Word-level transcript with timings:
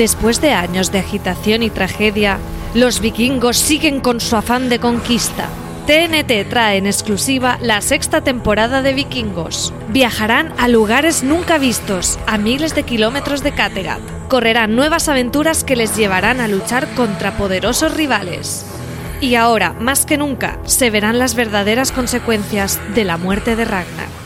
Después 0.00 0.40
de 0.40 0.52
años 0.52 0.92
de 0.92 0.98
agitación 0.98 1.62
y 1.62 1.68
tragedia, 1.68 2.38
los 2.72 3.00
vikingos 3.00 3.58
siguen 3.58 4.00
con 4.00 4.18
su 4.18 4.34
afán 4.34 4.70
de 4.70 4.78
conquista. 4.78 5.50
TNT 5.86 6.48
trae 6.48 6.78
en 6.78 6.86
exclusiva 6.86 7.58
la 7.60 7.82
sexta 7.82 8.22
temporada 8.22 8.80
de 8.80 8.94
Vikingos. 8.94 9.74
Viajarán 9.88 10.54
a 10.56 10.68
lugares 10.68 11.22
nunca 11.22 11.58
vistos, 11.58 12.18
a 12.26 12.38
miles 12.38 12.74
de 12.74 12.84
kilómetros 12.84 13.42
de 13.42 13.52
Kattegat. 13.52 14.00
Correrán 14.28 14.74
nuevas 14.74 15.10
aventuras 15.10 15.64
que 15.64 15.76
les 15.76 15.94
llevarán 15.94 16.40
a 16.40 16.48
luchar 16.48 16.88
contra 16.94 17.36
poderosos 17.36 17.94
rivales. 17.94 18.64
Y 19.20 19.34
ahora, 19.34 19.74
más 19.74 20.06
que 20.06 20.16
nunca, 20.16 20.58
se 20.64 20.88
verán 20.88 21.18
las 21.18 21.34
verdaderas 21.34 21.92
consecuencias 21.92 22.80
de 22.94 23.04
la 23.04 23.18
muerte 23.18 23.54
de 23.54 23.66
Ragnar. 23.66 24.19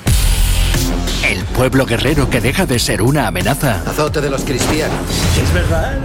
El 1.34 1.42
pueblo 1.46 1.84
guerrero 1.84 2.30
que 2.30 2.40
deja 2.40 2.64
de 2.64 2.78
ser 2.78 3.02
una 3.02 3.26
amenaza 3.26 3.82
Azote 3.88 4.20
de 4.20 4.30
los 4.30 4.44
cristianos. 4.44 4.96
¿Es 5.42 5.52
verdad? 5.52 5.98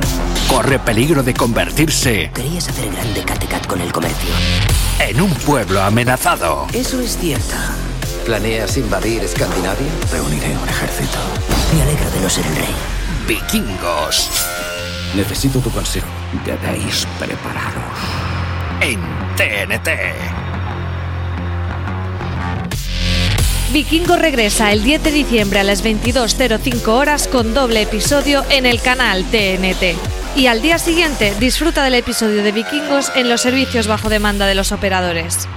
corre 0.47 0.79
peligro 0.79 1.21
de 1.21 1.35
convertirse 1.35 2.31
Querías 2.33 2.67
hacer 2.67 2.91
grande 2.91 3.21
Kattegat 3.21 3.67
con 3.67 3.79
el 3.79 3.91
comercio. 3.91 4.31
en 5.07 5.21
un 5.21 5.29
pueblo 5.29 5.81
amenazado. 5.84 6.65
Eso 6.73 6.99
es 6.99 7.15
cierto. 7.20 7.54
¿Planeas 8.26 8.76
invadir 8.77 9.23
Escandinavia? 9.23 9.87
Reuniré 10.12 10.57
un 10.57 10.67
ejército. 10.67 11.20
Me 11.76 11.84
alegra 11.84 12.09
de 12.09 12.21
no 12.21 12.29
ser 12.29 12.45
el 12.48 12.55
rey. 12.55 12.76
Vikingos 13.27 14.32
Necesito 15.15 15.59
tu 15.59 15.70
consejo. 15.70 16.07
Debéis 16.43 17.05
prepararos. 17.20 17.84
en 18.82 18.99
TNT. 19.35 20.48
Vikingo 23.71 24.15
regresa 24.15 24.71
el 24.71 24.84
10 24.84 25.03
de 25.03 25.12
diciembre 25.12 25.59
a 25.59 25.63
las 25.63 25.84
22.05 25.84 26.87
horas 26.87 27.27
con 27.27 27.53
doble 27.53 27.84
episodio 27.84 28.43
en 28.49 28.65
el 28.65 28.81
canal 28.81 29.23
TNT. 29.26 29.95
Y 30.35 30.48
al 30.48 30.63
día 30.63 30.79
siguiente 30.79 31.35
disfruta 31.39 31.84
del 31.84 31.93
episodio 31.93 32.41
de 32.41 32.51
Vikingos 32.51 33.11
en 33.15 33.29
los 33.29 33.41
servicios 33.41 33.85
bajo 33.85 34.09
demanda 34.09 34.48
de 34.48 34.55
los 34.55 34.71
operadores. 34.71 35.48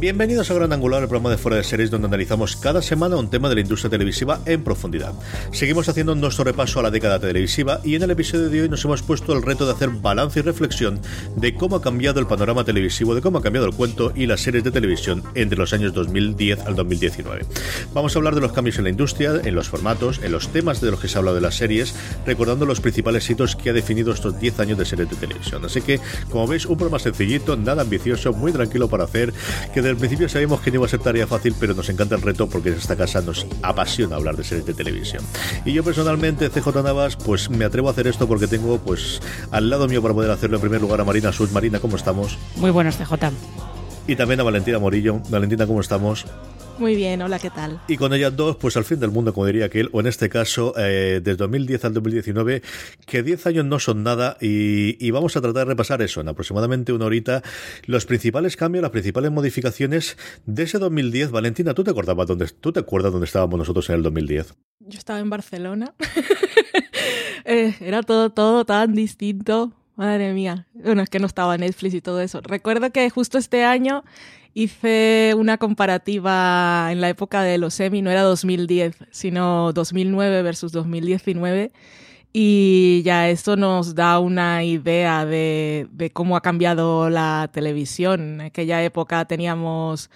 Bienvenidos 0.00 0.48
a 0.48 0.54
Gran 0.54 0.72
Angular, 0.72 1.02
el 1.02 1.08
programa 1.08 1.30
de 1.30 1.38
fuera 1.38 1.56
de 1.56 1.64
series 1.64 1.90
donde 1.90 2.06
analizamos 2.06 2.54
cada 2.54 2.80
semana 2.82 3.16
un 3.16 3.30
tema 3.30 3.48
de 3.48 3.56
la 3.56 3.62
industria 3.62 3.90
televisiva 3.90 4.38
en 4.46 4.62
profundidad. 4.62 5.12
Seguimos 5.50 5.88
haciendo 5.88 6.14
nuestro 6.14 6.44
repaso 6.44 6.78
a 6.78 6.84
la 6.84 6.92
década 6.92 7.18
televisiva 7.18 7.80
y 7.82 7.96
en 7.96 8.04
el 8.04 8.12
episodio 8.12 8.48
de 8.48 8.62
hoy 8.62 8.68
nos 8.68 8.84
hemos 8.84 9.02
puesto 9.02 9.32
el 9.32 9.42
reto 9.42 9.66
de 9.66 9.72
hacer 9.72 9.88
balance 9.88 10.38
y 10.38 10.42
reflexión 10.42 11.00
de 11.34 11.52
cómo 11.52 11.74
ha 11.74 11.82
cambiado 11.82 12.20
el 12.20 12.28
panorama 12.28 12.62
televisivo, 12.62 13.12
de 13.16 13.22
cómo 13.22 13.38
ha 13.38 13.42
cambiado 13.42 13.66
el 13.66 13.74
cuento 13.74 14.12
y 14.14 14.26
las 14.26 14.40
series 14.40 14.62
de 14.62 14.70
televisión 14.70 15.24
entre 15.34 15.58
los 15.58 15.72
años 15.72 15.92
2010 15.94 16.60
al 16.60 16.76
2019. 16.76 17.44
Vamos 17.92 18.14
a 18.14 18.18
hablar 18.20 18.36
de 18.36 18.40
los 18.40 18.52
cambios 18.52 18.78
en 18.78 18.84
la 18.84 18.90
industria, 18.90 19.40
en 19.42 19.56
los 19.56 19.68
formatos, 19.68 20.20
en 20.22 20.30
los 20.30 20.52
temas 20.52 20.80
de 20.80 20.92
los 20.92 21.00
que 21.00 21.08
se 21.08 21.16
ha 21.16 21.18
hablado 21.18 21.34
de 21.34 21.42
las 21.42 21.56
series, 21.56 21.92
recordando 22.24 22.66
los 22.66 22.80
principales 22.80 23.28
hitos 23.28 23.56
que 23.56 23.70
ha 23.70 23.72
definido 23.72 24.12
estos 24.12 24.38
10 24.38 24.60
años 24.60 24.78
de 24.78 24.84
series 24.84 25.10
de 25.10 25.16
televisión. 25.16 25.64
Así 25.64 25.82
que, 25.82 25.98
como 26.30 26.46
veis, 26.46 26.66
un 26.66 26.76
programa 26.76 27.00
sencillito, 27.00 27.56
nada 27.56 27.82
ambicioso, 27.82 28.32
muy 28.32 28.52
tranquilo 28.52 28.86
para 28.88 29.02
hacer, 29.02 29.32
que 29.74 29.88
desde 29.88 29.88
el 29.88 29.96
principio 29.98 30.28
sabíamos 30.28 30.60
que 30.60 30.70
no 30.70 30.76
iba 30.76 30.86
a 30.86 30.88
ser 30.88 31.00
tarea 31.00 31.26
fácil, 31.26 31.54
pero 31.58 31.74
nos 31.74 31.88
encanta 31.88 32.14
el 32.14 32.22
reto 32.22 32.48
porque 32.48 32.70
en 32.70 32.76
esta 32.76 32.96
casa 32.96 33.20
nos 33.20 33.46
apasiona 33.62 34.16
hablar 34.16 34.36
de 34.36 34.44
series 34.44 34.66
de 34.66 34.74
televisión. 34.74 35.22
Y 35.64 35.72
yo 35.72 35.84
personalmente, 35.84 36.50
CJ 36.50 36.82
Navas, 36.82 37.16
pues 37.16 37.50
me 37.50 37.64
atrevo 37.64 37.88
a 37.88 37.92
hacer 37.92 38.06
esto 38.06 38.26
porque 38.26 38.46
tengo 38.46 38.78
pues 38.78 39.20
al 39.50 39.70
lado 39.70 39.88
mío 39.88 40.02
para 40.02 40.14
poder 40.14 40.30
hacerlo 40.30 40.56
en 40.56 40.62
primer 40.62 40.80
lugar 40.80 41.00
a 41.00 41.04
Marina 41.04 41.32
Sud. 41.32 41.50
Marina, 41.50 41.80
¿cómo 41.80 41.96
estamos? 41.96 42.38
Muy 42.56 42.70
buenos, 42.70 42.96
CJ. 42.96 43.14
Y 44.06 44.16
también 44.16 44.40
a 44.40 44.42
Valentina 44.42 44.78
Morillo. 44.78 45.20
Valentina, 45.28 45.66
¿cómo 45.66 45.80
estamos? 45.80 46.24
Muy 46.78 46.94
bien, 46.94 47.20
hola, 47.22 47.40
¿qué 47.40 47.50
tal? 47.50 47.80
Y 47.88 47.96
con 47.96 48.14
ellas 48.14 48.36
dos, 48.36 48.56
pues 48.56 48.76
al 48.76 48.84
fin 48.84 49.00
del 49.00 49.10
mundo, 49.10 49.34
como 49.34 49.46
diría 49.46 49.64
aquel, 49.64 49.88
o 49.92 49.98
en 49.98 50.06
este 50.06 50.28
caso, 50.28 50.74
eh, 50.78 51.20
desde 51.22 51.36
2010 51.36 51.84
al 51.84 51.94
2019, 51.94 52.62
que 53.04 53.22
10 53.24 53.46
años 53.48 53.64
no 53.64 53.80
son 53.80 54.04
nada 54.04 54.36
y, 54.40 55.04
y 55.04 55.10
vamos 55.10 55.36
a 55.36 55.40
tratar 55.40 55.66
de 55.66 55.70
repasar 55.72 56.02
eso 56.02 56.20
en 56.20 56.28
aproximadamente 56.28 56.92
una 56.92 57.06
horita, 57.06 57.42
los 57.86 58.06
principales 58.06 58.56
cambios, 58.56 58.82
las 58.82 58.92
principales 58.92 59.32
modificaciones 59.32 60.16
de 60.46 60.62
ese 60.62 60.78
2010. 60.78 61.32
Valentina, 61.32 61.74
¿tú 61.74 61.82
te 61.82 61.90
acordabas 61.90 62.28
dónde, 62.28 62.46
tú 62.46 62.72
te 62.72 62.78
acuerdas 62.78 63.10
dónde 63.10 63.26
estábamos 63.26 63.58
nosotros 63.58 63.88
en 63.90 63.96
el 63.96 64.02
2010? 64.04 64.54
Yo 64.78 64.98
estaba 64.98 65.18
en 65.18 65.30
Barcelona. 65.30 65.94
Eh, 67.44 67.74
era 67.80 68.02
todo, 68.02 68.28
todo 68.28 68.66
tan 68.66 68.92
distinto. 68.92 69.72
Madre 69.96 70.34
mía. 70.34 70.66
Bueno, 70.74 71.00
es 71.00 71.08
que 71.08 71.18
no 71.18 71.26
estaba 71.26 71.56
Netflix 71.56 71.94
y 71.94 72.02
todo 72.02 72.20
eso. 72.20 72.42
Recuerdo 72.42 72.90
que 72.90 73.08
justo 73.08 73.38
este 73.38 73.64
año 73.64 74.04
hice 74.54 75.34
una 75.36 75.58
comparativa 75.58 76.88
en 76.90 77.00
la 77.00 77.08
época 77.08 77.42
de 77.42 77.58
los 77.58 77.78
Emmy, 77.80 78.02
no 78.02 78.10
era 78.10 78.22
2010, 78.22 78.96
sino 79.10 79.72
2009 79.72 80.42
versus 80.42 80.72
2019. 80.72 81.72
Y 82.32 83.02
ya 83.04 83.30
esto 83.30 83.56
nos 83.56 83.94
da 83.94 84.18
una 84.18 84.62
idea 84.62 85.24
de, 85.24 85.88
cómo 86.12 86.36
ha 86.36 86.42
cambiado 86.42 87.08
la 87.08 87.48
televisión. 87.52 88.20
En 88.20 88.40
aquella 88.42 88.84
época 88.84 89.24
teníamos 89.24 90.10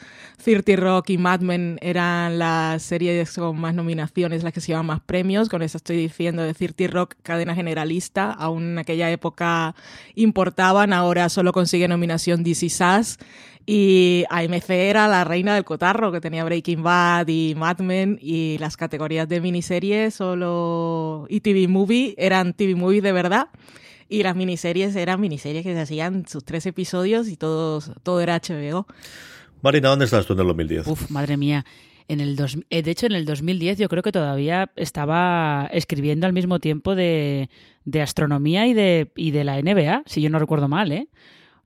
30 0.45 0.77
Rock 0.77 1.11
y 1.11 1.19
Mad 1.19 1.41
Men 1.41 1.79
eran 1.81 2.39
las 2.39 2.83
series 2.83 3.35
con 3.35 3.59
más 3.59 3.75
nominaciones, 3.75 4.43
las 4.45 4.53
que 4.53 4.61
se 4.61 4.69
llevan 4.69 4.87
más 4.87 5.01
premios. 5.01 5.49
Con 5.49 5.63
eso 5.63 5.79
estoy 5.79 5.97
diciendo 5.97 6.43
de 6.43 6.53
30 6.53 6.87
Rock, 6.89 7.15
cadena 7.23 7.55
generalista. 7.55 8.31
Aún 8.31 8.73
en 8.73 8.79
aquella 8.79 9.11
época 9.11 9.75
importaban, 10.15 10.93
ahora 10.93 11.31
solo 11.31 11.53
consigue 11.53 11.89
nominación 11.89 12.45
DC 12.45 12.69
Sass. 12.69 13.19
Y 13.67 14.25
AMC 14.31 14.71
era 14.71 15.07
la 15.09 15.25
reina 15.25 15.55
del 15.55 15.65
cotarro, 15.65 16.11
que 16.11 16.21
tenía 16.21 16.45
Breaking 16.45 16.83
Bad 16.83 17.29
y 17.29 17.55
Mad 17.57 17.79
Men, 17.79 18.19
y 18.21 18.59
las 18.59 18.77
categorías 18.77 19.29
de 19.29 19.41
miniseries 19.41 20.15
solo 20.15 21.27
y 21.29 21.41
TV 21.41 21.69
Movie 21.69 22.15
eran 22.19 22.55
TV 22.55 22.75
Movies 22.75 23.03
de 23.03 23.13
verdad. 23.13 23.49
Y 24.09 24.23
las 24.25 24.37
miniseries 24.37 24.95
eran 24.97 25.21
miniseries 25.21 25.63
que 25.63 25.73
se 25.73 25.81
hacían 25.81 26.27
sus 26.27 26.45
tres 26.45 26.67
episodios 26.67 27.29
y 27.29 27.37
todos, 27.37 27.93
todo 28.03 28.21
era 28.21 28.39
HBO. 28.39 28.87
Marina, 29.63 29.89
¿dónde 29.89 30.07
estás 30.07 30.27
tú 30.27 30.33
en 30.33 30.41
el 30.41 30.47
2010? 30.49 30.87
Uf, 30.89 31.11
madre 31.11 31.37
mía. 31.37 31.65
En 32.09 32.21
el 32.21 32.37
dos, 32.37 32.59
de 32.69 32.91
hecho, 32.91 33.07
en 33.07 33.13
el 33.13 33.25
2010 33.25 33.79
yo 33.79 33.89
creo 33.89 34.03
que 34.03 34.13
todavía 34.13 34.71
estaba 34.77 35.69
escribiendo 35.73 36.27
al 36.27 36.33
mismo 36.33 36.59
tiempo 36.59 36.95
de, 36.95 37.49
de 37.85 38.03
astronomía 38.03 38.67
y 38.67 38.75
de, 38.75 39.13
y 39.17 39.31
de 39.31 39.45
la 39.45 39.63
NBA, 39.63 40.03
si 40.07 40.21
yo 40.21 40.29
no 40.29 40.39
recuerdo 40.39 40.69
mal, 40.69 40.93
¿eh? 40.93 41.09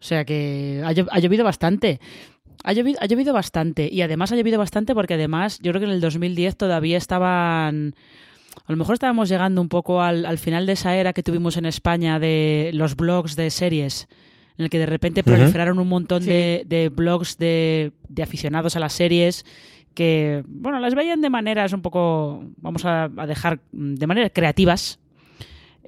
O 0.01 0.05
sea 0.05 0.25
que 0.25 0.83
ha, 0.85 0.89
ha 0.89 1.19
llovido 1.19 1.45
bastante. 1.45 2.01
Ha 2.65 2.73
llovido, 2.73 2.99
ha 3.01 3.07
llovido 3.07 3.33
bastante. 3.33 3.89
Y 3.91 4.03
además 4.03 4.33
ha 4.33 4.37
llovido 4.37 4.59
bastante 4.59 4.95
porque 4.95 5.15
además 5.15 5.59
yo 5.63 5.73
creo 5.73 5.81
que 5.81 5.87
en 5.87 5.93
el 5.93 6.01
2010 6.01 6.57
todavía 6.57 6.99
estaban... 6.99 7.95
A 8.67 8.73
lo 8.73 8.77
mejor 8.79 8.95
estábamos 8.95 9.29
llegando 9.29 9.61
un 9.61 9.69
poco 9.69 10.01
al, 10.03 10.25
al 10.27 10.39
final 10.39 10.67
de 10.67 10.73
esa 10.73 10.97
era 10.97 11.13
que 11.13 11.23
tuvimos 11.23 11.57
en 11.59 11.67
España 11.67 12.19
de 12.19 12.71
los 12.73 12.97
blogs 12.97 13.37
de 13.37 13.51
series, 13.51 14.09
en 14.57 14.65
el 14.65 14.71
que 14.71 14.79
de 14.79 14.87
repente 14.87 15.23
proliferaron 15.23 15.79
un 15.79 15.89
montón 15.89 16.23
Sí. 16.23 16.31
de, 16.31 16.63
de 16.67 16.89
blogs 16.89 17.37
de, 17.37 17.93
de 18.09 18.23
aficionados 18.23 18.75
a 18.75 18.81
las 18.81 18.95
series 18.95 19.45
que, 19.95 20.43
bueno, 20.47 20.79
las 20.81 20.95
veían 20.95 21.21
de 21.21 21.31
maneras 21.31 21.73
un 21.75 21.83
poco, 21.83 22.45
vamos 22.57 22.85
a, 22.87 23.05
a 23.05 23.27
dejar, 23.27 23.61
de 23.73 24.07
maneras 24.07 24.31
creativas, 24.35 24.99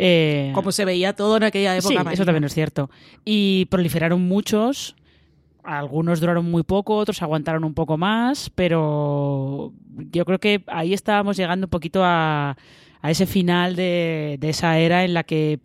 eh, 0.01 0.53
Como 0.55 0.73
se 0.73 0.85
veía 0.85 1.13
todo 1.13 1.37
en 1.37 1.43
aquella 1.43 1.77
época. 1.77 2.03
Sí, 2.05 2.09
eso 2.13 2.25
también 2.25 2.45
es 2.45 2.55
cierto. 2.55 2.89
Y 3.25 3.67
proliferaron 3.67 4.23
muchos. 4.23 4.95
Algunos 5.65 6.21
duraron 6.21 6.51
muy 6.51 6.63
poco, 6.63 6.97
otros 6.97 7.21
aguantaron 7.21 7.65
un 7.65 7.75
poco 7.75 7.99
más, 7.99 8.49
pero 8.55 9.73
yo 10.11 10.25
creo 10.25 10.39
que 10.39 10.63
ahí 10.69 10.95
estábamos 10.95 11.37
llegando 11.37 11.67
un 11.67 11.71
poquito 11.71 12.03
a, 12.03 12.57
a 13.03 13.11
ese 13.11 13.27
final 13.27 13.77
de, 13.77 14.39
de 14.41 14.49
esa 14.49 14.79
era 14.79 15.05
en 15.05 15.13
la 15.13 15.25
que 15.25 15.61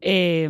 eh, 0.00 0.48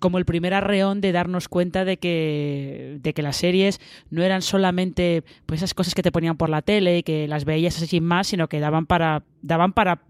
como 0.00 0.18
el 0.18 0.24
primer 0.24 0.54
arreón 0.54 1.00
de 1.00 1.12
darnos 1.12 1.48
cuenta 1.48 1.84
de 1.84 1.98
que, 1.98 2.98
de 3.00 3.12
que 3.12 3.22
las 3.22 3.36
series 3.36 3.80
no 4.10 4.22
eran 4.22 4.42
solamente 4.42 5.24
pues 5.46 5.60
esas 5.60 5.74
cosas 5.74 5.94
que 5.94 6.02
te 6.02 6.12
ponían 6.12 6.36
por 6.36 6.48
la 6.48 6.62
tele 6.62 6.98
y 6.98 7.02
que 7.02 7.28
las 7.28 7.44
veías 7.44 7.76
así 7.76 7.86
sin 7.86 8.04
más, 8.04 8.28
sino 8.28 8.48
que 8.48 8.60
daban 8.60 8.86
para, 8.86 9.24
daban 9.42 9.72
para 9.72 10.02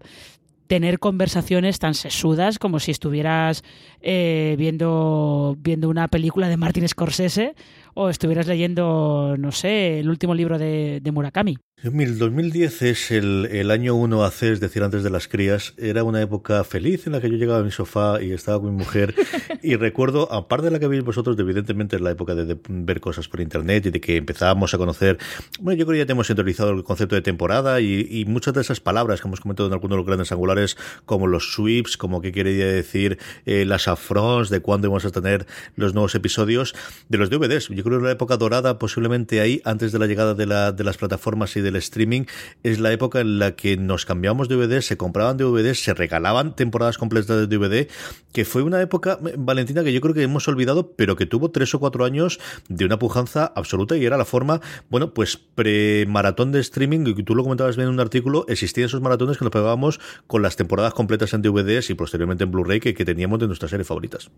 tener 0.67 0.99
conversaciones 0.99 1.79
tan 1.79 1.93
sesudas 1.93 2.59
como 2.59 2.79
si 2.79 2.91
estuvieras 2.91 3.63
eh, 4.01 4.55
viendo, 4.57 5.55
viendo 5.59 5.89
una 5.89 6.07
película 6.07 6.49
de 6.49 6.57
Martin 6.57 6.87
Scorsese 6.87 7.55
o 7.93 8.09
estuvieras 8.09 8.47
leyendo, 8.47 9.35
no 9.37 9.51
sé, 9.51 9.99
el 9.99 10.09
último 10.09 10.33
libro 10.33 10.57
de, 10.57 10.99
de 11.01 11.11
Murakami. 11.11 11.57
El 11.83 12.17
2010 12.17 12.81
es 12.83 13.11
el, 13.11 13.45
el 13.51 13.69
año 13.69 13.93
1AC, 13.93 14.43
es 14.43 14.61
decir, 14.61 14.83
antes 14.83 15.03
de 15.03 15.09
las 15.09 15.27
crías. 15.27 15.73
Era 15.75 16.05
una 16.05 16.21
época 16.21 16.63
feliz 16.63 17.07
en 17.07 17.11
la 17.11 17.19
que 17.19 17.29
yo 17.29 17.35
llegaba 17.35 17.59
a 17.59 17.63
mi 17.63 17.71
sofá 17.71 18.23
y 18.23 18.31
estaba 18.31 18.61
con 18.61 18.73
mi 18.73 18.77
mujer. 18.77 19.13
y 19.61 19.75
recuerdo, 19.75 20.31
aparte 20.31 20.67
de 20.67 20.71
la 20.71 20.79
que 20.79 20.87
veis 20.87 21.03
vosotros, 21.03 21.37
evidentemente 21.37 21.97
es 21.97 22.01
la 22.01 22.11
época 22.11 22.35
de, 22.35 22.45
de, 22.45 22.57
ver 22.69 23.01
cosas 23.01 23.27
por 23.27 23.41
internet 23.41 23.87
y 23.87 23.89
de 23.89 23.99
que 23.99 24.15
empezábamos 24.15 24.73
a 24.73 24.77
conocer. 24.77 25.17
Bueno, 25.59 25.77
yo 25.77 25.85
creo 25.85 25.95
que 25.95 25.99
ya 25.99 26.05
tenemos 26.05 26.29
interiorizado 26.29 26.71
el 26.71 26.85
concepto 26.85 27.15
de 27.15 27.21
temporada 27.21 27.81
y, 27.81 28.07
y, 28.09 28.23
muchas 28.23 28.53
de 28.53 28.61
esas 28.61 28.79
palabras 28.79 29.19
que 29.19 29.27
hemos 29.27 29.41
comentado 29.41 29.67
en 29.67 29.73
algunos 29.73 29.95
de 29.95 29.97
los 29.97 30.05
grandes 30.05 30.31
angulares, 30.31 30.77
como 31.05 31.27
los 31.27 31.51
sweeps, 31.51 31.97
como 31.97 32.21
qué 32.21 32.31
quiere 32.31 32.53
decir 32.53 33.17
eh, 33.45 33.65
las 33.65 33.89
afrons, 33.89 34.49
de 34.49 34.61
cuándo 34.61 34.87
vamos 34.87 35.03
a 35.03 35.11
tener 35.11 35.47
los 35.75 35.93
nuevos 35.93 36.15
episodios 36.15 36.75
de 37.09 37.17
los 37.17 37.29
DVDs. 37.29 37.67
Yo 37.67 37.83
creo 37.83 37.99
que 37.99 38.05
la 38.05 38.11
época 38.11 38.37
dorada, 38.37 38.79
posiblemente 38.79 39.41
ahí, 39.41 39.61
antes 39.65 39.91
de 39.91 39.99
la 39.99 40.07
llegada 40.07 40.33
de, 40.33 40.45
la, 40.45 40.71
de 40.71 40.85
las 40.85 40.95
plataformas 40.95 41.57
y 41.57 41.72
streaming, 41.79 42.25
es 42.63 42.79
la 42.79 42.91
época 42.91 43.21
en 43.21 43.39
la 43.39 43.55
que 43.55 43.77
nos 43.77 44.05
cambiamos 44.05 44.49
DVDs, 44.49 44.85
se 44.85 44.97
compraban 44.97 45.37
DVDs, 45.37 45.83
se 45.83 45.93
regalaban 45.93 46.55
temporadas 46.55 46.97
completas 46.97 47.37
de 47.37 47.47
DVD, 47.47 47.87
que 48.31 48.45
fue 48.45 48.63
una 48.63 48.81
época, 48.81 49.19
Valentina, 49.37 49.83
que 49.83 49.93
yo 49.93 50.01
creo 50.01 50.13
que 50.13 50.23
hemos 50.23 50.47
olvidado, 50.47 50.91
pero 50.95 51.15
que 51.15 51.25
tuvo 51.25 51.51
tres 51.51 51.73
o 51.75 51.79
cuatro 51.79 52.05
años 52.05 52.39
de 52.69 52.85
una 52.85 52.99
pujanza 52.99 53.51
absoluta 53.55 53.97
y 53.97 54.05
era 54.05 54.17
la 54.17 54.25
forma, 54.25 54.61
bueno, 54.89 55.13
pues 55.13 55.37
pre-maratón 55.37 56.51
de 56.51 56.59
streaming, 56.59 57.05
y 57.07 57.23
tú 57.23 57.35
lo 57.35 57.43
comentabas 57.43 57.75
bien 57.75 57.87
en 57.87 57.93
un 57.93 57.99
artículo, 57.99 58.45
existían 58.47 58.85
esos 58.85 59.01
maratones 59.01 59.37
que 59.37 59.45
nos 59.45 59.51
pegábamos 59.51 59.99
con 60.27 60.41
las 60.41 60.55
temporadas 60.55 60.93
completas 60.93 61.33
en 61.33 61.41
DVDs 61.41 61.89
y 61.89 61.93
posteriormente 61.93 62.43
en 62.43 62.51
Blu-ray 62.51 62.79
que, 62.79 62.93
que 62.93 63.05
teníamos 63.05 63.39
de 63.39 63.47
nuestras 63.47 63.71
series 63.71 63.87
favoritas. 63.87 64.29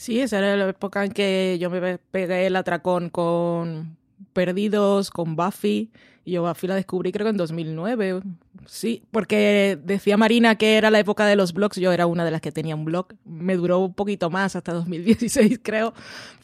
Sí, 0.00 0.18
esa 0.18 0.38
era 0.38 0.56
la 0.56 0.70
época 0.70 1.04
en 1.04 1.12
que 1.12 1.58
yo 1.60 1.68
me 1.68 1.98
pegué 1.98 2.46
el 2.46 2.56
atracón 2.56 3.10
con 3.10 3.98
Perdidos, 4.32 5.10
con 5.10 5.36
Buffy. 5.36 5.90
Yo 6.30 6.42
Buffy 6.42 6.66
la 6.66 6.74
descubrí 6.74 7.12
creo 7.12 7.24
que 7.24 7.30
en 7.30 7.36
2009. 7.36 8.22
Sí, 8.66 9.02
porque 9.10 9.78
decía 9.82 10.16
Marina 10.16 10.56
que 10.56 10.76
era 10.76 10.90
la 10.90 10.98
época 10.98 11.26
de 11.26 11.36
los 11.36 11.52
blogs. 11.52 11.76
Yo 11.76 11.92
era 11.92 12.06
una 12.06 12.24
de 12.24 12.30
las 12.30 12.40
que 12.40 12.52
tenía 12.52 12.74
un 12.74 12.84
blog. 12.84 13.06
Me 13.24 13.56
duró 13.56 13.78
un 13.80 13.94
poquito 13.94 14.30
más, 14.30 14.54
hasta 14.54 14.72
2016 14.72 15.60
creo, 15.62 15.94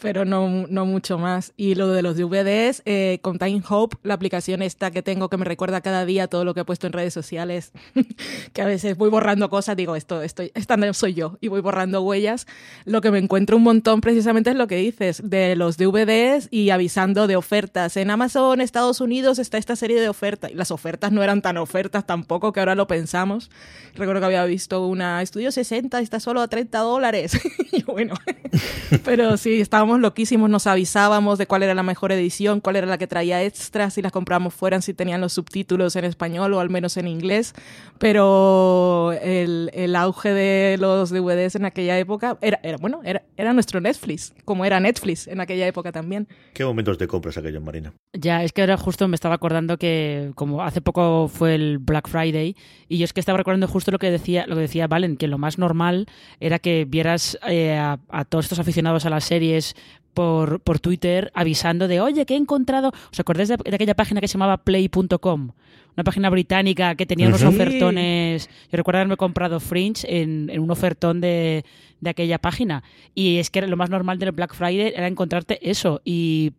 pero 0.00 0.24
no, 0.24 0.66
no 0.68 0.86
mucho 0.86 1.18
más. 1.18 1.52
Y 1.56 1.74
lo 1.74 1.88
de 1.88 2.02
los 2.02 2.16
DVDs, 2.16 2.82
eh, 2.84 3.18
con 3.22 3.38
Time 3.38 3.62
Hope, 3.68 3.96
la 4.02 4.14
aplicación 4.14 4.62
esta 4.62 4.90
que 4.90 5.02
tengo 5.02 5.28
que 5.28 5.36
me 5.36 5.44
recuerda 5.44 5.80
cada 5.80 6.04
día 6.04 6.26
todo 6.26 6.44
lo 6.44 6.54
que 6.54 6.60
he 6.60 6.64
puesto 6.64 6.86
en 6.86 6.92
redes 6.92 7.14
sociales, 7.14 7.72
que 8.52 8.62
a 8.62 8.66
veces 8.66 8.96
voy 8.96 9.10
borrando 9.10 9.48
cosas, 9.48 9.76
digo, 9.76 9.94
esto, 9.96 10.22
estoy, 10.22 10.50
esta 10.54 10.76
no 10.76 10.92
soy 10.94 11.14
yo, 11.14 11.38
y 11.40 11.48
voy 11.48 11.60
borrando 11.60 12.02
huellas. 12.02 12.46
Lo 12.84 13.00
que 13.00 13.10
me 13.10 13.18
encuentro 13.18 13.56
un 13.56 13.62
montón 13.62 14.00
precisamente 14.00 14.50
es 14.50 14.56
lo 14.56 14.66
que 14.66 14.76
dices, 14.76 15.22
de 15.24 15.54
los 15.54 15.76
DVDs 15.76 16.48
y 16.50 16.70
avisando 16.70 17.26
de 17.26 17.36
ofertas. 17.36 17.96
En 17.96 18.10
Amazon, 18.10 18.60
Estados 18.60 19.00
Unidos, 19.00 19.38
está 19.38 19.58
esta 19.58 19.75
serie 19.76 20.00
de 20.00 20.08
ofertas. 20.08 20.50
Y 20.50 20.54
las 20.54 20.70
ofertas 20.70 21.12
no 21.12 21.22
eran 21.22 21.42
tan 21.42 21.56
ofertas 21.56 22.06
tampoco, 22.06 22.52
que 22.52 22.60
ahora 22.60 22.74
lo 22.74 22.86
pensamos. 22.86 23.50
Recuerdo 23.94 24.20
que 24.20 24.26
había 24.26 24.44
visto 24.44 24.86
una 24.86 25.22
Estudio 25.22 25.52
60, 25.52 26.00
está 26.00 26.20
solo 26.20 26.40
a 26.40 26.48
30 26.48 26.78
dólares. 26.78 27.38
y 27.72 27.82
bueno, 27.82 28.14
pero 29.04 29.36
sí, 29.36 29.60
estábamos 29.60 30.00
loquísimos, 30.00 30.50
nos 30.50 30.66
avisábamos 30.66 31.38
de 31.38 31.46
cuál 31.46 31.62
era 31.62 31.74
la 31.74 31.82
mejor 31.82 32.12
edición, 32.12 32.60
cuál 32.60 32.76
era 32.76 32.86
la 32.86 32.98
que 32.98 33.06
traía 33.06 33.42
extras, 33.42 33.94
si 33.94 34.02
las 34.02 34.12
compramos 34.12 34.54
fueran, 34.54 34.82
si 34.82 34.94
tenían 34.94 35.20
los 35.20 35.32
subtítulos 35.32 35.96
en 35.96 36.04
español 36.04 36.54
o 36.54 36.60
al 36.60 36.70
menos 36.70 36.96
en 36.96 37.08
inglés. 37.08 37.54
Pero 37.98 39.12
el, 39.22 39.70
el 39.72 39.96
auge 39.96 40.32
de 40.32 40.76
los 40.78 41.10
DVDs 41.10 41.54
en 41.54 41.64
aquella 41.64 41.98
época 41.98 42.38
era, 42.40 42.60
era 42.62 42.76
bueno, 42.76 43.00
era, 43.04 43.22
era 43.36 43.52
nuestro 43.52 43.80
Netflix, 43.80 44.34
como 44.44 44.64
era 44.64 44.80
Netflix 44.80 45.26
en 45.26 45.40
aquella 45.40 45.66
época 45.66 45.92
también. 45.92 46.28
¿Qué 46.52 46.64
momentos 46.64 46.98
de 46.98 47.06
compras 47.06 47.36
aquellos, 47.36 47.62
Marina? 47.62 47.92
Ya, 48.12 48.42
es 48.42 48.52
que 48.52 48.62
ahora 48.62 48.76
justo 48.76 49.08
me 49.08 49.14
estaba 49.14 49.34
acordando 49.34 49.65
que 49.78 50.32
como 50.34 50.62
hace 50.62 50.80
poco 50.80 51.28
fue 51.28 51.54
el 51.54 51.78
Black 51.78 52.08
Friday 52.08 52.56
y 52.88 52.98
yo 52.98 53.04
es 53.04 53.12
que 53.12 53.20
estaba 53.20 53.38
recordando 53.38 53.68
justo 53.68 53.90
lo 53.90 53.98
que 53.98 54.10
decía 54.10 54.46
lo 54.46 54.54
que 54.54 54.62
decía 54.62 54.86
Valen, 54.86 55.16
que 55.16 55.26
lo 55.26 55.38
más 55.38 55.58
normal 55.58 56.06
era 56.40 56.58
que 56.58 56.86
vieras 56.88 57.38
eh, 57.48 57.76
a, 57.76 57.98
a, 58.08 58.24
todos 58.24 58.44
estos 58.44 58.58
aficionados 58.58 59.04
a 59.04 59.10
las 59.10 59.24
series 59.24 59.74
por, 60.16 60.60
por, 60.60 60.80
Twitter 60.80 61.30
avisando 61.34 61.88
de, 61.88 62.00
oye, 62.00 62.24
que 62.24 62.32
he 62.32 62.38
encontrado, 62.38 62.90
¿os 63.12 63.20
acordáis 63.20 63.50
de, 63.50 63.58
de 63.58 63.74
aquella 63.74 63.94
página 63.94 64.22
que 64.22 64.28
se 64.28 64.32
llamaba 64.32 64.56
play.com? 64.56 65.50
Una 65.94 66.04
página 66.04 66.30
británica 66.30 66.94
que 66.94 67.04
tenía 67.04 67.28
unos 67.28 67.42
ofertones. 67.42 68.48
Yo 68.70 68.76
recuerdo 68.76 68.98
haberme 68.98 69.16
comprado 69.18 69.60
Fringe 69.60 70.06
en, 70.08 70.48
en 70.50 70.60
un 70.60 70.70
ofertón 70.70 71.20
de, 71.20 71.64
de, 72.00 72.10
aquella 72.10 72.38
página. 72.38 72.82
Y 73.14 73.38
es 73.38 73.50
que 73.50 73.62
lo 73.62 73.76
más 73.76 73.88
normal 73.88 74.18
del 74.18 74.32
Black 74.32 74.54
Friday 74.54 74.92
era 74.94 75.06
encontrarte 75.06 75.58
eso. 75.70 76.02
Y 76.04 76.52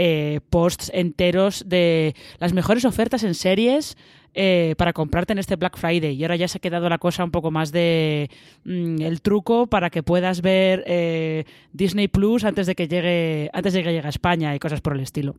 eh, 0.00 0.38
posts 0.48 0.92
enteros 0.94 1.64
de 1.66 2.14
las 2.38 2.52
mejores 2.52 2.84
ofertas 2.84 3.24
en 3.24 3.34
series 3.34 3.96
eh, 4.32 4.76
para 4.78 4.92
comprarte 4.92 5.32
en 5.32 5.40
este 5.40 5.56
Black 5.56 5.76
Friday. 5.76 6.14
Y 6.14 6.22
ahora 6.22 6.36
ya 6.36 6.46
se 6.46 6.58
ha 6.58 6.60
quedado 6.60 6.88
la 6.88 6.98
cosa 6.98 7.24
un 7.24 7.32
poco 7.32 7.50
más 7.50 7.72
de 7.72 8.30
mmm, 8.62 9.02
el 9.02 9.20
truco 9.22 9.66
para 9.66 9.90
que 9.90 10.04
puedas 10.04 10.40
ver 10.40 10.84
eh, 10.86 11.46
Disney 11.72 12.06
Plus 12.06 12.44
antes 12.44 12.68
de 12.68 12.76
que 12.76 12.86
llegue 12.86 13.50
antes 13.52 13.72
de 13.72 13.82
que 13.82 13.92
llegue 13.92 14.06
a 14.06 14.10
España 14.10 14.54
y 14.54 14.60
cosas 14.60 14.80
por 14.80 14.94
el 14.94 15.00
estilo. 15.00 15.34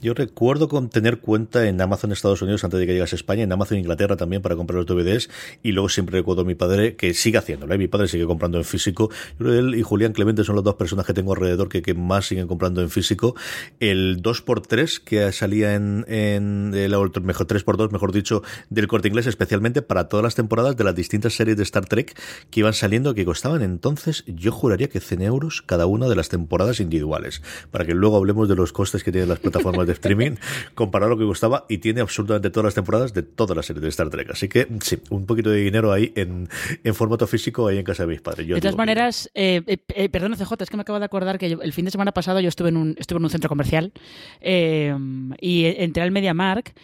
Yo 0.00 0.14
recuerdo 0.14 0.68
con 0.68 0.90
tener 0.90 1.18
cuenta 1.18 1.66
en 1.66 1.80
Amazon 1.80 2.12
Estados 2.12 2.40
Unidos 2.40 2.62
antes 2.62 2.78
de 2.78 2.86
que 2.86 2.92
llegase 2.92 3.16
a 3.16 3.18
España, 3.18 3.42
en 3.42 3.50
Amazon 3.50 3.78
Inglaterra 3.78 4.16
también 4.16 4.42
para 4.42 4.54
comprar 4.54 4.76
los 4.76 4.86
DVDs 4.86 5.28
y 5.60 5.72
luego 5.72 5.88
siempre 5.88 6.18
recuerdo 6.18 6.42
a 6.42 6.44
mi 6.44 6.54
padre 6.54 6.94
que 6.94 7.14
sigue 7.14 7.36
haciéndolo, 7.36 7.74
¿eh? 7.74 7.78
mi 7.78 7.88
padre 7.88 8.06
sigue 8.06 8.24
comprando 8.24 8.58
en 8.58 8.64
físico. 8.64 9.10
Yo 9.10 9.46
creo 9.46 9.52
que 9.54 9.58
él 9.58 9.74
y 9.74 9.82
Julián 9.82 10.12
Clemente 10.12 10.44
son 10.44 10.54
las 10.54 10.64
dos 10.64 10.76
personas 10.76 11.04
que 11.04 11.14
tengo 11.14 11.32
alrededor 11.32 11.68
que, 11.68 11.94
más 11.94 12.26
siguen 12.26 12.46
comprando 12.46 12.80
en 12.80 12.90
físico. 12.90 13.34
El 13.80 14.22
2x3 14.22 15.00
que 15.02 15.32
salía 15.32 15.74
en, 15.74 16.04
en 16.06 16.72
el 16.74 16.90
mejor 17.22 17.48
3x2, 17.48 17.90
mejor 17.90 18.12
dicho, 18.12 18.44
del 18.70 18.86
corte 18.86 19.08
inglés, 19.08 19.26
especialmente 19.26 19.82
para 19.82 20.08
todas 20.08 20.22
las 20.22 20.36
temporadas 20.36 20.76
de 20.76 20.84
las 20.84 20.94
distintas 20.94 21.34
series 21.34 21.56
de 21.56 21.64
Star 21.64 21.86
Trek 21.86 22.16
que 22.50 22.60
iban 22.60 22.72
saliendo, 22.72 23.14
que 23.14 23.24
costaban 23.24 23.62
entonces, 23.62 24.22
yo 24.28 24.52
juraría 24.52 24.88
que 24.88 25.00
100 25.00 25.22
euros 25.22 25.60
cada 25.60 25.86
una 25.86 26.08
de 26.08 26.14
las 26.14 26.28
temporadas 26.28 26.78
individuales, 26.78 27.42
para 27.72 27.84
que 27.84 27.94
luego 27.94 28.16
hablemos 28.16 28.48
de 28.48 28.54
los 28.54 28.72
costes 28.72 29.02
que 29.02 29.10
tienen 29.10 29.28
las 29.28 29.40
plataformas 29.40 29.87
de 29.88 29.94
streaming, 29.94 30.36
comparar 30.74 31.08
lo 31.08 31.18
que 31.18 31.24
costaba 31.24 31.66
y 31.68 31.78
tiene 31.78 32.00
absolutamente 32.00 32.50
todas 32.50 32.66
las 32.66 32.74
temporadas 32.74 33.12
de 33.12 33.22
todas 33.22 33.56
las 33.56 33.66
series 33.66 33.82
de 33.82 33.88
Star 33.88 34.10
Trek. 34.10 34.30
Así 34.30 34.48
que 34.48 34.68
sí, 34.80 34.98
un 35.10 35.26
poquito 35.26 35.50
de 35.50 35.60
dinero 35.60 35.92
ahí 35.92 36.12
en, 36.14 36.48
en 36.84 36.94
formato 36.94 37.26
físico 37.26 37.66
ahí 37.66 37.78
en 37.78 37.84
casa 37.84 38.04
de 38.04 38.10
mis 38.10 38.20
padres. 38.20 38.46
Yo 38.46 38.54
de 38.54 38.60
todas 38.60 38.76
maneras, 38.76 39.30
eh, 39.34 39.62
eh, 39.66 40.08
perdón, 40.08 40.34
CJ, 40.36 40.54
es 40.60 40.70
que 40.70 40.76
me 40.76 40.82
acabo 40.82 40.98
de 40.98 41.04
acordar 41.04 41.38
que 41.38 41.50
yo, 41.50 41.62
el 41.62 41.72
fin 41.72 41.84
de 41.84 41.90
semana 41.90 42.12
pasado 42.12 42.40
yo 42.40 42.48
estuve 42.48 42.68
en 42.68 42.76
un, 42.76 42.94
estuve 42.98 43.18
en 43.18 43.24
un 43.24 43.30
centro 43.30 43.48
comercial 43.48 43.92
eh, 44.40 44.94
y 45.40 45.64
entré 45.64 46.02
al 46.02 46.10
MediaMark 46.10 46.74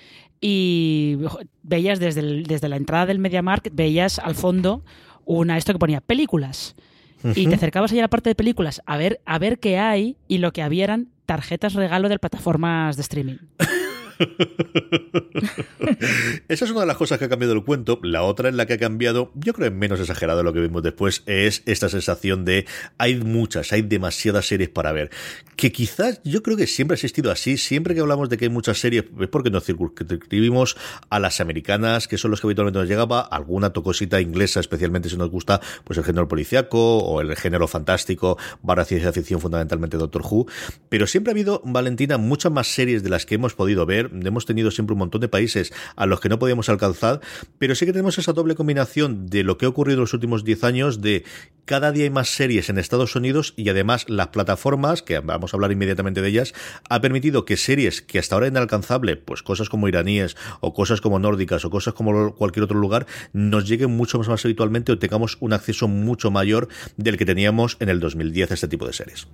y 0.40 1.18
veías 1.62 2.00
desde, 2.00 2.20
el, 2.20 2.44
desde 2.44 2.68
la 2.68 2.76
entrada 2.76 3.06
del 3.06 3.18
MediaMark, 3.18 3.70
veías 3.72 4.18
al 4.18 4.34
fondo 4.34 4.84
una 5.24 5.56
esto 5.56 5.72
que 5.72 5.78
ponía 5.78 6.00
películas. 6.00 6.74
Uh 7.22 7.28
-huh. 7.28 7.36
Y 7.36 7.46
te 7.46 7.54
acercabas 7.54 7.92
allá 7.92 8.02
a 8.02 8.04
la 8.04 8.10
parte 8.10 8.28
de 8.28 8.34
películas 8.34 8.82
a 8.84 8.98
ver, 8.98 9.20
a 9.24 9.38
ver 9.38 9.58
qué 9.58 9.78
hay 9.78 10.16
y 10.28 10.38
lo 10.38 10.52
que 10.52 10.62
había 10.62 10.84
eran 10.84 11.08
tarjetas 11.26 11.74
regalo 11.74 12.08
de 12.08 12.18
plataformas 12.18 12.96
de 12.96 13.02
streaming. 13.02 13.38
Esa 16.48 16.64
es 16.64 16.70
una 16.70 16.80
de 16.80 16.86
las 16.86 16.96
cosas 16.96 17.18
que 17.18 17.26
ha 17.26 17.28
cambiado 17.28 17.54
el 17.54 17.64
cuento. 17.64 17.98
La 18.02 18.22
otra 18.22 18.48
en 18.48 18.56
la 18.56 18.66
que 18.66 18.74
ha 18.74 18.78
cambiado, 18.78 19.32
yo 19.34 19.52
creo 19.52 19.68
en 19.68 19.78
menos 19.78 20.00
exagerado 20.00 20.42
lo 20.42 20.52
que 20.52 20.60
vimos 20.60 20.82
después, 20.82 21.22
es 21.26 21.62
esta 21.66 21.88
sensación 21.88 22.44
de 22.44 22.66
hay 22.98 23.16
muchas, 23.16 23.72
hay 23.72 23.82
demasiadas 23.82 24.46
series 24.46 24.68
para 24.68 24.92
ver. 24.92 25.10
Que 25.56 25.72
quizás 25.72 26.20
yo 26.24 26.42
creo 26.42 26.56
que 26.56 26.66
siempre 26.66 26.94
ha 26.94 26.96
existido 26.96 27.30
así. 27.30 27.56
Siempre 27.56 27.94
que 27.94 28.00
hablamos 28.00 28.28
de 28.28 28.36
que 28.36 28.46
hay 28.46 28.50
muchas 28.50 28.78
series, 28.78 29.04
es 29.20 29.28
porque 29.28 29.50
nos 29.50 29.64
circunscribimos 29.64 30.76
a 31.10 31.18
las 31.18 31.40
americanas, 31.40 32.08
que 32.08 32.18
son 32.18 32.30
los 32.30 32.40
que 32.40 32.46
habitualmente 32.46 32.78
nos 32.78 32.88
llegaba, 32.88 33.20
alguna 33.20 33.72
tocosita 33.72 34.20
inglesa, 34.20 34.60
especialmente 34.60 35.08
si 35.08 35.16
nos 35.16 35.30
gusta 35.30 35.60
pues 35.84 35.98
el 35.98 36.04
género 36.04 36.28
policiaco 36.28 36.98
o 36.98 37.20
el 37.20 37.34
género 37.36 37.68
fantástico, 37.68 38.38
barra 38.62 38.84
ciencia 38.84 39.12
ficción, 39.12 39.40
fundamentalmente 39.40 39.96
Doctor 39.96 40.22
Who. 40.22 40.46
Pero 40.88 41.06
siempre 41.06 41.30
ha 41.30 41.34
habido, 41.34 41.62
Valentina, 41.64 42.18
muchas 42.18 42.52
más 42.52 42.68
series 42.68 43.02
de 43.02 43.10
las 43.10 43.26
que 43.26 43.36
hemos 43.36 43.54
podido 43.54 43.86
ver 43.86 44.03
hemos 44.12 44.46
tenido 44.46 44.70
siempre 44.70 44.94
un 44.94 44.98
montón 44.98 45.20
de 45.20 45.28
países 45.28 45.72
a 45.96 46.06
los 46.06 46.20
que 46.20 46.28
no 46.28 46.38
podíamos 46.38 46.68
alcanzar, 46.68 47.20
pero 47.58 47.74
sí 47.74 47.86
que 47.86 47.92
tenemos 47.92 48.18
esa 48.18 48.32
doble 48.32 48.54
combinación 48.54 49.26
de 49.26 49.44
lo 49.44 49.58
que 49.58 49.66
ha 49.66 49.68
ocurrido 49.68 49.98
en 49.98 50.00
los 50.02 50.14
últimos 50.14 50.44
10 50.44 50.64
años 50.64 51.00
de 51.00 51.24
cada 51.64 51.92
día 51.92 52.04
hay 52.04 52.10
más 52.10 52.28
series 52.28 52.68
en 52.68 52.78
Estados 52.78 53.16
Unidos 53.16 53.54
y 53.56 53.68
además 53.70 54.04
las 54.08 54.28
plataformas, 54.28 55.02
que 55.02 55.18
vamos 55.20 55.52
a 55.52 55.56
hablar 55.56 55.72
inmediatamente 55.72 56.20
de 56.20 56.28
ellas, 56.28 56.52
ha 56.90 57.00
permitido 57.00 57.46
que 57.46 57.56
series 57.56 58.02
que 58.02 58.18
hasta 58.18 58.34
ahora 58.34 58.46
eran 58.46 58.54
inalcanzable, 58.54 59.16
pues 59.16 59.42
cosas 59.42 59.68
como 59.70 59.88
iraníes 59.88 60.36
o 60.60 60.74
cosas 60.74 61.00
como 61.00 61.18
nórdicas 61.18 61.64
o 61.64 61.70
cosas 61.70 61.94
como 61.94 62.34
cualquier 62.34 62.64
otro 62.64 62.78
lugar, 62.78 63.06
nos 63.32 63.66
lleguen 63.66 63.90
mucho 63.90 64.18
más 64.18 64.44
habitualmente 64.44 64.92
o 64.92 64.98
tengamos 64.98 65.38
un 65.40 65.52
acceso 65.54 65.88
mucho 65.88 66.30
mayor 66.30 66.68
del 66.96 67.16
que 67.16 67.24
teníamos 67.24 67.76
en 67.80 67.88
el 67.88 68.00
2010 68.00 68.50
a 68.50 68.54
este 68.54 68.68
tipo 68.68 68.86
de 68.86 68.92
series. 68.92 69.26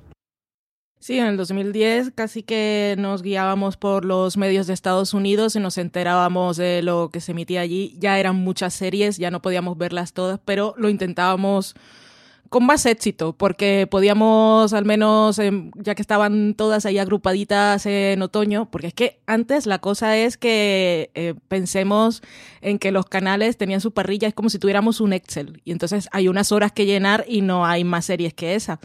Sí, 1.03 1.19
en 1.19 1.29
el 1.29 1.39
2010 1.39 2.13
casi 2.15 2.43
que 2.43 2.95
nos 2.99 3.23
guiábamos 3.23 3.79
por 3.79 4.05
los 4.05 4.37
medios 4.37 4.67
de 4.67 4.75
Estados 4.75 5.15
Unidos 5.15 5.57
y 5.57 5.59
nos 5.59 5.79
enterábamos 5.79 6.59
de 6.59 6.83
lo 6.83 7.09
que 7.11 7.23
se 7.23 7.33
emitía 7.33 7.63
allí. 7.63 7.97
Ya 7.99 8.19
eran 8.19 8.37
muchas 8.37 8.75
series, 8.75 9.17
ya 9.17 9.31
no 9.31 9.41
podíamos 9.41 9.79
verlas 9.79 10.13
todas, 10.13 10.39
pero 10.45 10.75
lo 10.77 10.91
intentábamos 10.91 11.75
con 12.51 12.67
más 12.67 12.85
éxito, 12.85 13.33
porque 13.33 13.87
podíamos 13.91 14.75
al 14.75 14.85
menos, 14.85 15.39
em, 15.39 15.71
ya 15.77 15.95
que 15.95 16.03
estaban 16.03 16.55
todas 16.55 16.85
ahí 16.85 16.99
agrupaditas 16.99 17.87
en 17.87 18.21
otoño, 18.21 18.71
porque 18.71 18.89
es 18.89 18.95
que 18.95 19.21
antes 19.27 19.67
la 19.67 19.79
cosa 19.79 20.19
es 20.19 20.37
que 20.37 21.11
eh, 21.15 21.35
pensemos 21.49 22.23
en 22.61 22.79
que 22.79 22.93
los 22.93 23.07
canales 23.07 23.57
tenían 23.57 23.81
su 23.81 23.93
parrilla, 23.93 24.29
es 24.29 24.35
como 24.35 24.51
si 24.51 24.59
tuviéramos 24.59 25.01
un 25.01 25.15
Excel, 25.15 25.63
y 25.65 25.73
entonces 25.73 26.09
hay 26.13 26.29
unas 26.29 26.53
horas 26.53 26.73
que 26.73 26.85
llenar 26.87 27.25
y 27.27 27.41
no 27.41 27.65
hay 27.65 27.85
más 27.85 28.05
series 28.05 28.35
que 28.35 28.55
esa. 28.55 28.81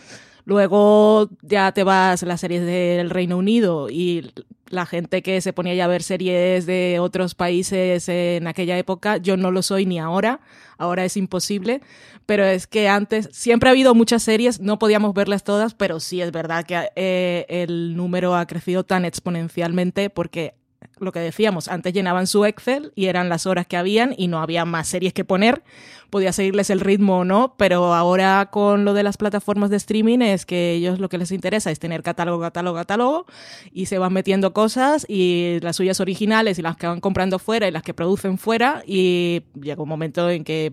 Luego 0.46 1.30
ya 1.42 1.72
te 1.72 1.84
vas 1.84 2.22
a 2.22 2.25
las 2.25 2.40
series 2.40 2.66
del 2.66 3.10
Reino 3.10 3.38
Unido 3.38 3.90
y 3.90 4.32
la 4.70 4.86
gente 4.86 5.22
que 5.22 5.42
se 5.42 5.54
ponía 5.54 5.74
ya 5.74 5.86
a 5.86 5.88
ver 5.88 6.04
series 6.04 6.66
de 6.66 7.00
otros 7.00 7.36
países 7.36 8.08
en 8.10 8.48
aquella 8.48 8.78
época, 8.78 9.18
yo 9.18 9.38
no 9.38 9.52
lo 9.52 9.62
soy 9.62 9.86
ni 9.86 10.00
ahora, 10.00 10.42
ahora 10.78 11.06
es 11.06 11.18
imposible, 11.18 11.82
pero 12.25 12.44
es 12.44 12.68
que 12.68 12.88
antes 12.88 13.30
siempre 13.32 13.70
ha 13.70 13.72
habido 13.72 13.96
muchas 13.96 14.24
series, 14.24 14.60
no 14.60 14.80
podíamos 14.80 15.14
verlas 15.14 15.44
todas, 15.44 15.74
pero 15.74 16.00
sí 16.00 16.22
es 16.22 16.32
verdad 16.32 16.66
que 16.66 16.90
eh, 16.96 17.46
el 17.50 17.96
número 17.96 18.36
ha 18.36 18.46
crecido 18.46 18.84
tan 18.84 19.06
exponencialmente 19.06 20.10
porque 20.10 20.56
lo 21.00 21.12
que 21.12 21.20
decíamos, 21.20 21.68
antes 21.68 21.94
llenaban 21.94 22.28
su 22.28 22.46
Excel 22.46 22.92
y 22.96 23.06
eran 23.06 23.30
las 23.30 23.46
horas 23.46 23.68
que 23.68 23.78
habían 23.78 24.14
y 24.18 24.28
no 24.28 24.42
había 24.42 24.66
más 24.66 24.88
series 24.88 25.14
que 25.14 25.25
poner, 25.25 25.64
podía 26.10 26.32
seguirles 26.32 26.70
el 26.70 26.80
ritmo 26.80 27.20
o 27.20 27.25
no, 27.25 27.56
pero 27.58 27.94
ahora 27.94 28.50
con 28.52 28.86
lo 28.86 28.94
de 28.94 29.04
las 29.04 29.18
plataformas 29.18 29.70
de 29.70 29.78
streaming 29.78 30.20
es 30.20 30.46
que 30.46 30.74
ellos 30.74 31.00
lo 31.00 31.10
que 31.10 31.18
les 31.18 31.32
interesa 31.32 31.72
es 31.72 31.80
tener 31.80 32.04
catálogo, 32.04 32.42
catálogo, 32.42 32.78
catálogo 32.78 33.25
y 33.74 33.88
se 33.88 33.98
van 33.98 34.14
metiendo 34.14 34.54
cosas 34.54 35.06
y 35.10 35.60
las 35.62 35.75
suyas 35.75 36.00
originales 36.00 36.60
y 36.60 36.62
las 36.62 36.78
que 36.78 36.88
van 36.88 37.02
comprando 37.02 37.40
fuera 37.40 37.68
y 37.68 37.72
las 37.72 37.84
que 37.84 37.94
producen 37.94 38.38
fuera 38.38 38.84
y 38.86 39.44
llega 39.60 39.84
un 39.84 39.90
momento 39.90 40.30
en 40.30 40.44
que 40.44 40.72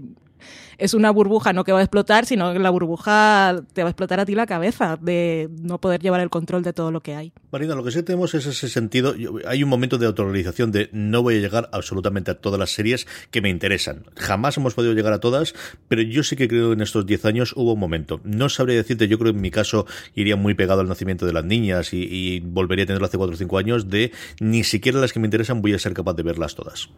es 0.79 0.95
una 0.95 1.11
burbuja 1.11 1.53
no 1.53 1.65
que 1.65 1.73
va 1.73 1.79
a 1.79 1.83
explotar, 1.83 2.27
sino 2.27 2.53
que 2.53 2.59
la 2.59 2.71
burbuja 2.71 3.63
te 3.73 3.83
va 3.83 3.89
a 3.89 3.91
explotar 3.91 4.21
a 4.21 4.27
ti 4.27 4.35
la 4.35 4.47
cabeza 4.47 4.97
de 5.01 5.49
no 5.61 5.81
poder 5.81 6.01
llevar 6.01 6.21
el 6.21 6.31
control 6.31 6.63
de 6.63 6.73
todo 6.73 6.91
lo 6.91 7.01
que 7.01 7.15
hay. 7.15 7.33
Marina, 7.51 7.75
lo 7.75 7.85
que 7.85 7.91
sí 7.91 8.03
tenemos 8.03 8.35
es 8.35 8.47
ese 8.47 8.69
sentido, 8.69 9.15
hay 9.47 9.63
un 9.63 9.69
momento 9.69 9.99
de 9.99 10.07
autorrealización 10.07 10.73
de 10.73 10.89
no 10.93 11.23
voy 11.23 11.37
a 11.37 11.41
llegar 11.41 11.69
absolutamente 11.73 12.31
a 12.31 12.35
todas 12.35 12.59
las 12.59 12.71
series 12.71 13.07
que 13.31 13.41
me 13.41 13.49
interesan. 13.49 14.05
Jamás 14.17 14.57
hemos 14.57 14.75
podido 14.75 14.93
llegar 14.95 15.13
a 15.13 15.21
todas, 15.21 15.55
pero 15.89 16.03
yo 16.03 16.23
sí 16.23 16.37
que 16.37 16.49
creo 16.49 16.69
que 16.69 16.75
en 16.75 16.81
estos 16.81 17.07
10 17.07 17.25
años 17.27 17.53
hubo 17.57 17.75
un 17.75 17.81
momento. 17.81 18.21
No 18.25 18.49
sabría 18.49 18.77
decirte, 18.77 19.09
yo 19.09 19.19
creo 19.19 19.33
que 19.33 19.37
en 19.37 19.43
mi 19.43 19.51
caso 19.51 19.87
iría 20.15 20.37
muy 20.37 20.55
pegado 20.55 20.81
al 20.81 20.89
nacimiento 20.89 21.27
de 21.27 21.33
las 21.33 21.45
niñas 21.45 21.93
y, 21.93 22.03
y 22.11 22.41
volvería 22.41 22.85
a 22.85 22.87
tenerlo 22.87 23.07
hace 23.07 23.19
4 23.19 23.35
o 23.35 23.39
5 23.39 23.59
años 23.59 23.89
de 23.89 24.13
ni 24.41 24.65
siquiera 24.65 25.01
las 25.01 25.13
que 25.13 25.21
me 25.21 25.27
interesan 25.27 25.63
voy 25.63 25.75
a 25.75 25.79
ser 25.79 25.93
capaz 25.93 26.15
de 26.15 26.23
verlas 26.23 26.55
todas. 26.55 26.89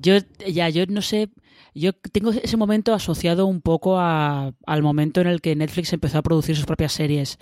Yo 0.00 0.18
ya, 0.46 0.68
yo 0.68 0.84
no 0.86 1.00
sé, 1.02 1.30
yo 1.76 1.92
tengo 1.92 2.30
ese 2.30 2.56
momento 2.56 2.94
asociado 2.94 3.46
un 3.46 3.60
poco 3.60 3.98
a, 3.98 4.52
al 4.66 4.82
momento 4.82 5.20
en 5.20 5.26
el 5.26 5.40
que 5.40 5.54
Netflix 5.54 5.92
empezó 5.92 6.18
a 6.18 6.22
producir 6.22 6.56
sus 6.56 6.66
propias 6.66 6.92
series, 6.92 7.38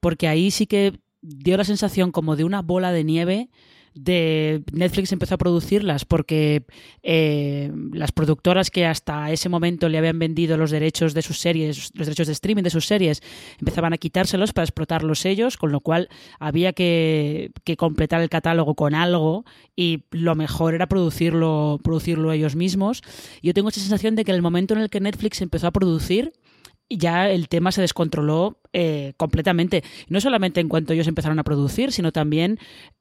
porque 0.00 0.28
ahí 0.28 0.50
sí 0.50 0.66
que 0.66 1.00
dio 1.22 1.56
la 1.56 1.64
sensación 1.64 2.10
como 2.12 2.36
de 2.36 2.44
una 2.44 2.62
bola 2.62 2.92
de 2.92 3.04
nieve 3.04 3.50
de 3.96 4.62
Netflix 4.72 5.10
empezó 5.10 5.34
a 5.34 5.38
producirlas 5.38 6.04
porque 6.04 6.64
eh, 7.02 7.72
las 7.92 8.12
productoras 8.12 8.70
que 8.70 8.84
hasta 8.84 9.30
ese 9.30 9.48
momento 9.48 9.88
le 9.88 9.96
habían 9.96 10.18
vendido 10.18 10.58
los 10.58 10.70
derechos 10.70 11.14
de 11.14 11.22
sus 11.22 11.38
series, 11.38 11.90
los 11.94 12.06
derechos 12.06 12.26
de 12.26 12.34
streaming 12.34 12.62
de 12.62 12.70
sus 12.70 12.86
series, 12.86 13.22
empezaban 13.58 13.94
a 13.94 13.98
quitárselos 13.98 14.52
para 14.52 14.64
explotarlos 14.64 15.24
ellos, 15.24 15.56
con 15.56 15.72
lo 15.72 15.80
cual 15.80 16.10
había 16.38 16.74
que, 16.74 17.52
que 17.64 17.78
completar 17.78 18.20
el 18.20 18.28
catálogo 18.28 18.74
con 18.74 18.94
algo 18.94 19.46
y 19.74 20.04
lo 20.10 20.34
mejor 20.34 20.74
era 20.74 20.88
producirlo, 20.88 21.80
producirlo 21.82 22.32
ellos 22.32 22.54
mismos. 22.54 23.02
Yo 23.42 23.54
tengo 23.54 23.70
esa 23.70 23.80
sensación 23.80 24.14
de 24.14 24.24
que 24.24 24.32
en 24.32 24.36
el 24.36 24.42
momento 24.42 24.74
en 24.74 24.80
el 24.80 24.90
que 24.90 25.00
Netflix 25.00 25.40
empezó 25.40 25.68
a 25.68 25.72
producir, 25.72 26.34
ya 26.88 27.30
el 27.30 27.48
tema 27.48 27.72
se 27.72 27.80
descontroló 27.80 28.58
eh, 28.72 29.14
completamente. 29.16 29.82
No 30.08 30.20
solamente 30.20 30.60
en 30.60 30.68
cuanto 30.68 30.92
ellos 30.92 31.08
empezaron 31.08 31.38
a 31.38 31.44
producir, 31.44 31.92
sino 31.92 32.12
también 32.12 32.58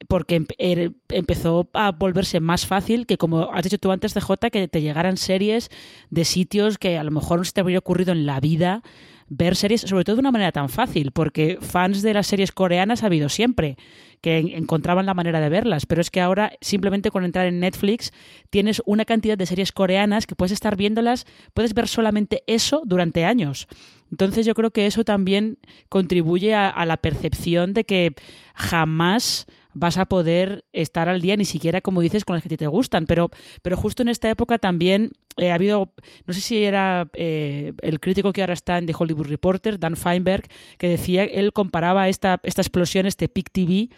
porque 0.07 0.45
er, 0.57 0.93
empezó 1.09 1.69
a 1.73 1.91
volverse 1.91 2.39
más 2.39 2.65
fácil 2.65 3.05
que, 3.05 3.17
como 3.17 3.51
has 3.53 3.63
dicho 3.63 3.77
tú 3.77 3.91
antes, 3.91 4.13
de 4.13 4.21
J, 4.21 4.49
que 4.49 4.67
te 4.67 4.81
llegaran 4.81 5.17
series 5.17 5.69
de 6.09 6.25
sitios 6.25 6.77
que 6.77 6.97
a 6.97 7.03
lo 7.03 7.11
mejor 7.11 7.39
no 7.39 7.43
se 7.45 7.51
te 7.51 7.61
habría 7.61 7.79
ocurrido 7.79 8.11
en 8.11 8.25
la 8.25 8.39
vida 8.39 8.83
ver 9.27 9.55
series, 9.55 9.81
sobre 9.81 10.03
todo 10.03 10.17
de 10.17 10.21
una 10.21 10.31
manera 10.31 10.51
tan 10.51 10.69
fácil, 10.69 11.11
porque 11.11 11.57
fans 11.61 12.01
de 12.01 12.13
las 12.13 12.27
series 12.27 12.51
coreanas 12.51 13.03
ha 13.03 13.07
habido 13.07 13.29
siempre, 13.29 13.77
que 14.21 14.37
encontraban 14.37 15.05
la 15.05 15.13
manera 15.13 15.39
de 15.39 15.49
verlas, 15.49 15.85
pero 15.85 16.01
es 16.01 16.09
que 16.09 16.21
ahora 16.21 16.53
simplemente 16.61 17.11
con 17.11 17.25
entrar 17.25 17.45
en 17.45 17.59
Netflix 17.59 18.11
tienes 18.49 18.81
una 18.85 19.05
cantidad 19.05 19.37
de 19.37 19.45
series 19.45 19.71
coreanas 19.71 20.25
que 20.25 20.35
puedes 20.35 20.51
estar 20.51 20.75
viéndolas, 20.75 21.25
puedes 21.53 21.73
ver 21.73 21.87
solamente 21.87 22.43
eso 22.47 22.81
durante 22.85 23.25
años. 23.25 23.67
Entonces 24.11 24.45
yo 24.45 24.53
creo 24.53 24.71
que 24.71 24.85
eso 24.85 25.03
también 25.03 25.57
contribuye 25.89 26.53
a, 26.53 26.69
a 26.69 26.85
la 26.85 26.97
percepción 26.97 27.73
de 27.73 27.83
que 27.83 28.15
jamás 28.55 29.47
vas 29.75 29.97
a 29.97 30.05
poder 30.05 30.65
estar 30.73 31.07
al 31.09 31.21
día, 31.21 31.37
ni 31.37 31.45
siquiera, 31.45 31.81
como 31.81 32.01
dices, 32.01 32.25
con 32.25 32.35
las 32.35 32.43
que 32.43 32.57
te 32.57 32.65
gustan. 32.65 33.05
Pero, 33.05 33.29
pero 33.61 33.77
justo 33.77 34.01
en 34.01 34.09
esta 34.09 34.29
época 34.29 34.57
también 34.57 35.11
eh, 35.37 35.51
ha 35.51 35.55
habido, 35.55 35.93
no 36.25 36.33
sé 36.33 36.41
si 36.41 36.63
era 36.63 37.07
eh, 37.13 37.73
el 37.81 37.99
crítico 37.99 38.33
que 38.33 38.41
ahora 38.41 38.53
está 38.53 38.77
en 38.77 38.87
The 38.87 38.95
Hollywood 38.97 39.27
Reporter, 39.27 39.77
Dan 39.77 39.97
Feinberg, 39.97 40.47
que 40.77 40.89
decía, 40.89 41.25
él 41.25 41.53
comparaba 41.53 42.09
esta, 42.09 42.39
esta 42.43 42.61
explosión, 42.61 43.05
este 43.05 43.27
PIC 43.27 43.51
TV, 43.51 43.89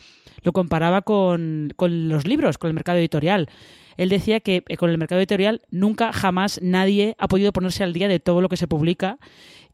lo 0.41 0.51
comparaba 0.51 1.03
con, 1.03 1.72
con 1.75 2.10
los 2.10 2.27
libros, 2.27 2.57
con 2.57 2.69
el 2.69 2.74
mercado 2.74 2.98
editorial 2.98 3.48
él 3.98 4.10
decía 4.10 4.39
que 4.39 4.63
eh, 4.67 4.77
con 4.77 4.91
el 4.91 4.98
mercado 5.00 5.19
editorial 5.19 5.63
nunca 5.72 6.13
jamás 6.13 6.60
nadie 6.62 7.15
ha 7.17 7.27
podido 7.27 7.51
ponerse 7.51 7.84
al 7.84 7.93
día 7.93 8.07
de 8.07 8.19
todo 8.19 8.41
lo 8.41 8.48
que 8.50 8.57
se 8.57 8.67
publica 8.67 9.17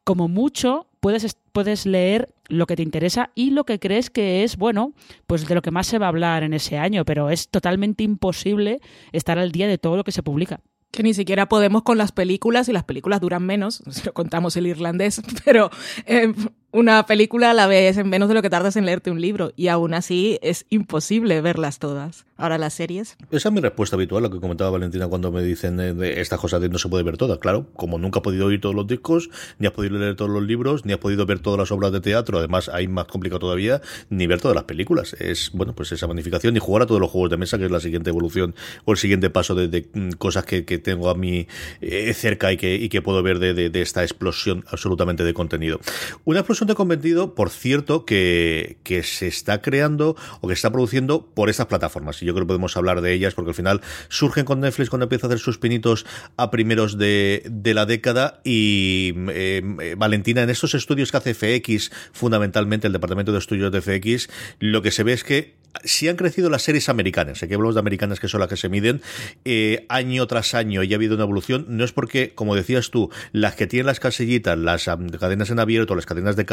como 0.03 0.27
mucho 0.27 0.88
puedes, 1.00 1.38
puedes 1.51 1.86
leer 1.86 2.33
lo 2.50 2.68
que 2.68 2.76
te 2.76 2.84
interesa 2.84 3.32
y 3.36 3.52
lo 3.52 3.66
que 3.66 3.80
crees 3.80 4.10
que 4.10 4.44
es, 4.44 4.58
bueno, 4.58 4.94
pues 5.28 5.48
de 5.48 5.56
lo 5.56 5.62
que 5.62 5.72
más 5.72 5.88
se 5.88 5.98
va 5.98 6.08
a 6.08 6.10
hablar 6.10 6.44
en 6.44 6.54
ese 6.54 6.78
año, 6.78 7.06
pero 7.06 7.30
es 7.30 7.50
totalmente 7.50 8.04
imposible 8.04 8.80
estar 9.12 9.40
al 9.40 9.52
día 9.52 9.68
de 9.68 9.78
todo 9.78 9.98
lo 9.98 10.04
que 10.04 10.12
se 10.12 10.24
publica. 10.24 10.62
Que 10.92 11.04
ni 11.04 11.14
siquiera 11.14 11.50
podemos 11.50 11.82
con 11.84 11.98
las 11.98 12.12
películas 12.12 12.70
y 12.70 12.74
las 12.74 12.84
películas 12.84 13.22
duran 13.22 13.44
menos, 13.44 13.84
si 13.90 14.04
lo 14.06 14.14
contamos 14.14 14.56
el 14.58 14.68
irlandés, 14.68 15.22
pero 15.46 15.70
eh, 16.06 16.34
una 16.74 17.06
película 17.06 17.53
la 17.53 17.68
ves 17.68 17.98
en 17.98 18.10
menos 18.10 18.27
de 18.27 18.34
lo 18.34 18.42
que 18.42 18.50
tardas 18.50 18.75
en 18.75 18.88
leerte 18.88 19.12
un 19.12 19.22
libro 19.22 19.53
y 19.56 19.68
aún 19.68 19.94
así 19.94 20.39
es 20.42 20.65
imposible 20.70 21.39
verlas 21.39 21.77
todas. 21.77 22.25
Ahora 22.36 22.58
las 22.58 22.74
series. 22.74 23.15
Esa 23.32 23.50
es 23.50 23.53
mi 23.53 23.62
respuesta 23.62 23.96
habitual, 23.96 24.24
lo 24.24 24.32
que 24.32 24.39
comentaba 24.39 24.72
Valentina 24.72 25.08
cuando 25.08 25.32
me 25.32 25.44
dicen 25.44 25.77
de, 25.77 26.20
esta 26.20 26.38
cosa 26.38 26.60
de 26.60 26.70
no 26.70 26.80
se 26.80 26.89
puede 26.89 27.03
ver 27.03 27.15
toda. 27.15 27.39
Claro, 27.39 27.68
como 27.75 28.00
nunca 28.00 28.20
has 28.20 28.24
podido 28.24 28.48
oír 28.48 28.60
todos 28.60 28.74
los 28.74 28.88
discos, 28.88 29.30
ni 29.60 29.68
has 29.68 29.74
podido 29.74 30.00
leer 30.00 30.15
todos 30.15 30.32
los 30.32 30.42
libros, 30.42 30.84
ni 30.84 30.94
has 30.94 31.00
podido 31.00 31.27
ver 31.27 31.39
todas 31.39 31.60
las 31.60 31.72
obras 31.72 31.92
de 31.92 32.01
teatro, 32.01 32.39
además 32.39 32.70
hay 32.70 32.88
más 32.88 33.06
complicado 33.06 33.39
todavía, 33.39 33.82
ni 34.10 34.25
ver 34.25 34.42
todas 34.42 34.56
las 34.56 34.63
películas. 34.63 35.13
Es, 35.20 35.51
bueno, 35.53 35.75
pues 35.75 35.92
esa 35.92 36.08
magnificación, 36.08 36.56
ni 36.56 36.60
jugar 36.60 36.84
a 36.84 36.86
todos 36.88 37.00
los 37.00 37.12
juegos 37.12 37.30
de 37.30 37.38
mesa, 37.38 37.60
que 37.60 37.65
es 37.65 37.72
la 37.72 37.80
siguiente 37.80 38.10
evolución 38.10 38.56
o 38.86 38.94
el 38.94 38.98
siguiente 38.98 39.30
paso 39.30 39.53
de, 39.53 39.88
mm, 39.94 40.13
cosas 40.13 40.44
que, 40.44 40.63
tengo 40.63 41.10
a 41.10 41.15
mí 41.15 41.48
eh, 41.82 42.13
cerca 42.13 42.51
y 42.51 42.58
que, 42.58 42.75
y 42.75 42.89
que 42.89 43.01
puedo 43.03 43.22
ver 43.22 43.38
de, 43.38 43.53
de, 43.53 43.82
esta 43.82 44.01
explosión 44.01 44.65
absolutamente 44.70 45.24
de 45.24 45.34
contenido. 45.34 45.80
Una 46.25 46.39
explosión 46.39 46.62
de 46.67 46.75
convertido, 46.75 47.36
por 47.36 47.50
cierto, 47.50 48.05
que, 48.05 48.77
se 49.03 49.27
está 49.27 49.62
creando 49.62 50.15
o 50.41 50.48
que 50.48 50.53
está 50.53 50.72
produciendo 50.72 51.25
por 51.25 51.50
estas 51.50 51.67
plataformas. 51.67 52.22
Y 52.22 52.25
yo 52.25 52.34
creo 52.34 52.46
que 52.46 52.50
podemos 52.50 52.77
hablar 52.77 53.01
de 53.01 53.13
ellas 53.13 53.34
porque 53.34 53.51
al 53.51 53.55
final 53.55 53.82
surgen 54.10 54.46
con 54.46 54.60
Netflix 54.60 54.89
cuando 54.89 55.05
empieza 55.05 55.27
a 55.27 55.29
hacer 55.29 55.39
sus 55.39 55.58
pinitos 55.58 56.05
a 56.38 56.51
primeros 56.51 56.98
de, 56.98 57.51
la 57.63 57.86
década. 57.86 58.41
Y 58.43 59.13
eh, 59.29 59.62
eh, 59.82 59.96
Valentina, 59.98 60.43
en 60.43 60.50
estos 60.50 60.74
estudios 60.75 61.12
que 61.12 61.17
hace 61.17 61.34
FX, 61.34 61.91
fundamentalmente 62.12 62.88
el 62.88 62.93
departamento 62.93 63.32
de 63.32 63.39
estudios 63.39 63.72
de 63.72 63.82
FX, 63.82 64.29
lo 64.60 64.82
que 64.82 64.91
se 64.91 65.03
ve 65.03 65.13
es 65.13 65.24
que 65.24 65.63
si 65.84 66.08
han 66.08 66.15
crecido 66.15 66.50
las 66.50 66.62
series 66.62 66.89
americanas, 66.89 67.41
aquí 67.41 67.53
hablamos 67.53 67.75
de 67.75 67.79
americanas 67.79 68.20
que 68.20 68.27
son 68.27 68.39
las 68.39 68.50
que 68.50 68.58
se 68.58 68.70
miden, 68.70 69.01
eh, 69.46 69.86
año 69.89 70.27
tras 70.27 70.53
año 70.53 70.84
y 70.84 70.93
ha 70.93 70.96
habido 70.96 71.15
una 71.15 71.24
evolución, 71.24 71.65
no 71.70 71.84
es 71.84 71.91
porque, 71.91 72.34
como 72.34 72.55
decías 72.55 72.91
tú, 72.91 73.10
las 73.32 73.55
que 73.55 73.67
tienen 73.67 73.88
las 73.88 74.00
casillitas, 74.00 74.58
las 74.58 74.86
cadenas 75.20 75.50
en 75.50 75.60
abierto, 75.60 75.96
las 75.96 76.05
cadenas 76.05 76.36
de 76.36 76.46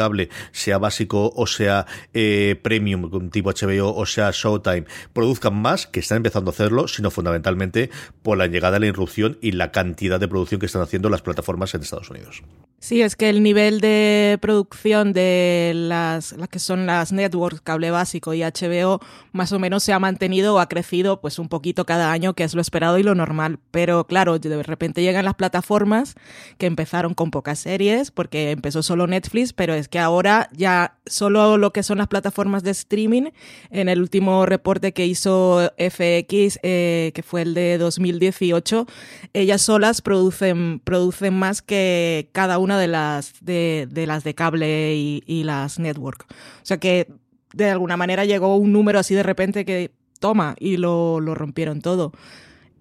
sea 0.51 0.77
básico 0.77 1.31
o 1.35 1.47
sea 1.47 1.85
eh, 2.13 2.59
premium, 2.61 3.29
tipo 3.29 3.51
HBO 3.51 3.95
o 3.95 4.05
sea 4.05 4.31
Showtime, 4.31 4.85
produzcan 5.13 5.55
más, 5.55 5.87
que 5.87 5.99
están 5.99 6.17
empezando 6.17 6.51
a 6.51 6.53
hacerlo, 6.53 6.87
sino 6.87 7.11
fundamentalmente 7.11 7.89
por 8.23 8.37
la 8.37 8.47
llegada 8.47 8.73
de 8.73 8.81
la 8.81 8.85
irrupción 8.87 9.37
y 9.41 9.51
la 9.51 9.71
cantidad 9.71 10.19
de 10.19 10.27
producción 10.27 10.59
que 10.59 10.65
están 10.65 10.81
haciendo 10.81 11.09
las 11.09 11.21
plataformas 11.21 11.73
en 11.73 11.81
Estados 11.81 12.09
Unidos. 12.09 12.43
Sí, 12.83 13.03
es 13.03 13.15
que 13.15 13.29
el 13.29 13.43
nivel 13.43 13.79
de 13.79 14.39
producción 14.41 15.13
de 15.13 15.71
las, 15.75 16.31
las 16.31 16.49
que 16.49 16.57
son 16.57 16.87
las 16.87 17.11
networks, 17.11 17.61
cable 17.61 17.91
básico 17.91 18.33
y 18.33 18.41
HBO, 18.41 18.99
más 19.33 19.51
o 19.51 19.59
menos 19.59 19.83
se 19.83 19.93
ha 19.93 19.99
mantenido 19.99 20.55
o 20.55 20.59
ha 20.59 20.67
crecido 20.67 21.21
pues 21.21 21.37
un 21.37 21.47
poquito 21.47 21.85
cada 21.85 22.11
año, 22.11 22.33
que 22.33 22.43
es 22.43 22.55
lo 22.55 22.59
esperado 22.61 22.97
y 22.97 23.03
lo 23.03 23.13
normal. 23.13 23.59
Pero 23.69 24.07
claro, 24.07 24.39
de 24.39 24.63
repente 24.63 25.03
llegan 25.03 25.25
las 25.25 25.35
plataformas 25.35 26.15
que 26.57 26.65
empezaron 26.65 27.13
con 27.13 27.29
pocas 27.29 27.59
series, 27.59 28.09
porque 28.09 28.49
empezó 28.49 28.81
solo 28.81 29.05
Netflix, 29.05 29.53
pero 29.53 29.75
es 29.75 29.87
que 29.87 29.99
ahora 29.99 30.49
ya 30.51 30.97
solo 31.05 31.59
lo 31.59 31.73
que 31.73 31.83
son 31.83 31.99
las 31.99 32.07
plataformas 32.07 32.63
de 32.63 32.71
streaming, 32.71 33.29
en 33.69 33.89
el 33.89 34.01
último 34.01 34.47
reporte 34.47 34.91
que 34.91 35.05
hizo 35.05 35.71
FX, 35.77 36.57
eh, 36.63 37.11
que 37.13 37.21
fue 37.23 37.43
el 37.43 37.53
de 37.53 37.77
2018, 37.77 38.87
ellas 39.33 39.61
solas 39.61 40.01
producen, 40.01 40.81
producen 40.83 41.35
más 41.35 41.61
que 41.61 42.27
cada 42.31 42.57
una 42.57 42.70
de 42.77 42.87
las 42.87 43.33
de, 43.41 43.87
de 43.89 44.07
las 44.07 44.23
de 44.23 44.35
cable 44.35 44.95
y, 44.95 45.23
y, 45.25 45.43
las 45.43 45.79
network. 45.79 46.25
O 46.29 46.65
sea 46.65 46.77
que 46.77 47.07
de 47.53 47.69
alguna 47.69 47.97
manera 47.97 48.25
llegó 48.25 48.55
un 48.55 48.71
número 48.71 48.99
así 48.99 49.15
de 49.15 49.23
repente 49.23 49.65
que 49.65 49.91
toma 50.19 50.55
y 50.59 50.77
lo, 50.77 51.19
lo 51.19 51.35
rompieron 51.35 51.81
todo. 51.81 52.11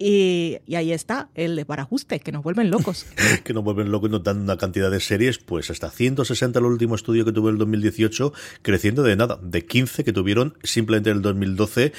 Y, 0.03 0.57
y, 0.67 0.77
ahí 0.77 0.93
está, 0.93 1.29
el 1.35 1.57
de 1.57 1.67
parajuste, 1.67 2.21
que 2.21 2.33
nos 2.33 2.43
vuelven 2.43 2.71
locos. 2.71 3.05
que 3.45 3.53
nos 3.53 3.63
vuelven 3.63 3.91
locos 3.91 4.09
y 4.09 4.13
nos 4.13 4.23
dan 4.23 4.41
una 4.41 4.57
cantidad 4.57 4.91
de 4.91 4.99
series, 4.99 5.39
pues 5.39 5.71
hasta 5.71 5.91
160 5.91 6.59
el 6.59 6.65
último 6.65 6.95
estudio 6.95 7.27
que 7.27 7.33
tuvo 7.33 7.51
el 7.51 7.59
2018, 7.59 8.33
creciendo 8.63 9.03
de 9.03 9.17
nada, 9.17 9.39
de 9.43 9.67
15 9.67 10.03
que 10.03 10.15
tuvieron 10.15 10.57
simplemente 10.63 11.11
en 11.11 11.17
el 11.17 11.23
2012 11.23 11.93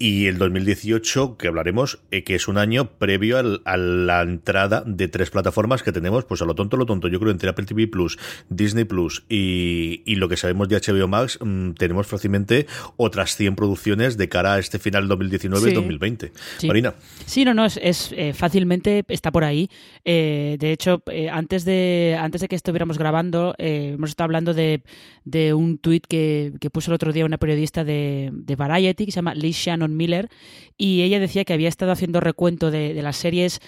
y 0.00 0.26
el 0.26 0.38
2018, 0.38 1.36
que 1.36 1.46
hablaremos, 1.46 2.00
eh, 2.10 2.24
que 2.24 2.34
es 2.34 2.48
un 2.48 2.56
año 2.56 2.98
previo 2.98 3.36
al, 3.36 3.60
a 3.66 3.76
la 3.76 4.22
entrada 4.22 4.82
de 4.86 5.08
tres 5.08 5.28
plataformas 5.28 5.82
que 5.82 5.92
tenemos, 5.92 6.24
pues 6.24 6.40
a 6.40 6.46
lo 6.46 6.54
tonto, 6.54 6.78
lo 6.78 6.86
tonto, 6.86 7.06
yo 7.06 7.20
creo 7.20 7.30
entre 7.30 7.50
Apple 7.50 7.66
TV 7.66 7.86
Plus, 7.86 8.18
Disney 8.48 8.84
Plus 8.84 9.24
y, 9.28 10.02
y 10.06 10.14
lo 10.14 10.30
que 10.30 10.38
sabemos 10.38 10.70
de 10.70 10.80
HBO 10.80 11.06
Max, 11.06 11.38
mmm, 11.42 11.72
tenemos 11.72 12.06
fácilmente 12.06 12.66
otras 12.96 13.36
100 13.36 13.56
producciones 13.56 14.16
de 14.16 14.30
cara 14.30 14.54
a 14.54 14.58
este 14.58 14.78
final 14.78 15.06
2019-2020. 15.06 16.30
Sí. 16.56 16.66
Marina. 16.66 16.94
Sí, 17.26 17.44
no, 17.44 17.52
no, 17.52 17.66
es, 17.66 17.78
es 17.82 18.14
eh, 18.16 18.32
fácilmente 18.32 19.04
está 19.08 19.30
por 19.30 19.44
ahí. 19.44 19.68
Eh, 20.06 20.56
de 20.58 20.72
hecho, 20.72 21.02
eh, 21.10 21.28
antes 21.28 21.66
de 21.66 22.16
antes 22.18 22.40
de 22.40 22.48
que 22.48 22.56
estuviéramos 22.56 22.96
grabando, 22.96 23.54
eh, 23.58 23.92
hemos 23.94 24.10
estado 24.10 24.24
hablando 24.24 24.54
de, 24.54 24.82
de 25.24 25.52
un 25.52 25.76
tuit 25.78 26.06
que, 26.06 26.54
que, 26.58 26.70
puso 26.70 26.90
el 26.90 26.94
otro 26.94 27.12
día 27.12 27.26
una 27.26 27.36
periodista 27.36 27.84
de, 27.84 28.30
de 28.32 28.56
Variety 28.56 29.04
que 29.04 29.12
se 29.12 29.16
llama 29.16 29.34
Liz 29.34 29.56
Shannon 29.56 29.89
Miller 29.96 30.28
y 30.76 31.02
ella 31.02 31.20
decía 31.20 31.44
que 31.44 31.52
había 31.52 31.68
estado 31.68 31.92
haciendo 31.92 32.20
recuento 32.20 32.70
de, 32.70 32.94
las 33.02 33.16
series 33.16 33.60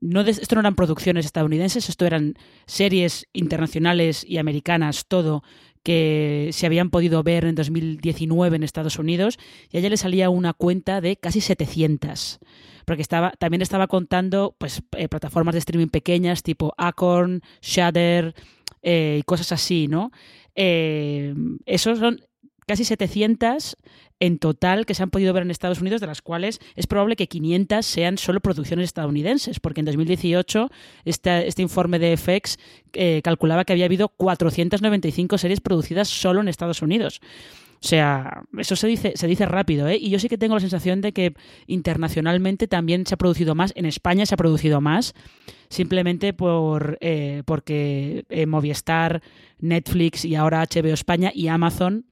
no 0.00 0.22
esto 0.22 0.54
no 0.54 0.60
eran 0.60 0.76
producciones 0.76 1.26
estadounidenses, 1.26 1.88
esto 1.88 2.06
eran 2.06 2.34
series 2.66 3.26
internacionales 3.34 4.24
y 4.26 4.38
americanas, 4.38 5.04
todo, 5.06 5.42
que 5.82 6.50
se 6.52 6.66
habían 6.66 6.90
podido 6.90 7.22
ver 7.22 7.44
en 7.44 7.54
2019 7.54 8.56
en 8.56 8.62
Estados 8.62 8.98
Unidos, 8.98 9.38
y 9.70 9.76
a 9.76 9.80
ella 9.80 9.90
le 9.90 9.96
salía 9.96 10.30
una 10.30 10.52
cuenta 10.52 11.00
de 11.00 11.16
casi 11.16 11.40
700. 11.40 12.38
Porque 12.84 13.02
estaba, 13.02 13.32
también 13.32 13.62
estaba 13.62 13.86
contando 13.86 14.56
pues, 14.58 14.82
eh, 14.96 15.08
plataformas 15.08 15.54
de 15.54 15.60
streaming 15.60 15.88
pequeñas 15.88 16.42
tipo 16.42 16.74
Acorn, 16.76 17.42
Shudder 17.60 18.34
eh, 18.82 19.18
y 19.20 19.22
cosas 19.22 19.52
así, 19.52 19.86
¿no? 19.86 20.10
Eh, 20.54 21.34
esos 21.66 21.98
son 21.98 22.20
casi 22.66 22.84
700 22.84 23.76
en 24.20 24.38
total 24.38 24.86
que 24.86 24.94
se 24.94 25.02
han 25.02 25.10
podido 25.10 25.32
ver 25.32 25.42
en 25.42 25.50
Estados 25.50 25.80
Unidos, 25.80 26.00
de 26.00 26.06
las 26.06 26.22
cuales 26.22 26.60
es 26.76 26.86
probable 26.86 27.16
que 27.16 27.26
500 27.26 27.84
sean 27.84 28.18
solo 28.18 28.40
producciones 28.40 28.84
estadounidenses, 28.84 29.60
porque 29.60 29.80
en 29.80 29.86
2018 29.86 30.70
este, 31.04 31.48
este 31.48 31.62
informe 31.62 31.98
de 31.98 32.16
FX 32.16 32.58
eh, 32.92 33.22
calculaba 33.24 33.64
que 33.64 33.72
había 33.72 33.86
habido 33.86 34.08
495 34.08 35.38
series 35.38 35.60
producidas 35.60 36.08
solo 36.08 36.40
en 36.40 36.48
Estados 36.48 36.82
Unidos. 36.82 37.20
O 37.82 37.88
sea, 37.88 38.42
eso 38.58 38.76
se 38.76 38.86
dice, 38.86 39.12
se 39.16 39.26
dice 39.26 39.46
rápido, 39.46 39.88
¿eh? 39.88 39.96
Y 39.98 40.10
yo 40.10 40.18
sí 40.18 40.28
que 40.28 40.36
tengo 40.36 40.54
la 40.54 40.60
sensación 40.60 41.00
de 41.00 41.12
que 41.12 41.32
internacionalmente 41.66 42.68
también 42.68 43.06
se 43.06 43.14
ha 43.14 43.18
producido 43.18 43.54
más, 43.54 43.72
en 43.74 43.86
España 43.86 44.26
se 44.26 44.34
ha 44.34 44.36
producido 44.36 44.82
más, 44.82 45.14
simplemente 45.70 46.34
por 46.34 46.98
eh, 47.00 47.42
porque 47.46 48.26
eh, 48.28 48.44
Movistar, 48.44 49.22
Netflix 49.60 50.26
y 50.26 50.34
ahora 50.34 50.62
HBO 50.62 50.92
España 50.92 51.32
y 51.34 51.48
Amazon 51.48 52.04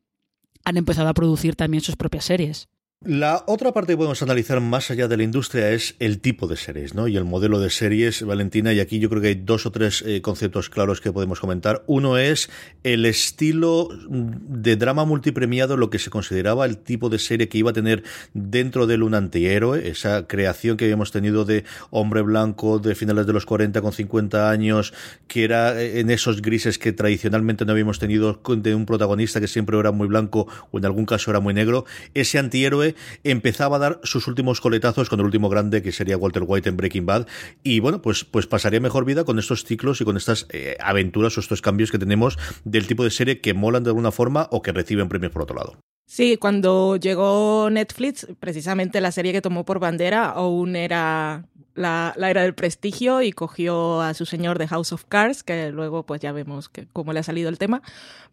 han 0.68 0.76
empezado 0.76 1.08
a 1.08 1.14
producir 1.14 1.56
también 1.56 1.82
sus 1.82 1.96
propias 1.96 2.26
series. 2.26 2.68
La 3.04 3.44
otra 3.46 3.70
parte 3.70 3.92
que 3.92 3.96
podemos 3.96 4.22
analizar 4.22 4.60
más 4.60 4.90
allá 4.90 5.06
de 5.06 5.16
la 5.16 5.22
industria 5.22 5.70
es 5.70 5.94
el 6.00 6.18
tipo 6.18 6.48
de 6.48 6.56
series, 6.56 6.94
¿no? 6.94 7.06
Y 7.06 7.16
el 7.16 7.24
modelo 7.24 7.60
de 7.60 7.70
series, 7.70 8.24
Valentina, 8.24 8.72
y 8.72 8.80
aquí 8.80 8.98
yo 8.98 9.08
creo 9.08 9.22
que 9.22 9.28
hay 9.28 9.34
dos 9.36 9.66
o 9.66 9.70
tres 9.70 10.02
eh, 10.04 10.20
conceptos 10.20 10.68
claros 10.68 11.00
que 11.00 11.12
podemos 11.12 11.38
comentar. 11.38 11.84
Uno 11.86 12.18
es 12.18 12.50
el 12.82 13.06
estilo 13.06 13.88
de 14.10 14.74
drama 14.74 15.04
multipremiado, 15.04 15.76
lo 15.76 15.90
que 15.90 16.00
se 16.00 16.10
consideraba 16.10 16.66
el 16.66 16.76
tipo 16.76 17.08
de 17.08 17.20
serie 17.20 17.48
que 17.48 17.58
iba 17.58 17.70
a 17.70 17.72
tener 17.72 18.02
dentro 18.34 18.88
de 18.88 18.96
un 18.96 19.14
antihéroe, 19.14 19.88
esa 19.88 20.26
creación 20.26 20.76
que 20.76 20.86
habíamos 20.86 21.12
tenido 21.12 21.44
de 21.44 21.62
hombre 21.90 22.22
blanco 22.22 22.80
de 22.80 22.96
finales 22.96 23.28
de 23.28 23.32
los 23.32 23.46
40 23.46 23.80
con 23.80 23.92
50 23.92 24.50
años, 24.50 24.92
que 25.28 25.44
era 25.44 25.80
en 25.80 26.10
esos 26.10 26.42
grises 26.42 26.80
que 26.80 26.92
tradicionalmente 26.92 27.64
no 27.64 27.70
habíamos 27.70 28.00
tenido 28.00 28.42
de 28.44 28.74
un 28.74 28.86
protagonista 28.86 29.40
que 29.40 29.46
siempre 29.46 29.78
era 29.78 29.92
muy 29.92 30.08
blanco 30.08 30.48
o 30.72 30.78
en 30.78 30.84
algún 30.84 31.06
caso 31.06 31.30
era 31.30 31.38
muy 31.38 31.54
negro. 31.54 31.84
Ese 32.12 32.40
antihéroe 32.40 32.87
empezaba 33.24 33.76
a 33.76 33.78
dar 33.78 34.00
sus 34.02 34.26
últimos 34.26 34.60
coletazos 34.60 35.08
con 35.08 35.20
el 35.20 35.26
último 35.26 35.48
grande 35.48 35.82
que 35.82 35.92
sería 35.92 36.16
Walter 36.16 36.44
White 36.46 36.68
en 36.68 36.76
Breaking 36.76 37.06
Bad 37.06 37.26
y 37.62 37.80
bueno 37.80 38.02
pues 38.02 38.24
pues 38.24 38.46
pasaría 38.46 38.80
mejor 38.80 39.04
vida 39.04 39.24
con 39.24 39.38
estos 39.38 39.64
ciclos 39.64 40.00
y 40.00 40.04
con 40.04 40.16
estas 40.16 40.46
eh, 40.50 40.76
aventuras 40.80 41.36
o 41.36 41.40
estos 41.40 41.62
cambios 41.62 41.90
que 41.90 41.98
tenemos 41.98 42.38
del 42.64 42.86
tipo 42.86 43.04
de 43.04 43.10
serie 43.10 43.40
que 43.40 43.54
molan 43.54 43.84
de 43.84 43.90
alguna 43.90 44.12
forma 44.12 44.48
o 44.50 44.62
que 44.62 44.72
reciben 44.72 45.08
premios 45.08 45.32
por 45.32 45.42
otro 45.42 45.56
lado. 45.56 45.78
Sí, 46.10 46.38
cuando 46.38 46.96
llegó 46.96 47.68
Netflix, 47.70 48.26
precisamente 48.40 49.02
la 49.02 49.12
serie 49.12 49.30
que 49.30 49.42
tomó 49.42 49.66
por 49.66 49.78
bandera 49.78 50.24
aún 50.30 50.74
era 50.74 51.44
la, 51.74 52.14
la, 52.16 52.30
era 52.30 52.42
del 52.42 52.54
prestigio 52.54 53.20
y 53.20 53.32
cogió 53.32 54.00
a 54.00 54.14
su 54.14 54.24
señor 54.24 54.58
de 54.58 54.68
House 54.68 54.92
of 54.92 55.04
Cards, 55.06 55.42
que 55.42 55.70
luego 55.70 56.04
pues 56.04 56.22
ya 56.22 56.32
vemos 56.32 56.70
que, 56.70 56.86
cómo 56.94 57.12
le 57.12 57.20
ha 57.20 57.22
salido 57.22 57.50
el 57.50 57.58
tema, 57.58 57.82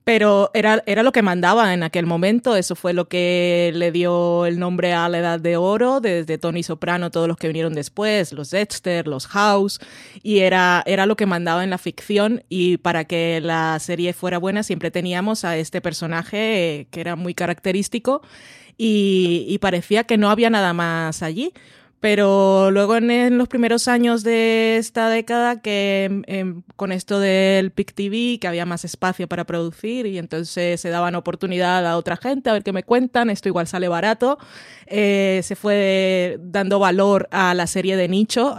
pero 0.05 0.51
era, 0.53 0.83
era 0.85 1.03
lo 1.03 1.11
que 1.11 1.23
mandaba 1.23 1.73
en 1.73 1.83
aquel 1.83 2.05
momento, 2.05 2.55
eso 2.55 2.75
fue 2.75 2.93
lo 2.93 3.09
que 3.09 3.71
le 3.73 3.91
dio 3.91 4.45
el 4.45 4.59
nombre 4.59 4.93
a 4.93 5.09
la 5.09 5.17
Edad 5.17 5.39
de 5.39 5.57
Oro, 5.57 5.99
desde 5.99 6.37
Tony 6.37 6.63
Soprano, 6.63 7.11
todos 7.11 7.27
los 7.27 7.37
que 7.37 7.47
vinieron 7.47 7.73
después, 7.73 8.31
los 8.31 8.51
Dexter, 8.51 9.07
los 9.07 9.27
House, 9.27 9.79
y 10.21 10.39
era, 10.39 10.83
era 10.85 11.07
lo 11.07 11.15
que 11.15 11.25
mandaba 11.25 11.63
en 11.63 11.71
la 11.71 11.77
ficción 11.77 12.43
y 12.49 12.77
para 12.77 13.05
que 13.05 13.41
la 13.41 13.79
serie 13.79 14.13
fuera 14.13 14.37
buena 14.37 14.63
siempre 14.63 14.91
teníamos 14.91 15.43
a 15.43 15.57
este 15.57 15.81
personaje 15.81 16.79
eh, 16.79 16.87
que 16.91 17.01
era 17.01 17.15
muy 17.15 17.33
característico 17.33 17.64
y, 18.77 19.45
y 19.47 19.57
parecía 19.59 20.03
que 20.03 20.17
no 20.17 20.29
había 20.29 20.49
nada 20.49 20.73
más 20.73 21.23
allí. 21.23 21.53
Pero 22.05 22.69
luego 22.69 22.97
en, 22.97 23.37
los 23.39 23.47
primeros 23.47 23.87
años 23.87 24.21
de 24.21 24.77
esta 24.77 25.09
década, 25.09 25.61
que 25.61 26.21
eh, 26.27 26.53
con 26.75 26.91
esto 26.91 27.19
del 27.19 27.71
PIC 27.71 27.93
TV, 27.93 28.37
que 28.39 28.47
había 28.47 28.63
más 28.67 28.85
espacio 28.85 29.27
para 29.27 29.45
producir 29.45 30.05
y 30.05 30.19
entonces 30.19 30.79
se 30.79 30.89
daban 30.89 31.15
oportunidad 31.15 31.87
a 31.87 31.97
otra 31.97 32.15
gente 32.15 32.51
a 32.51 32.53
ver 32.53 32.63
qué 32.63 32.73
me 32.73 32.83
cuentan, 32.83 33.31
esto 33.31 33.49
igual 33.49 33.65
sale 33.65 33.87
barato, 33.87 34.37
eh, 34.85 35.41
se 35.43 35.55
fue 35.55 36.37
dando 36.41 36.77
valor 36.77 37.27
a 37.31 37.55
la 37.55 37.65
serie 37.65 37.97
de 37.97 38.07
nicho 38.07 38.55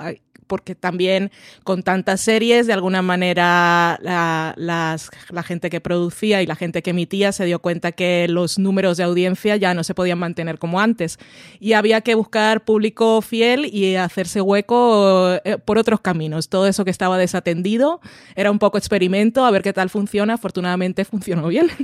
porque 0.46 0.74
también 0.74 1.30
con 1.64 1.82
tantas 1.82 2.20
series, 2.20 2.66
de 2.66 2.72
alguna 2.72 3.02
manera 3.02 3.98
la, 4.02 4.54
las, 4.56 5.10
la, 5.30 5.42
gente 5.42 5.70
que 5.70 5.80
producía 5.80 6.42
y 6.42 6.46
la 6.46 6.56
gente 6.56 6.82
que 6.82 6.90
emitía 6.90 7.32
se 7.32 7.44
dio 7.44 7.60
cuenta 7.60 7.92
que 7.92 8.26
los 8.28 8.58
números 8.58 8.96
de 8.96 9.04
audiencia 9.04 9.56
ya 9.56 9.74
no 9.74 9.84
se 9.84 9.94
podían 9.94 10.18
mantener 10.18 10.58
como 10.58 10.80
antes. 10.80 11.18
Y 11.60 11.72
había 11.72 12.00
que 12.00 12.14
buscar 12.14 12.64
público 12.64 13.22
fiel 13.22 13.66
y 13.66 13.96
hacerse 13.96 14.40
hueco 14.40 15.32
eh, 15.44 15.58
por 15.64 15.78
otros 15.78 16.00
caminos. 16.00 16.48
Todo 16.48 16.66
eso 16.66 16.84
que 16.84 16.90
estaba 16.90 17.18
desatendido 17.18 18.00
era 18.34 18.50
un 18.50 18.58
poco 18.58 18.78
experimento, 18.78 19.44
a 19.44 19.50
ver 19.50 19.62
qué 19.62 19.72
tal 19.72 19.90
funciona. 19.90 20.34
Afortunadamente 20.34 21.04
funcionó 21.04 21.48
bien. 21.48 21.70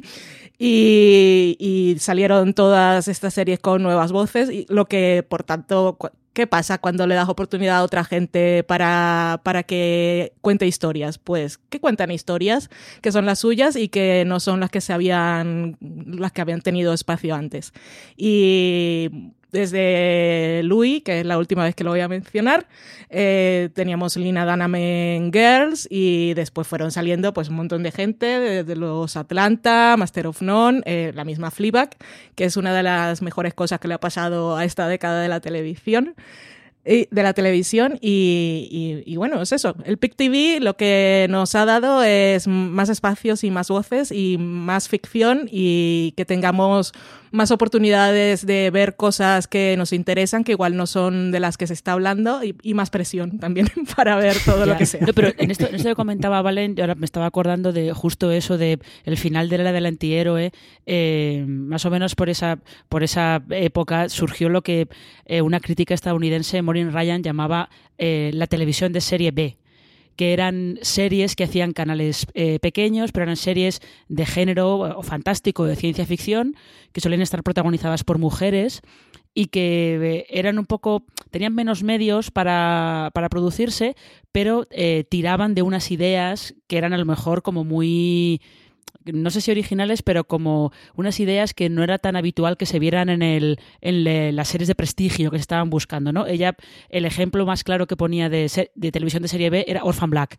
Y, 0.64 1.56
y, 1.58 1.98
salieron 1.98 2.54
todas 2.54 3.08
estas 3.08 3.34
series 3.34 3.58
con 3.58 3.82
nuevas 3.82 4.12
voces, 4.12 4.48
y 4.48 4.64
lo 4.68 4.84
que, 4.84 5.26
por 5.28 5.42
tanto, 5.42 5.98
¿qué 6.32 6.46
pasa 6.46 6.78
cuando 6.78 7.06
le 7.06 7.14
das 7.14 7.28
oportunidad 7.28 7.78
a 7.78 7.82
otra 7.82 8.04
gente 8.04 8.64
para, 8.64 9.40
para 9.44 9.62
que 9.62 10.32
cuente 10.40 10.66
historias? 10.66 11.18
Pues 11.18 11.58
que 11.58 11.80
cuentan 11.80 12.10
historias 12.10 12.70
que 13.00 13.12
son 13.12 13.26
las 13.26 13.40
suyas 13.40 13.76
y 13.76 13.88
que 13.88 14.24
no 14.26 14.40
son 14.40 14.60
las 14.60 14.70
que 14.70 14.80
se 14.80 14.92
habían, 14.92 15.76
las 15.80 16.32
que 16.32 16.40
habían 16.40 16.62
tenido 16.62 16.92
espacio 16.92 17.34
antes. 17.34 17.72
Y 18.16 19.32
desde 19.52 20.62
Louis, 20.64 21.02
que 21.02 21.20
es 21.20 21.26
la 21.26 21.38
última 21.38 21.64
vez 21.64 21.74
que 21.74 21.84
lo 21.84 21.90
voy 21.90 22.00
a 22.00 22.08
mencionar, 22.08 22.66
eh, 23.10 23.68
teníamos 23.74 24.16
Lina 24.16 24.46
Dunham 24.46 24.74
en 24.74 25.30
Girls 25.30 25.86
y 25.90 26.32
después 26.34 26.66
fueron 26.66 26.90
saliendo 26.90 27.34
pues 27.34 27.50
un 27.50 27.56
montón 27.56 27.82
de 27.82 27.92
gente, 27.92 28.26
de, 28.26 28.64
de 28.64 28.76
los 28.76 29.16
Atlanta, 29.16 29.94
Master 29.98 30.26
of 30.26 30.40
None, 30.40 30.80
eh, 30.86 31.12
la 31.14 31.24
misma 31.24 31.50
Fleabag, 31.50 31.90
que 32.34 32.44
es 32.44 32.56
una 32.56 32.74
de 32.74 32.82
las 32.82 33.20
mejores 33.20 33.52
cosas 33.52 33.78
que 33.78 33.88
le 33.88 33.94
ha 33.94 34.00
pasado 34.00 34.56
a 34.56 34.64
esta 34.64 34.88
década 34.88 35.20
de 35.20 35.28
la 35.28 35.40
televisión. 35.40 36.14
de 36.84 37.06
la 37.12 37.32
televisión 37.32 37.98
y, 38.00 39.04
y, 39.06 39.12
y, 39.12 39.16
bueno, 39.16 39.40
es 39.40 39.52
eso. 39.52 39.76
El 39.84 39.98
PIC 39.98 40.16
TV 40.16 40.58
lo 40.60 40.76
que 40.76 41.28
nos 41.30 41.54
ha 41.54 41.64
dado 41.64 42.02
es 42.02 42.48
más 42.48 42.88
espacios 42.88 43.44
y 43.44 43.52
más 43.52 43.68
voces 43.68 44.10
y 44.10 44.36
más 44.36 44.88
ficción 44.88 45.48
y 45.48 46.12
que 46.16 46.24
tengamos 46.24 46.92
más 47.32 47.50
oportunidades 47.50 48.46
de 48.46 48.70
ver 48.70 48.94
cosas 48.96 49.48
que 49.48 49.74
nos 49.76 49.92
interesan, 49.92 50.44
que 50.44 50.52
igual 50.52 50.76
no 50.76 50.86
son 50.86 51.32
de 51.32 51.40
las 51.40 51.56
que 51.56 51.66
se 51.66 51.72
está 51.72 51.92
hablando, 51.92 52.40
y, 52.44 52.74
más 52.74 52.90
presión 52.90 53.38
también 53.38 53.68
para 53.96 54.16
ver 54.16 54.36
todo 54.44 54.66
lo 54.66 54.76
que 54.76 54.86
sea. 54.86 55.00
No, 55.06 55.12
pero 55.12 55.32
en 55.36 55.50
esto, 55.50 55.66
en 55.66 55.74
esto 55.74 55.88
que 55.88 55.94
comentaba 55.94 56.40
Valen, 56.42 56.78
ahora 56.80 56.94
me 56.94 57.04
estaba 57.04 57.26
acordando 57.26 57.72
de 57.72 57.92
justo 57.92 58.30
eso 58.30 58.58
de 58.58 58.78
el 59.04 59.16
final 59.16 59.48
de 59.48 59.58
la 59.58 59.62
era 59.62 59.72
del 59.72 59.86
antihéroe, 59.86 60.52
eh, 60.86 61.44
más 61.46 61.84
o 61.84 61.90
menos 61.90 62.14
por 62.14 62.28
esa, 62.28 62.58
por 62.88 63.02
esa 63.02 63.42
época 63.50 64.08
surgió 64.08 64.48
lo 64.48 64.62
que 64.62 64.88
eh, 65.26 65.42
una 65.42 65.60
crítica 65.60 65.94
estadounidense, 65.94 66.62
Maureen 66.62 66.92
Ryan, 66.92 67.22
llamaba 67.22 67.70
eh, 67.98 68.30
la 68.34 68.46
televisión 68.46 68.92
de 68.92 69.00
serie 69.00 69.30
B 69.30 69.56
que 70.16 70.32
eran 70.32 70.78
series 70.82 71.36
que 71.36 71.44
hacían 71.44 71.72
canales 71.72 72.26
eh, 72.34 72.58
pequeños, 72.60 73.12
pero 73.12 73.24
eran 73.24 73.36
series 73.36 73.80
de 74.08 74.26
género 74.26 75.00
fantástico, 75.02 75.64
de 75.64 75.76
ciencia 75.76 76.06
ficción, 76.06 76.56
que 76.92 77.00
solían 77.00 77.22
estar 77.22 77.42
protagonizadas 77.42 78.04
por 78.04 78.18
mujeres 78.18 78.82
y 79.34 79.46
que 79.46 79.98
eh, 80.02 80.26
eran 80.28 80.58
un 80.58 80.66
poco, 80.66 81.04
tenían 81.30 81.54
menos 81.54 81.82
medios 81.82 82.30
para, 82.30 83.10
para 83.14 83.28
producirse, 83.28 83.96
pero 84.30 84.66
eh, 84.70 85.04
tiraban 85.08 85.54
de 85.54 85.62
unas 85.62 85.90
ideas 85.90 86.54
que 86.66 86.78
eran 86.78 86.92
a 86.92 86.98
lo 86.98 87.04
mejor 87.04 87.42
como 87.42 87.64
muy 87.64 88.42
no 89.04 89.30
sé 89.30 89.40
si 89.40 89.50
originales, 89.50 90.02
pero 90.02 90.24
como 90.24 90.72
unas 90.94 91.18
ideas 91.20 91.54
que 91.54 91.68
no 91.68 91.82
era 91.82 91.98
tan 91.98 92.16
habitual 92.16 92.56
que 92.56 92.66
se 92.66 92.78
vieran 92.78 93.08
en, 93.08 93.22
el, 93.22 93.58
en 93.80 94.36
las 94.36 94.48
series 94.48 94.68
de 94.68 94.74
prestigio 94.74 95.30
que 95.30 95.38
se 95.38 95.42
estaban 95.42 95.70
buscando, 95.70 96.12
¿no? 96.12 96.26
Ella, 96.26 96.56
el 96.88 97.04
ejemplo 97.04 97.44
más 97.46 97.64
claro 97.64 97.86
que 97.86 97.96
ponía 97.96 98.28
de, 98.28 98.70
de 98.74 98.92
televisión 98.92 99.22
de 99.22 99.28
serie 99.28 99.50
B 99.50 99.64
era 99.66 99.84
Orphan 99.84 100.10
Black. 100.10 100.38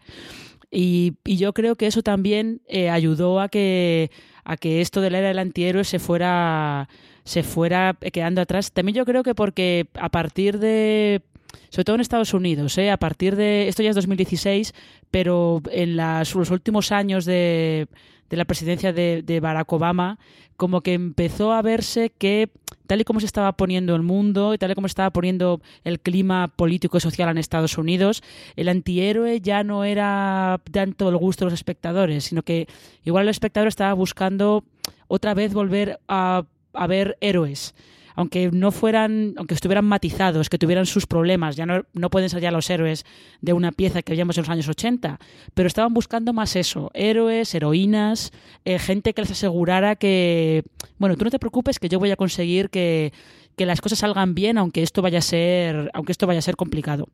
Y, 0.71 1.13
y 1.23 1.37
yo 1.37 1.53
creo 1.53 1.75
que 1.75 1.87
eso 1.87 2.01
también 2.01 2.61
eh, 2.67 2.89
ayudó 2.89 3.39
a 3.39 3.49
que, 3.49 4.09
a 4.43 4.57
que 4.57 4.81
esto 4.81 5.01
de 5.01 5.11
la 5.11 5.19
era 5.19 5.27
del 5.27 5.39
antihéroe 5.39 5.83
se 5.83 5.99
fuera, 5.99 6.89
se 7.25 7.43
fuera 7.43 7.95
quedando 8.11 8.41
atrás. 8.41 8.71
También 8.71 8.95
yo 8.95 9.05
creo 9.05 9.23
que 9.23 9.35
porque 9.35 9.87
a 9.93 10.09
partir 10.09 10.57
de 10.57 11.21
sobre 11.69 11.85
todo 11.85 11.95
en 11.95 12.01
Estados 12.01 12.33
Unidos, 12.33 12.77
¿eh? 12.77 12.91
a 12.91 12.97
partir 12.97 13.35
de, 13.35 13.67
esto 13.67 13.83
ya 13.83 13.89
es 13.89 13.95
2016, 13.95 14.73
pero 15.11 15.61
en 15.71 15.97
los 15.97 16.35
últimos 16.51 16.91
años 16.91 17.25
de, 17.25 17.87
de 18.33 18.37
la 18.37 18.45
presidencia 18.45 18.91
de, 18.93 19.39
Barack 19.43 19.71
Obama, 19.73 20.17
como 20.57 20.81
que 20.81 20.93
empezó 20.93 21.53
a 21.53 21.61
verse 21.61 22.09
que 22.09 22.49
tal 22.87 22.99
y 22.99 23.03
como 23.03 23.19
se 23.19 23.27
estaba 23.27 23.51
poniendo 23.51 23.95
el 23.95 24.01
mundo 24.01 24.55
y 24.55 24.57
tal 24.57 24.71
y 24.71 24.73
como 24.73 24.87
se 24.87 24.93
estaba 24.93 25.11
poniendo 25.11 25.61
el 25.83 25.99
clima 25.99 26.47
político 26.47 26.97
y 26.97 26.99
social 26.99 27.29
en 27.29 27.37
Estados 27.37 27.77
Unidos, 27.77 28.23
el 28.55 28.69
antihéroe 28.69 29.39
ya 29.39 29.63
no 29.63 29.83
era 29.83 30.59
tanto 30.71 31.09
el 31.09 31.17
gusto 31.17 31.45
de 31.45 31.51
los 31.51 31.59
espectadores, 31.59 32.23
sino 32.23 32.41
que 32.41 32.67
igual 33.03 33.25
el 33.25 33.29
espectador 33.29 33.67
estaba 33.67 33.93
buscando 33.93 34.63
otra 35.07 35.35
vez 35.35 35.53
volver 35.53 35.99
a, 36.07 36.45
a 36.73 36.87
ver 36.87 37.19
héroes 37.21 37.75
aunque 38.15 38.49
no 38.51 38.71
fueran, 38.71 39.33
aunque 39.37 39.53
estuvieran 39.53 39.85
matizados, 39.85 40.49
que 40.49 40.57
tuvieran 40.57 40.85
sus 40.85 41.05
problemas, 41.05 41.55
ya 41.55 41.65
no, 41.65 41.83
no 41.93 42.09
pueden 42.09 42.29
ser 42.29 42.41
ya 42.41 42.51
los 42.51 42.69
héroes 42.69 43.05
de 43.41 43.53
una 43.53 43.71
pieza 43.71 44.01
que 44.01 44.11
veíamos 44.13 44.37
en 44.37 44.43
los 44.43 44.49
años 44.49 44.67
80, 44.67 45.19
pero 45.53 45.67
estaban 45.67 45.93
buscando 45.93 46.33
más 46.33 46.55
eso, 46.55 46.91
héroes, 46.93 47.53
heroínas, 47.55 48.31
eh, 48.65 48.79
gente 48.79 49.13
que 49.13 49.21
les 49.21 49.31
asegurara 49.31 49.95
que, 49.95 50.63
bueno, 50.97 51.15
tú 51.15 51.25
no 51.25 51.31
te 51.31 51.39
preocupes 51.39 51.79
que 51.79 51.89
yo 51.89 51.99
voy 51.99 52.11
a 52.11 52.15
conseguir 52.15 52.69
que, 52.69 53.13
que 53.55 53.65
las 53.65 53.81
cosas 53.81 53.99
salgan 53.99 54.35
bien, 54.35 54.57
aunque 54.57 54.83
esto 54.83 55.01
vaya 55.01 55.19
a 55.19 55.21
ser, 55.21 55.89
aunque 55.93 56.11
esto 56.11 56.27
vaya 56.27 56.39
a 56.39 56.43
ser 56.43 56.55
complicado 56.55 57.07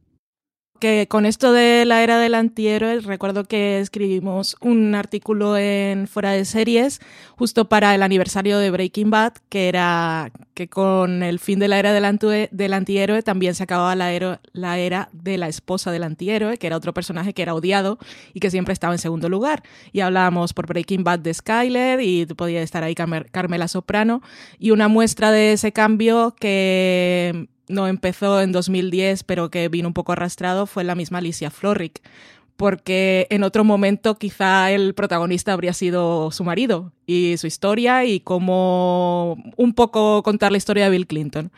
que 0.79 1.07
con 1.07 1.25
esto 1.25 1.51
de 1.51 1.85
la 1.85 2.03
era 2.03 2.17
del 2.17 2.33
antihéroe, 2.33 3.01
recuerdo 3.01 3.43
que 3.43 3.79
escribimos 3.79 4.55
un 4.61 4.95
artículo 4.95 5.57
en 5.57 6.07
Fuera 6.07 6.31
de 6.31 6.45
Series 6.45 6.99
justo 7.35 7.69
para 7.69 7.93
el 7.93 8.01
aniversario 8.01 8.57
de 8.57 8.71
Breaking 8.71 9.09
Bad, 9.09 9.33
que 9.49 9.67
era 9.69 10.31
que 10.53 10.67
con 10.67 11.23
el 11.23 11.39
fin 11.39 11.59
de 11.59 11.67
la 11.67 11.79
era 11.79 11.93
del, 11.93 12.73
antihéroe 12.73 13.23
también 13.23 13.55
se 13.55 13.63
acababa 13.63 13.95
la, 13.95 14.39
la 14.53 14.77
era 14.77 15.09
de 15.13 15.37
la 15.37 15.47
esposa 15.47 15.91
del 15.91 16.03
antihéroe, 16.03 16.57
que 16.57 16.67
era 16.67 16.75
otro 16.75 16.93
personaje 16.93 17.33
que 17.33 17.41
era 17.41 17.53
odiado 17.53 17.97
y 18.33 18.39
que 18.39 18.51
siempre 18.51 18.73
estaba 18.73 18.93
en 18.93 18.99
segundo 18.99 19.29
lugar. 19.29 19.63
Y 19.91 20.01
hablábamos 20.01 20.53
por 20.53 20.67
Breaking 20.67 21.03
Bad 21.03 21.19
de 21.19 21.33
Skyler 21.33 22.01
y 22.01 22.25
podía 22.25 22.61
estar 22.61 22.83
ahí 22.83 22.95
Carmela 22.95 23.67
Soprano. 23.67 24.21
Y 24.57 24.71
una 24.71 24.87
muestra 24.87 25.31
de 25.31 25.53
ese 25.53 25.71
cambio 25.71 26.35
que 26.39 27.47
no 27.69 27.87
empezó 27.87 28.41
en 28.41 28.51
2010, 28.51 29.23
pero 29.23 29.49
que 29.49 29.69
vino 29.69 29.87
un 29.87 29.93
poco 29.93 30.11
arrastrado, 30.11 30.65
fue 30.65 30.83
la 30.83 30.95
misma 30.95 31.19
Alicia 31.19 31.49
Florrick. 31.51 32.01
Porque 32.57 33.25
en 33.29 33.43
otro 33.43 33.63
momento 33.63 34.15
quizá 34.15 34.69
el 34.71 34.93
protagonista 34.93 35.53
habría 35.53 35.71
sido 35.71 36.29
su 36.31 36.43
marido 36.43 36.91
y 37.05 37.37
su 37.37 37.47
historia 37.47 38.03
y 38.03 38.19
cómo 38.19 39.37
un 39.55 39.73
poco 39.73 40.23
contar 40.23 40.51
la 40.51 40.57
historia 40.57 40.83
de 40.83 40.89
Bill 40.89 41.07
Clinton. 41.07 41.53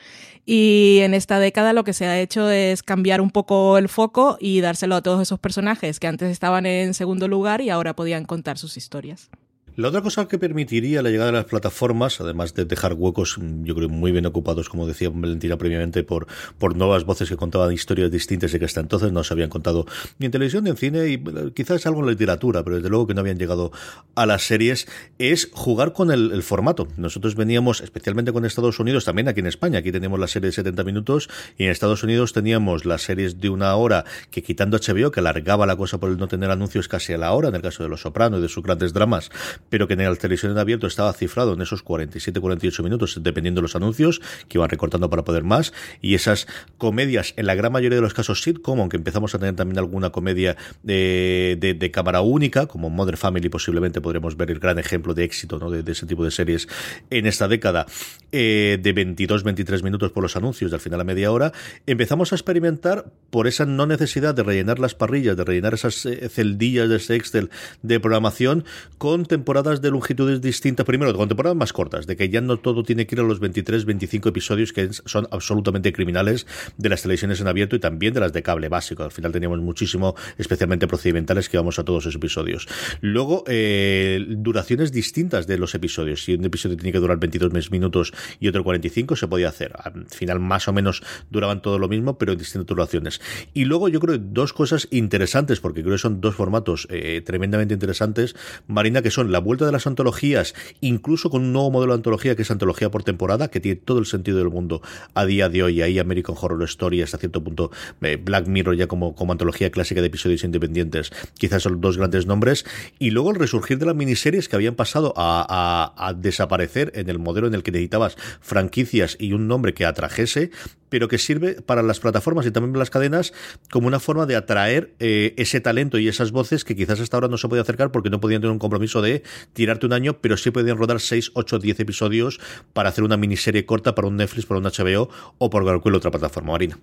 Y 0.45 1.00
en 1.02 1.15
esta 1.15 1.39
década 1.39 1.74
lo 1.74 1.84
que 1.84 1.93
se 1.93 2.06
ha 2.06 2.19
hecho 2.19 2.52
es 2.52 2.84
cambiar 2.84 3.19
un 3.19 3.32
poco 3.32 3.80
el 3.80 3.89
foco 3.89 4.38
y 4.39 4.62
dárselo 4.62 4.95
a 4.95 5.02
todos 5.02 5.21
esos 5.21 5.39
personajes 5.39 6.00
que 6.00 6.08
antes 6.08 6.30
estaban 6.32 6.67
en 6.67 6.93
segundo 6.93 7.28
lugar 7.28 7.62
y 7.62 7.71
ahora 7.71 7.95
podían 7.95 8.26
contar 8.26 8.60
sus 8.60 8.78
historias. 8.78 9.32
La 9.78 9.88
otra 9.88 10.02
cosa 10.02 10.28
que 10.28 10.38
permitiría 10.38 11.02
la 11.02 11.10
llegada 11.10 11.32
de 11.32 11.38
las 11.38 11.46
plataformas, 11.46 12.20
además 12.20 12.54
de 12.54 12.66
dejar 12.66 12.94
huecos, 12.94 13.38
yo 13.64 13.74
creo, 13.74 13.88
muy 13.88 14.12
bien 14.12 14.26
ocupados, 14.26 14.68
como 14.68 14.86
decía 14.86 15.10
Valentina 15.10 15.58
previamente, 15.58 16.04
por, 16.04 16.28
por 16.58 16.76
nuevas 16.76 17.06
voces 17.06 17.30
que 17.30 17.38
contaban 17.38 17.72
historias 17.72 18.12
distintas 18.12 18.54
y 18.54 18.60
que 18.60 18.66
hasta 18.66 18.82
entonces 18.82 19.14
no 19.14 19.24
se 19.24 19.34
habían 19.34 19.50
contado 19.50 19.86
ni 20.20 20.26
en 20.26 20.32
televisión 20.34 20.66
ni 20.66 20.72
en 20.72 20.78
cine, 20.78 21.08
y 21.08 21.24
quizás 21.52 21.86
algo 21.86 22.02
en 22.02 22.08
la 22.08 22.12
literatura, 22.12 22.66
pero 22.66 22.76
desde 22.76 22.90
luego 22.90 23.08
que 23.08 23.14
no 23.14 23.22
habían 23.22 23.38
llegado 23.38 23.72
a 24.16 24.26
las 24.26 24.44
series, 24.44 24.88
es 25.20 25.50
jugar 25.54 25.94
con 25.94 26.12
el, 26.12 26.44
formato. 26.44 26.90
Nosotros 26.98 27.36
veníamos, 27.36 27.80
especialmente 27.80 28.34
con 28.34 28.44
Estados 28.44 28.78
Unidos, 28.80 29.06
también 29.06 29.30
aquí 29.30 29.40
en 29.40 29.48
España, 29.48 29.80
aquí 29.80 29.94
teníamos 29.94 30.20
la 30.20 30.28
serie 30.28 30.48
de 30.48 30.54
70 30.54 30.84
minutos, 30.84 31.30
y 31.58 31.64
en 31.64 31.72
Estados 31.72 32.04
Unidos 32.04 32.34
teníamos 32.34 32.84
las 32.84 33.04
series 33.04 33.40
de 33.40 33.50
una 33.50 33.74
hora, 33.76 34.04
que 34.32 34.44
quitando 34.44 34.78
HBO, 34.78 35.12
que 35.12 35.22
alargaba 35.22 35.66
la 35.66 35.78
cosa 35.78 35.98
por 35.98 36.10
el 36.10 36.18
no 36.18 36.28
tener 36.28 36.52
anuncios 36.52 36.90
casi 36.90 37.14
a 37.14 37.18
la 37.18 37.32
hora, 37.32 37.48
en 37.48 37.56
el 37.56 37.62
caso 37.62 37.84
de 37.84 37.90
Los 37.90 38.02
Sopranos 38.02 38.40
y 38.40 38.42
de 38.42 38.50
sus 38.50 38.64
grandes 38.64 38.92
dramas, 38.92 39.32
pero 39.69 39.88
que 39.88 39.93
en 39.93 40.04
la 40.04 40.15
televisión 40.15 40.52
en 40.52 40.58
abierto 40.58 40.88
estaba 40.88 41.13
cifrado 41.13 41.54
en 41.54 41.62
esos 41.62 41.84
47-48 41.84 42.84
minutos, 42.84 43.19
dependiendo 43.21 43.60
de 43.60 43.63
los 43.63 43.76
anuncios, 43.76 44.21
que 44.47 44.58
iban 44.58 44.69
recortando 44.69 45.10
para 45.10 45.24
poder 45.24 45.43
más, 45.43 45.74
y 46.02 46.15
esas 46.15 46.47
comedias, 46.78 47.34
en 47.38 47.45
la 47.45 47.56
gran 47.56 47.71
mayoría 47.71 47.97
de 47.97 48.02
los 48.02 48.13
casos 48.13 48.41
sitcom, 48.41 48.80
aunque 48.80 48.97
empezamos 48.97 49.34
a 49.36 49.39
tener 49.39 49.56
también 49.56 49.80
alguna 49.80 50.12
comedia 50.12 50.58
de, 50.84 51.58
de, 51.60 51.91
cámara 51.91 52.21
única, 52.21 52.67
como 52.67 52.89
Mother 52.89 53.17
Family 53.17 53.50
posiblemente 53.50 54.02
podremos 54.02 54.38
ver 54.38 54.52
el 54.52 54.60
gran 54.60 54.80
ejemplo 54.80 55.13
de 55.13 55.24
éxito 55.24 55.60
¿no? 55.60 55.69
de, 55.69 55.89
ese 55.91 56.06
tipo 56.06 56.24
de 56.24 56.32
series 56.32 56.67
en 57.10 57.26
esta 57.26 57.47
década, 57.47 57.86
eh, 58.32 58.80
de 58.82 58.95
22-23 58.95 59.84
minutos 59.84 60.12
por 60.12 60.24
los 60.24 60.36
anuncios, 60.36 60.71
de 60.71 60.76
al 60.76 60.82
final 60.82 61.02
a 61.02 61.04
media 61.04 61.32
hora, 61.32 61.52
empezamos 61.86 62.32
a 62.32 62.36
experimentar 62.36 63.12
por 63.30 63.47
esa 63.47 63.65
no 63.65 63.86
necesidad 63.86 64.34
de 64.34 64.43
rellenar 64.43 64.80
las 64.80 64.95
parrillas, 64.95 65.38
de 65.38 65.43
rellenar 65.43 65.74
esas 65.74 66.06
eh, 66.06 66.30
celdillas 66.30 66.89
de 66.89 66.97
ese 66.97 67.15
Excel 67.15 67.50
de 67.82 68.00
programación 68.00 68.65
con 68.97 69.26
temporadas 69.26 69.51
de 69.52 69.92
longitudes 69.92 70.40
distintas, 70.40 70.86
primero 70.86 71.14
con 71.14 71.28
temporadas 71.28 71.58
más 71.58 71.74
cortas, 71.74 72.08
de 72.08 72.16
que 72.16 72.30
ya 72.30 72.40
no 72.40 72.58
todo 72.58 72.84
tiene 72.84 73.06
que 73.06 73.16
ir 73.16 73.20
a 73.20 73.24
los 73.24 73.42
23, 73.42 73.84
25 73.84 74.30
episodios 74.30 74.72
que 74.72 74.94
son 74.94 75.28
absolutamente 75.30 75.92
criminales 75.92 76.48
de 76.78 76.88
las 76.88 77.02
televisiones 77.02 77.42
en 77.42 77.48
abierto 77.48 77.76
y 77.76 77.80
también 77.80 78.14
de 78.14 78.22
las 78.22 78.32
de 78.32 78.44
cable 78.44 78.70
básico. 78.70 79.04
Al 79.04 79.12
final 79.12 79.34
teníamos 79.34 79.60
muchísimo, 79.60 80.16
especialmente 80.38 80.88
procedimentales, 80.88 81.50
que 81.50 81.58
vamos 81.58 81.80
a 81.80 81.84
todos 81.84 82.04
esos 82.06 82.16
episodios. 82.16 82.70
Luego, 83.02 83.44
eh, 83.48 84.26
duraciones 84.26 84.94
distintas 84.94 85.48
de 85.48 85.58
los 85.58 85.76
episodios. 85.76 86.24
Si 86.24 86.34
un 86.34 86.46
episodio 86.46 86.78
tiene 86.78 86.94
que 86.94 87.00
durar 87.00 87.20
22 87.20 87.70
minutos 87.72 88.14
y 88.40 88.48
otro 88.48 88.64
45, 88.64 89.18
se 89.18 89.28
podía 89.28 89.50
hacer. 89.50 89.74
Al 89.84 90.06
final, 90.08 90.40
más 90.40 90.70
o 90.70 90.74
menos, 90.74 91.04
duraban 91.30 91.62
todo 91.62 91.78
lo 91.78 91.90
mismo, 91.90 92.18
pero 92.18 92.32
en 92.32 92.38
distintas 92.40 92.68
duraciones. 92.68 93.20
Y 93.54 93.66
luego, 93.66 93.90
yo 93.90 94.00
creo 94.00 94.18
dos 94.18 94.54
cosas 94.54 94.88
interesantes, 94.92 95.60
porque 95.60 95.82
creo 95.82 95.96
que 95.96 96.02
son 96.02 96.22
dos 96.22 96.36
formatos 96.36 96.88
eh, 96.90 97.22
tremendamente 97.26 97.74
interesantes, 97.74 98.34
Marina, 98.68 99.02
que 99.02 99.12
son 99.12 99.30
la 99.30 99.40
vuelta 99.41 99.65
de 99.65 99.71
las 99.71 99.88
antologías, 99.88 100.54
incluso 100.80 101.30
con 101.30 101.41
un 101.43 101.54
nuevo 101.54 101.71
modelo 101.71 101.93
de 101.93 101.97
antología 101.97 102.36
que 102.36 102.43
es 102.43 102.51
antología 102.51 102.89
por 102.89 103.04
temporada, 103.04 103.49
que 103.49 103.60
tiene 103.60 103.75
todo 103.75 103.99
el 103.99 104.06
sentido 104.06 104.38
del 104.38 104.49
mundo 104.49 104.82
a 105.13 105.25
día 105.25 105.49
de 105.49 105.63
hoy. 105.63 105.82
Ahí 105.82 105.99
American 105.99 106.36
Horror 106.39 106.63
Story, 106.63 107.01
hasta 107.01 107.17
cierto 107.17 107.43
punto 107.43 107.71
eh, 108.01 108.17
Black 108.17 108.47
Mirror 108.47 108.75
ya 108.75 108.88
como, 108.88 109.15
como 109.15 109.32
antología 109.32 109.71
clásica 109.71 110.01
de 110.01 110.08
episodios 110.08 110.43
independientes. 110.43 111.12
Quizás 111.38 111.63
son 111.63 111.82
dos 111.82 111.97
grandes 111.97 112.25
nombres. 112.25 112.65
Y 112.99 113.12
luego 113.12 113.32
el 113.32 113.38
resurgir 113.38 113.77
de 113.77 113.86
las 113.86 113.95
miniseries 113.95 114.47
que 114.47 114.56
habían 114.56 114.75
pasado 114.75 115.13
a, 115.17 115.93
a 115.97 116.13
desaparecer 116.13 116.91
en 116.95 117.10
el 117.10 117.19
modelo 117.19 117.47
en 117.47 117.54
el 117.54 117.63
que 117.63 117.71
necesitabas 117.71 118.15
franquicias 118.39 119.17
y 119.19 119.34
un 119.34 119.47
nombre 119.47 119.73
que 119.73 119.86
atrajese, 119.86 120.51
pero 120.91 121.08
que 121.08 121.17
sirve 121.17 121.62
para 121.62 121.82
las 121.82 122.01
plataformas 122.01 122.45
y 122.45 122.51
también 122.51 122.73
para 122.73 122.82
las 122.82 122.89
cadenas 122.89 123.34
como 123.71 123.88
una 123.88 124.01
forma 124.01 124.25
de 124.25 124.36
atraer 124.36 124.93
eh, 124.99 125.34
ese 125.38 125.62
talento 125.62 125.97
y 125.97 126.10
esas 126.10 126.32
voces 126.32 126.65
que 126.65 126.75
quizás 126.75 126.99
hasta 126.99 127.15
ahora 127.15 127.30
no 127.30 127.38
se 127.38 127.47
podía 127.47 127.62
acercar 127.62 127.91
porque 127.91 128.10
no 128.10 128.19
podían 128.19 128.41
tener 128.41 128.51
un 128.51 128.60
compromiso 128.60 129.01
de 129.01 129.23
tirarte 129.54 129.86
un 129.86 129.93
año, 129.93 130.19
pero 130.19 130.36
sí 130.36 130.51
podían 130.51 130.77
rodar 130.77 130.99
6, 130.99 131.32
8, 131.34 131.60
10 131.60 131.80
episodios 131.80 132.39
para 132.73 132.89
hacer 132.89 133.06
una 133.06 133.15
miniserie 133.15 133.65
corta 133.65 133.95
para 133.95 134.10
un 134.10 134.17
Netflix, 134.17 134.45
para 134.45 134.60
un 134.60 134.65
HBO 134.65 135.10
o 135.38 135.49
por 135.49 135.63
cualquier 135.63 135.95
otra 135.95 136.12
plataforma, 136.12 136.51
Marina. 136.51 136.77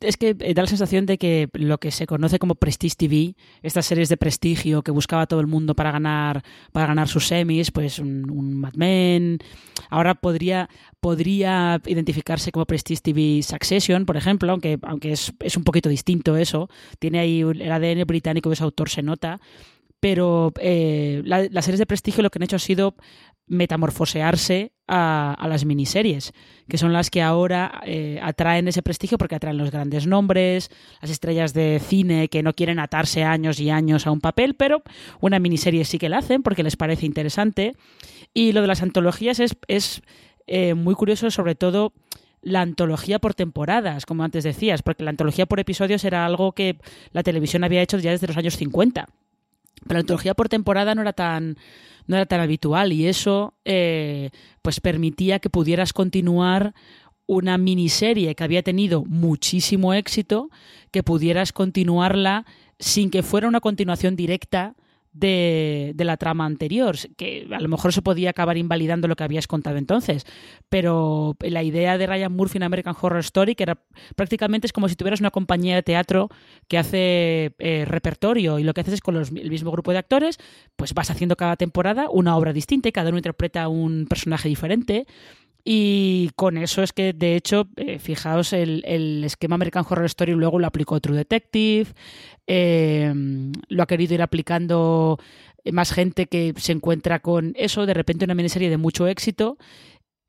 Es 0.00 0.16
que 0.16 0.34
da 0.34 0.62
la 0.62 0.68
sensación 0.68 1.06
de 1.06 1.16
que 1.18 1.48
lo 1.54 1.78
que 1.78 1.90
se 1.90 2.06
conoce 2.06 2.38
como 2.38 2.54
Prestige 2.54 2.96
TV, 2.96 3.34
estas 3.62 3.86
series 3.86 4.08
de 4.08 4.16
prestigio 4.16 4.82
que 4.82 4.90
buscaba 4.90 5.26
todo 5.26 5.40
el 5.40 5.46
mundo 5.46 5.74
para 5.74 5.90
ganar, 5.90 6.42
para 6.72 6.86
ganar 6.86 7.08
sus 7.08 7.26
semis, 7.26 7.70
pues 7.70 7.98
un, 7.98 8.30
un 8.30 8.54
Mad 8.60 8.74
Men, 8.74 9.38
ahora 9.88 10.14
podría, 10.14 10.68
podría 11.00 11.80
identificarse 11.86 12.52
como 12.52 12.66
Prestige 12.66 13.00
TV 13.00 13.42
Succession, 13.42 14.04
por 14.04 14.16
ejemplo, 14.16 14.52
aunque, 14.52 14.78
aunque 14.82 15.12
es, 15.12 15.32
es 15.40 15.56
un 15.56 15.64
poquito 15.64 15.88
distinto 15.88 16.36
eso, 16.36 16.68
tiene 16.98 17.18
ahí 17.18 17.40
el 17.40 17.72
ADN 17.72 18.06
británico 18.06 18.50
de 18.50 18.54
ese 18.54 18.64
autor, 18.64 18.90
se 18.90 19.02
nota, 19.02 19.40
pero 20.00 20.52
eh, 20.60 21.22
la- 21.24 21.48
las 21.50 21.64
series 21.64 21.78
de 21.78 21.86
prestigio 21.86 22.22
lo 22.22 22.30
que 22.30 22.38
han 22.38 22.42
hecho 22.44 22.56
ha 22.56 22.60
sido 22.60 22.94
metamorfosearse 23.48 24.72
a, 24.88 25.34
a 25.34 25.48
las 25.48 25.64
miniseries, 25.64 26.32
que 26.68 26.78
son 26.78 26.92
las 26.92 27.10
que 27.10 27.22
ahora 27.22 27.80
eh, 27.84 28.18
atraen 28.22 28.68
ese 28.68 28.82
prestigio 28.82 29.18
porque 29.18 29.34
atraen 29.34 29.56
los 29.58 29.70
grandes 29.70 30.06
nombres, 30.06 30.70
las 31.00 31.10
estrellas 31.10 31.52
de 31.54 31.80
cine 31.84 32.28
que 32.28 32.42
no 32.42 32.54
quieren 32.54 32.78
atarse 32.78 33.24
años 33.24 33.60
y 33.60 33.70
años 33.70 34.06
a 34.06 34.10
un 34.10 34.20
papel, 34.20 34.54
pero 34.54 34.82
una 35.20 35.38
miniserie 35.38 35.84
sí 35.84 35.98
que 35.98 36.08
la 36.08 36.18
hacen 36.18 36.42
porque 36.42 36.62
les 36.62 36.76
parece 36.76 37.06
interesante. 37.06 37.72
Y 38.34 38.52
lo 38.52 38.60
de 38.62 38.66
las 38.68 38.82
antologías 38.82 39.40
es, 39.40 39.56
es 39.68 40.02
eh, 40.46 40.74
muy 40.74 40.94
curioso, 40.94 41.30
sobre 41.30 41.54
todo 41.54 41.92
la 42.42 42.60
antología 42.60 43.18
por 43.18 43.34
temporadas, 43.34 44.06
como 44.06 44.22
antes 44.22 44.44
decías, 44.44 44.82
porque 44.82 45.02
la 45.04 45.10
antología 45.10 45.46
por 45.46 45.58
episodios 45.58 46.04
era 46.04 46.24
algo 46.26 46.52
que 46.52 46.78
la 47.12 47.22
televisión 47.22 47.64
había 47.64 47.82
hecho 47.82 47.98
ya 47.98 48.12
desde 48.12 48.26
los 48.28 48.36
años 48.36 48.56
50. 48.56 49.08
Pero 49.82 49.94
la 49.94 50.00
antología 50.00 50.34
por 50.34 50.48
temporada 50.48 50.94
no 50.94 51.02
era 51.02 51.12
tan, 51.12 51.56
no 52.06 52.16
era 52.16 52.26
tan 52.26 52.40
habitual 52.40 52.92
y 52.92 53.06
eso 53.06 53.54
eh, 53.64 54.30
pues 54.62 54.80
permitía 54.80 55.38
que 55.38 55.50
pudieras 55.50 55.92
continuar 55.92 56.74
una 57.26 57.58
miniserie 57.58 58.34
que 58.34 58.44
había 58.44 58.62
tenido 58.62 59.04
muchísimo 59.04 59.94
éxito, 59.94 60.48
que 60.92 61.02
pudieras 61.02 61.52
continuarla 61.52 62.46
sin 62.78 63.10
que 63.10 63.22
fuera 63.22 63.48
una 63.48 63.60
continuación 63.60 64.16
directa 64.16 64.74
de, 65.18 65.94
la 65.98 66.16
trama 66.16 66.44
anterior, 66.44 66.96
que 67.16 67.48
a 67.50 67.60
lo 67.60 67.68
mejor 67.68 67.92
se 67.92 68.02
podía 68.02 68.30
acabar 68.30 68.56
invalidando 68.56 69.08
lo 69.08 69.16
que 69.16 69.24
habías 69.24 69.46
contado 69.46 69.76
entonces, 69.76 70.24
pero 70.68 71.36
la 71.40 71.62
idea 71.62 71.98
de 71.98 72.06
Ryan 72.06 72.32
Murphy 72.32 72.58
en 72.58 72.64
American 72.64 72.94
Horror 73.00 73.20
Story, 73.20 73.54
que 73.54 73.64
era 73.64 73.78
prácticamente 74.14 74.66
es 74.66 74.72
como 74.72 74.88
si 74.88 74.96
tuvieras 74.96 75.20
una 75.20 75.30
compañía 75.30 75.74
de 75.74 75.82
teatro 75.82 76.28
que 76.68 76.78
hace 76.78 77.54
eh, 77.58 77.84
repertorio 77.86 78.58
y 78.58 78.64
lo 78.64 78.74
que 78.74 78.82
haces 78.82 78.94
es 78.94 79.00
con 79.00 79.14
los- 79.14 79.30
el 79.30 79.50
mismo 79.50 79.70
grupo 79.70 79.92
de 79.92 79.98
actores, 79.98 80.38
pues 80.76 80.94
vas 80.94 81.10
haciendo 81.10 81.36
cada 81.36 81.56
temporada 81.56 82.08
una 82.10 82.36
obra 82.36 82.52
distinta 82.52 82.88
y 82.88 82.92
cada 82.92 83.08
uno 83.08 83.18
interpreta 83.18 83.68
un 83.68 84.06
personaje 84.08 84.48
diferente. 84.48 85.06
Y 85.68 86.30
con 86.36 86.58
eso 86.58 86.84
es 86.84 86.92
que, 86.92 87.12
de 87.12 87.34
hecho, 87.34 87.66
eh, 87.74 87.98
fijaos, 87.98 88.52
el, 88.52 88.84
el 88.86 89.24
esquema 89.24 89.56
American 89.56 89.84
Horror 89.88 90.04
Story 90.04 90.32
luego 90.32 90.60
lo 90.60 90.66
aplicó 90.68 91.00
True 91.00 91.16
Detective, 91.16 91.88
eh, 92.46 93.12
lo 93.66 93.82
ha 93.82 93.86
querido 93.86 94.14
ir 94.14 94.22
aplicando 94.22 95.18
más 95.72 95.92
gente 95.92 96.26
que 96.26 96.54
se 96.56 96.70
encuentra 96.70 97.18
con 97.18 97.52
eso, 97.56 97.84
de 97.84 97.94
repente 97.94 98.24
una 98.24 98.36
miniserie 98.36 98.70
de 98.70 98.76
mucho 98.76 99.08
éxito, 99.08 99.58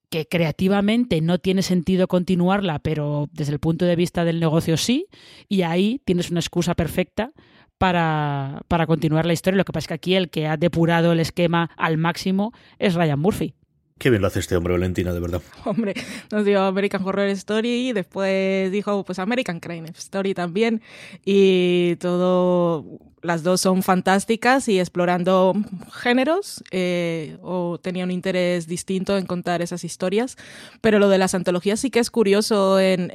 que 0.10 0.26
creativamente 0.26 1.22
no 1.22 1.38
tiene 1.38 1.62
sentido 1.62 2.08
continuarla, 2.08 2.80
pero 2.80 3.30
desde 3.32 3.54
el 3.54 3.60
punto 3.60 3.86
de 3.86 3.96
vista 3.96 4.26
del 4.26 4.40
negocio 4.40 4.76
sí, 4.76 5.06
y 5.48 5.62
ahí 5.62 6.02
tienes 6.04 6.32
una 6.32 6.40
excusa 6.40 6.74
perfecta 6.74 7.32
para, 7.78 8.64
para 8.68 8.88
continuar 8.88 9.28
la 9.28 9.34
historia. 9.34 9.58
Lo 9.58 9.66
que 9.66 9.74
pasa 9.74 9.84
es 9.84 9.88
que 9.90 9.94
aquí 9.94 10.16
el 10.16 10.32
que 10.32 10.48
ha 10.48 10.58
depurado 10.58 11.12
el 11.12 11.20
esquema 11.20 11.70
al 11.78 12.00
máximo 12.00 12.54
es 12.80 12.96
Ryan 12.96 13.20
Murphy. 13.20 13.54
Qué 13.98 14.12
bien 14.12 14.22
lo 14.22 14.28
hace 14.28 14.40
este 14.40 14.56
hombre, 14.56 14.74
Valentina, 14.74 15.12
de 15.12 15.20
verdad. 15.20 15.42
Hombre, 15.66 15.96
nos 16.32 16.46
dio 16.46 16.62
American 16.64 17.04
Horror 17.04 17.30
Story 17.30 17.90
y 17.90 17.94
después 17.94 18.72
dijo 18.72 19.04
pues 19.04 19.18
American 19.18 19.60
Crime 19.60 19.90
Story 19.90 20.36
también 20.36 20.82
y 21.26 21.96
todo, 21.96 22.86
las 23.24 23.42
dos 23.42 23.60
son 23.62 23.82
fantásticas 23.82 24.68
y 24.70 24.80
explorando 24.80 25.56
géneros 25.92 26.64
eh, 26.70 27.38
o 27.42 27.80
tenía 27.80 28.04
un 28.04 28.12
interés 28.12 28.68
distinto 28.68 29.18
en 29.18 29.26
contar 29.26 29.64
esas 29.64 29.84
historias, 29.84 30.38
pero 30.82 31.00
lo 31.00 31.10
de 31.10 31.18
las 31.18 31.34
antologías 31.34 31.80
sí 31.80 31.90
que 31.90 32.00
es 32.00 32.12
curioso 32.12 32.80
en, 32.80 33.10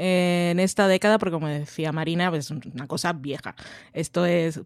esta 0.58 0.88
década 0.88 1.18
porque 1.18 1.32
como 1.32 1.46
decía 1.46 1.92
Marina, 1.92 2.28
pues 2.30 2.46
es 2.46 2.50
una 2.50 2.88
cosa 2.88 3.12
vieja. 3.12 3.54
Esto 3.92 4.26
es, 4.26 4.60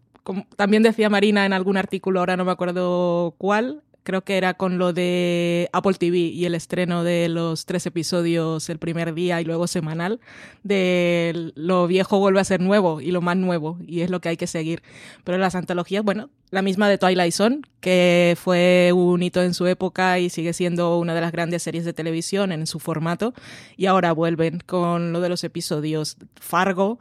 también 0.55 0.81
decía 0.81 1.09
Marina 1.09 1.45
en 1.45 1.53
algún 1.53 1.77
artículo, 1.77 2.19
ahora 2.19 2.37
no 2.37 2.43
me 2.45 2.51
acuerdo 2.51 3.35
cuál, 3.37 3.83
creo 4.07 4.23
que 4.23 4.37
era 4.37 4.53
con 4.53 4.77
lo 4.77 4.93
de 4.93 5.69
Apple 5.73 5.95
TV 5.95 6.17
y 6.17 6.45
el 6.45 6.55
estreno 6.55 7.03
de 7.03 7.27
los 7.27 7.65
tres 7.65 7.85
episodios 7.87 8.69
el 8.69 8.79
primer 8.79 9.13
día 9.13 9.41
y 9.41 9.43
luego 9.43 9.67
semanal, 9.67 10.21
de 10.63 11.51
lo 11.55 11.87
viejo 11.87 12.17
vuelve 12.17 12.39
a 12.39 12.45
ser 12.45 12.61
nuevo 12.61 13.01
y 13.01 13.11
lo 13.11 13.19
más 13.19 13.35
nuevo, 13.35 13.77
y 13.85 13.99
es 13.99 14.09
lo 14.09 14.21
que 14.21 14.29
hay 14.29 14.37
que 14.37 14.47
seguir. 14.47 14.81
Pero 15.25 15.37
las 15.37 15.55
antologías, 15.55 16.05
bueno, 16.05 16.29
la 16.51 16.61
misma 16.61 16.87
de 16.87 16.97
Twilight 16.97 17.33
Zone, 17.33 17.59
que 17.81 18.37
fue 18.41 18.93
un 18.95 19.21
hito 19.21 19.43
en 19.43 19.53
su 19.53 19.67
época 19.67 20.19
y 20.19 20.29
sigue 20.29 20.53
siendo 20.53 20.97
una 20.99 21.13
de 21.13 21.19
las 21.19 21.33
grandes 21.33 21.63
series 21.63 21.83
de 21.83 21.91
televisión 21.91 22.53
en 22.53 22.65
su 22.65 22.79
formato, 22.79 23.33
y 23.75 23.87
ahora 23.87 24.13
vuelven 24.13 24.63
con 24.65 25.11
lo 25.11 25.19
de 25.19 25.27
los 25.27 25.43
episodios 25.43 26.15
Fargo, 26.39 26.97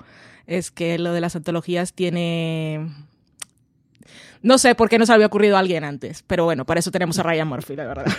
es 0.49 0.73
que 0.73 0.99
lo 0.99 1.12
de 1.12 1.21
las 1.21 1.37
antologías 1.37 1.92
tiene 1.92 2.88
no 4.42 4.59
sé 4.59 4.75
por 4.75 4.88
qué 4.88 4.99
no 4.99 5.07
se 5.07 5.12
había 5.12 5.27
ocurrido 5.27 5.57
a 5.57 5.61
alguien 5.61 5.85
antes, 5.85 6.25
pero 6.27 6.44
bueno, 6.44 6.64
para 6.64 6.81
eso 6.81 6.90
tenemos 6.90 7.18
a 7.18 7.22
Ryan 7.22 7.49
Murphy, 7.49 7.77
la 7.77 7.87
verdad. 7.87 8.07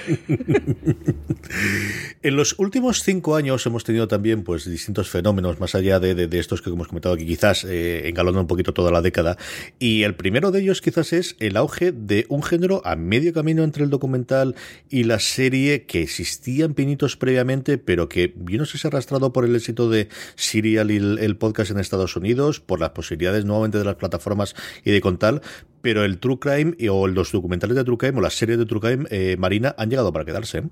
En 2.21 2.35
los 2.35 2.55
últimos 2.57 3.03
cinco 3.03 3.35
años 3.35 3.65
hemos 3.65 3.83
tenido 3.83 4.07
también 4.07 4.43
pues 4.43 4.69
distintos 4.69 5.09
fenómenos, 5.09 5.59
más 5.59 5.75
allá 5.75 5.99
de, 5.99 6.13
de, 6.15 6.39
estos 6.39 6.61
que 6.61 6.69
hemos 6.69 6.87
comentado 6.87 7.15
aquí, 7.15 7.25
quizás 7.25 7.65
eh, 7.67 8.13
un 8.17 8.47
poquito 8.47 8.73
toda 8.73 8.91
la 8.91 9.01
década. 9.01 9.37
Y 9.79 10.03
el 10.03 10.15
primero 10.15 10.51
de 10.51 10.61
ellos 10.61 10.81
quizás 10.81 11.13
es 11.13 11.35
el 11.39 11.57
auge 11.57 11.91
de 11.91 12.25
un 12.29 12.43
género 12.43 12.81
a 12.85 12.95
medio 12.95 13.33
camino 13.33 13.63
entre 13.63 13.83
el 13.83 13.89
documental 13.89 14.55
y 14.89 15.03
la 15.03 15.19
serie 15.19 15.85
que 15.85 16.01
existían 16.01 16.73
pinitos 16.73 17.15
previamente, 17.15 17.77
pero 17.77 18.09
que 18.09 18.33
yo 18.49 18.57
no 18.57 18.65
sé 18.65 18.73
si 18.73 18.77
se 18.79 18.87
ha 18.87 18.89
arrastrado 18.89 19.31
por 19.31 19.45
el 19.45 19.55
éxito 19.55 19.89
de 19.89 20.09
Serial 20.35 20.91
y 20.91 20.97
el, 20.97 21.19
el 21.19 21.37
podcast 21.37 21.71
en 21.71 21.79
Estados 21.79 22.15
Unidos, 22.15 22.59
por 22.59 22.79
las 22.79 22.91
posibilidades 22.91 23.45
nuevamente 23.45 23.77
de 23.77 23.85
las 23.85 23.95
plataformas 23.95 24.55
y 24.83 24.91
de 24.91 25.01
contar, 25.01 25.41
pero 25.81 26.03
el 26.03 26.19
True 26.19 26.39
Crime 26.39 26.75
o 26.89 27.07
los 27.07 27.31
documentales 27.31 27.75
de 27.75 27.83
True 27.83 27.97
Crime 27.97 28.17
o 28.17 28.21
las 28.21 28.33
series 28.33 28.57
de 28.57 28.65
True 28.65 28.81
Crime, 28.81 29.05
eh, 29.09 29.35
Marina, 29.37 29.75
han 29.77 29.89
llegado 29.89 30.11
para 30.11 30.25
quedarse. 30.25 30.59
¿eh? 30.59 30.63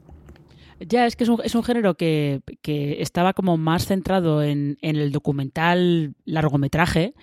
Ya, 0.80 1.06
es 1.06 1.16
que 1.16 1.24
es 1.24 1.30
un, 1.30 1.42
es 1.44 1.56
un 1.56 1.64
género 1.64 1.96
que, 1.96 2.42
que, 2.62 3.02
estaba 3.02 3.34
como 3.34 3.58
más 3.58 3.86
centrado 3.86 4.44
en, 4.44 4.78
en, 4.82 4.96
el 4.98 5.12
documental 5.12 6.16
largometraje, 6.26 7.14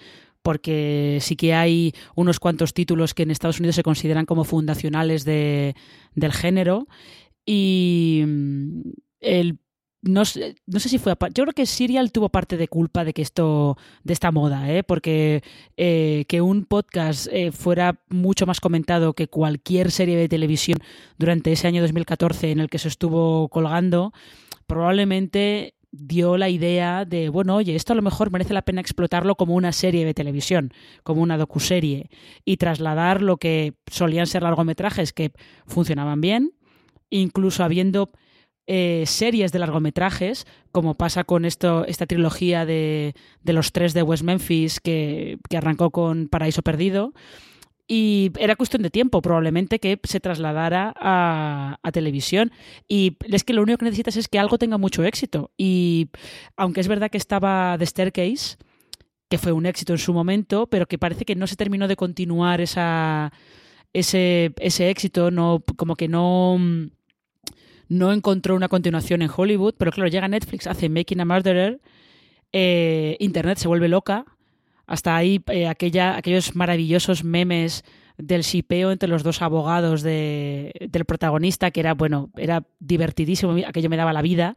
porque 0.43 1.19
sí 1.21 1.37
que 1.37 1.55
hay 1.55 1.93
unos 2.15 2.41
cuantos 2.41 2.75
títulos 2.75 3.15
que 3.15 3.25
en 3.25 3.31
Estados 3.31 3.61
Unidos 3.61 3.77
se 3.77 3.83
consideran 3.83 4.27
como 4.27 4.45
fundacionales 4.45 5.25
de, 5.25 5.75
del 6.15 6.33
género. 6.33 6.89
Y 7.45 8.25
mm, 8.27 8.81
el 9.21 9.59
no 10.03 10.25
sé, 10.25 10.57
no 10.67 10.81
sé 10.81 10.89
si 10.89 10.99
fue 10.99 11.15
yo 11.35 11.45
creo 11.45 11.55
que 11.55 11.65
Serial 11.65 12.11
tuvo 12.11 12.29
parte 12.29 12.57
de 12.57 12.67
culpa 12.67 13.05
de 13.05 13.13
que 13.13 13.23
esto 13.23 13.79
de 14.03 14.13
esta 14.13 14.33
moda 14.33 14.71
¿eh? 14.71 14.83
porque 14.83 15.43
eh, 15.77 16.25
que 16.29 16.41
un 16.41 16.65
podcast 16.65 17.29
eh, 17.31 17.53
fuera 17.53 18.01
mucho 18.09 18.45
más 18.45 18.61
comentado 18.61 19.15
que 19.15 19.29
cualquier 19.29 19.93
serie 19.93 20.17
de 20.17 20.29
televisión 20.29 20.79
durante 21.19 21.53
ese 21.53 21.69
año 21.69 21.83
2014 21.83 22.51
en 22.51 22.59
el 22.59 22.69
que 22.69 22.79
se 22.79 22.89
estuvo 22.89 23.49
colgando 23.49 24.13
probablemente 24.67 25.75
dio 25.93 26.37
la 26.37 26.49
idea 26.49 27.05
de 27.05 27.29
bueno 27.29 27.55
oye 27.55 27.77
esto 27.77 27.93
a 27.93 27.97
lo 27.97 28.03
mejor 28.03 28.33
merece 28.33 28.55
la 28.55 28.63
pena 28.63 28.81
explotarlo 28.81 29.37
como 29.37 29.55
una 29.55 29.71
serie 29.71 30.05
de 30.05 30.15
televisión 30.15 30.73
como 31.05 31.23
una 31.23 31.39
docuserie 31.39 32.11
y 32.45 32.57
trasladar 32.57 33.23
lo 33.23 33.37
que 33.37 33.75
solían 33.87 34.27
ser 34.27 34.43
largometrajes 34.43 35.13
que 35.13 35.33
funcionaban 35.67 36.21
bien 36.21 36.55
incluso 37.09 37.63
habiendo 37.63 38.11
eh, 38.67 39.05
series 39.07 39.53
de 39.53 39.59
largometrajes, 39.59 40.47
como 40.71 40.95
pasa 40.95 41.25
con 41.25 41.45
esto, 41.45 41.85
esta 41.87 42.07
trilogía 42.07 42.65
de, 42.65 43.15
de 43.43 43.53
los 43.53 43.73
tres 43.73 43.95
de 43.95 44.03
West 44.03 44.23
Memphis 44.23 44.81
que, 44.81 45.39
que, 45.49 45.57
arrancó 45.57 45.91
con 45.91 46.29
Paraíso 46.29 46.63
Perdido. 46.63 47.13
Y 47.89 48.31
era 48.39 48.57
cuestión 48.57 48.83
de 48.83 48.91
tiempo, 48.91 49.21
probablemente, 49.21 49.81
que 49.81 50.01
se 50.05 50.21
trasladara 50.21 50.95
a, 50.97 51.79
a, 51.83 51.93
televisión. 51.93 52.53
Y 52.89 53.19
es 53.23 53.45
que 53.45 53.53
lo 53.53 53.63
único 53.63 53.79
que 53.79 53.87
necesitas 53.87 54.17
es 54.17 54.29
que 54.29 54.39
algo 54.39 54.57
tenga 54.57 54.79
mucho 54.79 55.05
éxito. 55.05 55.51
Y 55.59 56.09
aunque 56.57 56.81
es 56.81 56.89
verdad 56.89 57.11
que 57.11 57.19
estaba 57.19 57.77
The 57.79 57.87
Staircase, 57.87 58.57
que 59.29 59.39
fue 59.39 59.53
un 59.53 59.67
éxito 59.67 59.93
en 59.93 59.99
su 59.99 60.15
momento, 60.15 60.69
pero 60.69 60.87
que 60.87 60.99
parece 60.99 61.25
que 61.25 61.35
no 61.35 61.47
se 61.47 61.57
terminó 61.57 61.89
de 61.89 61.97
continuar 61.97 62.61
esa, 62.61 63.33
ese, 63.93 64.53
ese 64.59 64.89
éxito, 64.89 65.31
no, 65.31 65.63
como 65.77 65.97
que 65.97 66.09
no 66.09 66.59
no 67.93 68.11
encontró 68.11 68.57
una 68.57 68.69
continuación 68.69 69.21
en 69.21 69.31
Hollywood, 69.35 69.75
pero 69.77 69.93
claro, 69.93 70.09
llega 70.09 70.27
Netflix, 70.27 70.67
hace 70.67 70.89
Making 70.89 71.21
a 71.21 71.25
Murderer, 71.27 71.81
eh, 72.53 73.17
Internet 73.21 73.59
se 73.59 73.69
vuelve 73.69 73.89
loca, 73.89 74.25
hasta 74.87 75.15
ahí 75.15 75.43
eh, 75.49 75.69
aquella, 75.69 76.17
aquellos 76.17 76.57
maravillosos 76.57 77.23
memes 77.23 77.85
del 78.17 78.43
shipeo 78.43 78.93
entre 78.93 79.11
los 79.11 79.23
dos 79.23 79.43
abogados 79.43 80.03
de, 80.03 80.73
del 80.91 81.05
protagonista, 81.05 81.71
que 81.71 81.81
era, 81.81 81.93
bueno, 81.93 82.31
era 82.37 82.65
divertidísimo, 82.81 83.57
aquello 83.67 83.91
me 83.91 83.99
daba 83.99 84.15
la 84.15 84.23
vida. 84.23 84.57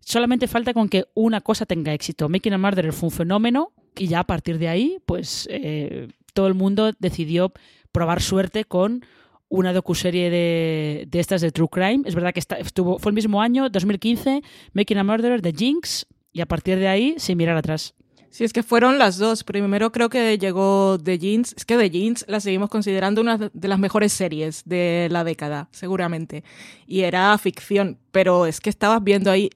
solamente 0.00 0.48
falta 0.48 0.72
con 0.72 0.88
que 0.88 1.04
una 1.14 1.42
cosa 1.42 1.66
tenga 1.66 1.92
éxito. 1.92 2.30
Making 2.30 2.54
a 2.54 2.58
Murderer 2.58 2.92
fue 2.94 3.08
un 3.08 3.14
fenómeno 3.14 3.72
y 3.96 4.06
ya 4.06 4.20
a 4.20 4.24
partir 4.24 4.58
de 4.58 4.68
ahí, 4.68 4.98
pues 5.04 5.46
eh, 5.50 6.08
todo 6.32 6.46
el 6.46 6.54
mundo 6.54 6.92
decidió 6.98 7.52
probar 7.92 8.22
suerte 8.22 8.64
con 8.64 9.04
una 9.52 9.74
docuserie 9.74 10.30
de, 10.30 11.04
de 11.08 11.20
estas 11.20 11.42
de 11.42 11.52
True 11.52 11.68
Crime. 11.70 12.02
Es 12.06 12.14
verdad 12.14 12.32
que 12.32 12.40
está, 12.40 12.56
estuvo, 12.56 12.98
fue 12.98 13.10
el 13.10 13.14
mismo 13.14 13.42
año, 13.42 13.68
2015, 13.68 14.42
Making 14.72 14.98
a 14.98 15.04
Murderer 15.04 15.42
de 15.42 15.52
Jinx, 15.52 16.06
y 16.32 16.40
a 16.40 16.46
partir 16.46 16.78
de 16.78 16.88
ahí, 16.88 17.14
sin 17.18 17.36
mirar 17.36 17.58
atrás. 17.58 17.94
Sí, 18.30 18.44
es 18.44 18.54
que 18.54 18.62
fueron 18.62 18.98
las 18.98 19.18
dos. 19.18 19.44
Primero 19.44 19.92
creo 19.92 20.08
que 20.08 20.38
llegó 20.38 20.96
The 20.98 21.18
Jeans. 21.18 21.54
Es 21.54 21.66
que 21.66 21.76
The 21.76 21.90
Jeans 21.90 22.24
la 22.28 22.40
seguimos 22.40 22.70
considerando 22.70 23.20
una 23.20 23.36
de 23.36 23.68
las 23.68 23.78
mejores 23.78 24.14
series 24.14 24.62
de 24.64 25.08
la 25.10 25.22
década, 25.22 25.68
seguramente. 25.70 26.42
Y 26.86 27.00
era 27.00 27.36
ficción, 27.36 27.98
pero 28.10 28.46
es 28.46 28.58
que 28.58 28.70
estabas 28.70 29.04
viendo 29.04 29.30
ahí, 29.30 29.50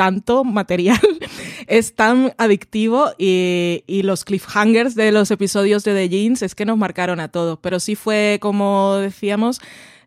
tanto 0.00 0.44
material, 0.44 0.98
es 1.66 1.94
tan 1.94 2.32
adictivo 2.38 3.10
y, 3.18 3.84
y, 3.86 4.02
los 4.02 4.24
cliffhangers 4.24 4.94
de 4.94 5.12
los 5.12 5.30
episodios 5.30 5.84
de 5.84 5.92
The 5.92 6.08
Jeans 6.08 6.40
es 6.40 6.54
que 6.54 6.64
nos 6.64 6.78
marcaron 6.78 7.20
a 7.20 7.28
todos. 7.28 7.58
Pero 7.60 7.80
sí 7.80 7.96
fue, 7.96 8.38
como 8.40 8.96
decíamos, 8.96 9.60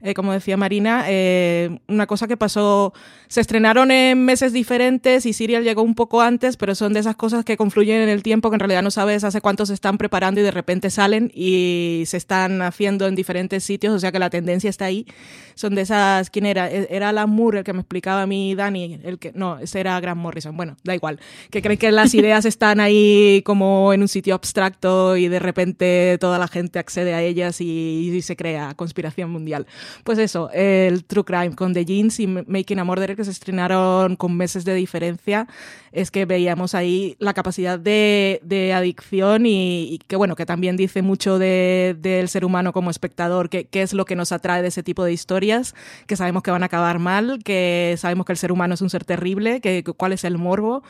eh, 0.04 0.14
como 0.14 0.34
decía 0.34 0.58
Marina, 0.58 1.06
eh, 1.08 1.80
una 1.88 2.08
cosa 2.08 2.28
que 2.28 2.36
pasó, 2.36 2.94
se 3.30 3.40
estrenaron 3.40 3.90
en 3.90 4.26
meses 4.26 4.52
diferentes 4.52 5.26
y 5.26 5.32
Serial 5.32 5.64
llegó 5.64 5.82
un 5.82 5.96
poco 5.96 6.22
antes, 6.22 6.58
pero 6.58 6.76
son 6.76 6.92
de 6.92 7.00
esas 7.00 7.16
cosas 7.16 7.46
que 7.46 7.56
confluyen 7.56 8.02
en 8.02 8.10
el 8.10 8.22
tiempo 8.22 8.50
que 8.50 8.58
en 8.58 8.60
realidad 8.60 8.84
no 8.84 8.92
sabes 8.92 9.24
hace 9.24 9.40
cuánto 9.40 9.66
se 9.66 9.74
están 9.74 9.98
preparando 9.98 10.42
y 10.42 10.44
de 10.44 10.52
repente 10.52 10.90
salen 10.90 11.32
y 11.34 12.04
se 12.06 12.18
están 12.18 12.62
haciendo 12.62 13.08
en 13.08 13.16
diferentes 13.16 13.64
sitios, 13.64 13.94
o 13.94 14.00
sea 14.00 14.12
que 14.12 14.20
la 14.20 14.30
tendencia 14.30 14.70
está 14.70 14.84
ahí. 14.86 15.06
Son 15.56 15.74
de 15.74 15.84
esas, 15.84 16.30
¿quién 16.30 16.48
era? 16.48 16.70
E, 16.70 16.88
era 16.90 17.10
Alan 17.10 17.30
Moore 17.30 17.60
el 17.60 17.64
que 17.64 17.72
me 17.72 17.80
explicaba 17.80 18.24
a 18.24 18.28
mí, 18.28 18.56
Dani, 18.56 19.00
el 19.04 19.20
que, 19.20 19.32
no, 19.34 19.58
ese 19.60 19.80
era 19.80 19.98
Grant 20.02 20.20
Morrison, 20.20 20.58
bueno, 20.58 20.76
da 20.84 20.94
igual, 20.94 21.22
que 21.50 21.62
creen 21.62 21.80
que 21.80 21.94
las 21.94 22.14
ideas 22.14 22.44
están 22.44 22.82
ahí 22.82 23.42
como 23.46 23.94
en 23.94 24.02
un 24.02 24.10
sitio 24.10 24.36
abstracto 24.36 25.16
y 25.16 25.30
de 25.30 25.40
repente 25.40 26.18
toda 26.20 26.38
la 26.40 26.50
gente 26.50 26.78
accede 26.78 27.14
a 27.14 27.22
ellas 27.22 27.62
y, 27.62 28.12
y 28.14 28.22
se 28.22 28.36
crea 28.36 28.74
conspiración 28.76 29.32
mundial. 29.32 29.66
Pues 30.04 30.18
eso, 30.20 30.50
el 30.54 31.06
True 31.06 31.24
Crime 31.24 31.56
con 31.56 31.74
The 31.74 31.86
Jeans 31.86 32.20
y 32.20 32.28
Making 32.28 32.80
a 32.80 32.84
Murderer 32.84 33.16
que 33.16 33.24
se 33.24 33.32
estrenaron 33.32 34.16
con 34.16 34.36
meses 34.36 34.66
de 34.66 34.74
diferencia, 34.74 35.48
es 35.92 36.12
que 36.12 36.26
veíamos 36.26 36.76
ahí 36.76 37.16
la 37.20 37.34
capacidad 37.34 37.78
de, 37.78 38.40
de 38.44 38.74
adicción 38.74 39.46
y, 39.46 40.00
que 40.08 40.16
bueno, 40.16 40.36
que 40.36 40.46
también 40.46 40.76
dice 40.76 41.02
mucho 41.02 41.38
del 41.38 42.02
de, 42.02 42.28
ser 42.28 42.46
humano 42.46 42.74
como 42.74 42.90
espectador, 42.90 43.50
qué 43.50 43.68
es 43.72 43.94
lo 43.94 44.06
que 44.06 44.16
nos 44.16 44.32
atrae 44.32 44.62
de 44.62 44.70
ese 44.70 44.84
tipo 44.84 45.04
de 45.04 45.14
historias, 45.14 45.76
que 46.08 46.16
sabemos 46.16 46.44
que 46.44 46.52
van 46.52 46.64
a 46.64 46.68
acabar 46.68 47.00
mal, 47.00 47.44
que 47.44 47.96
sabemos 47.98 48.26
que 48.26 48.34
el 48.34 48.38
ser 48.38 48.52
humano 48.52 48.74
es 48.74 48.82
un 48.82 48.90
ser 48.90 49.06
terrible, 49.06 49.62
que 49.62 49.84
cuál 49.84 50.14
es 50.14 50.24
el 50.24 50.38
morbo 50.38 50.84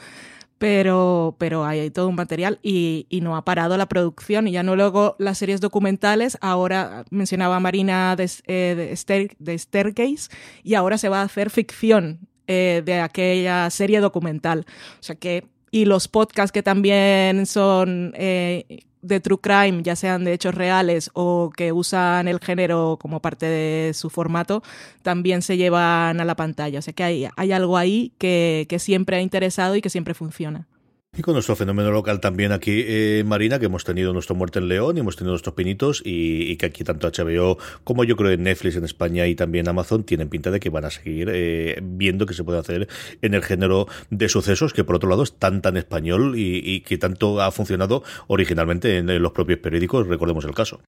pero, 0.63 1.36
pero 1.39 1.65
hay, 1.65 1.89
todo 1.89 2.08
un 2.08 2.15
material 2.15 2.58
y, 2.63 3.06
y, 3.10 3.19
no 3.19 3.36
ha 3.36 3.43
parado 3.43 3.76
la 3.76 3.89
producción. 3.89 4.47
Y 4.47 4.54
ya 4.54 4.63
no 4.63 4.78
luego 4.78 5.17
las 5.19 5.38
series 5.38 5.60
documentales, 5.60 6.38
ahora 6.39 7.04
mencionaba 7.10 7.60
Marina 7.60 8.15
de, 8.15 8.32
eh, 8.47 8.93
Staircase, 8.95 10.30
y 10.63 10.76
ahora 10.76 10.97
se 10.97 11.10
va 11.10 11.19
a 11.19 11.23
hacer 11.23 11.49
ficción 11.49 12.30
eh, 12.47 12.82
de 12.86 13.02
aquella 13.02 13.69
serie 13.71 13.99
documental. 13.99 14.65
O 15.02 15.04
sea 15.04 15.17
que, 15.17 15.43
y 15.69 15.84
los 15.84 16.08
podcasts 16.08 16.54
que 16.54 16.63
también 16.63 17.45
son 17.45 18.13
eh, 18.15 18.86
de 19.03 19.19
true 19.19 19.37
crime, 19.39 19.83
ya 19.83 19.95
sean 19.95 20.23
de 20.23 20.33
hechos 20.33 20.55
reales 20.55 21.11
o 21.13 21.51
que 21.55 21.71
usan 21.71 22.27
el 22.27 22.39
género 22.39 22.97
como 22.99 23.21
parte 23.21 23.45
de 23.45 23.93
su 23.93 24.09
formato, 24.09 24.63
también 25.03 25.41
se 25.41 25.57
llevan 25.57 26.19
a 26.19 26.25
la 26.25 26.35
pantalla. 26.35 26.79
O 26.79 26.81
sea 26.81 26.93
que 26.93 27.03
hay, 27.03 27.27
hay 27.35 27.51
algo 27.51 27.77
ahí 27.77 28.13
que, 28.17 28.65
que 28.69 28.79
siempre 28.79 29.17
ha 29.17 29.21
interesado 29.21 29.75
y 29.75 29.81
que 29.81 29.89
siempre 29.89 30.13
funciona. 30.13 30.67
Y 31.15 31.21
con 31.21 31.36
nuestro 31.36 31.56
fenómeno 31.56 31.91
local 31.91 32.19
también 32.19 32.52
aquí, 32.52 32.84
eh, 32.88 33.23
Marina, 33.23 33.60
que 33.60 33.67
hemos 33.67 33.84
tenido 33.84 34.13
nuestro 34.13 34.34
Muerte 34.34 34.58
en 34.58 34.67
León 34.67 34.97
y 34.97 35.02
hemos 35.02 35.15
tenido 35.15 35.34
nuestros 35.34 35.54
pinitos 35.54 36.02
y, 36.04 36.58
que 36.58 36.65
aquí 36.65 36.84
tanto 36.84 37.08
HBO 37.08 37.60
como 37.84 38.04
yo 38.04 38.15
creo 38.15 38.32
en 38.32 38.41
Netflix 38.41 38.78
en 38.78 38.84
España 38.84 39.28
y 39.28 39.36
también 39.36 39.67
Amazon 39.67 40.06
tienen 40.06 40.30
pinta 40.30 40.49
de 40.49 40.60
que 40.60 40.71
van 40.71 40.86
a 40.86 40.89
seguir 40.89 41.30
eh, 41.32 41.80
viendo 41.84 42.26
que 42.26 42.34
se 42.34 42.43
puede 42.43 42.58
hacer 42.58 42.88
en 43.21 43.36
el 43.36 43.43
género 43.43 43.88
de 44.10 44.28
sucesos 44.28 44.73
que 44.73 44.84
por 44.84 44.95
otro 44.95 45.08
lado 45.08 45.21
es 45.21 45.38
tan 45.38 45.62
tan 45.62 45.78
español 45.78 46.34
y, 46.36 46.58
y 46.63 46.82
que 46.82 46.97
tanto 46.97 47.41
ha 47.41 47.52
funcionado 47.52 48.02
originalmente 48.26 48.97
en, 48.97 49.08
en 49.08 49.21
los 49.21 49.34
propios 49.34 49.60
periódicos, 49.60 50.08
recordemos 50.08 50.45
el 50.45 50.56
caso. 50.56 50.82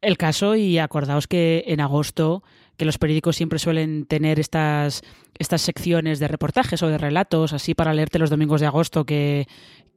El 0.00 0.16
caso 0.16 0.56
y 0.56 0.78
acordaos 0.78 1.28
que 1.28 1.64
en 1.68 1.80
agosto 1.80 2.42
que 2.82 2.86
los 2.86 2.98
periódicos 2.98 3.36
siempre 3.36 3.60
suelen 3.60 4.06
tener 4.06 4.40
estas, 4.40 5.04
estas 5.38 5.62
secciones 5.62 6.18
de 6.18 6.26
reportajes 6.26 6.82
o 6.82 6.88
de 6.88 6.98
relatos, 6.98 7.52
así 7.52 7.76
para 7.76 7.94
leerte 7.94 8.18
los 8.18 8.28
domingos 8.28 8.60
de 8.60 8.66
agosto, 8.66 9.04
que, 9.04 9.46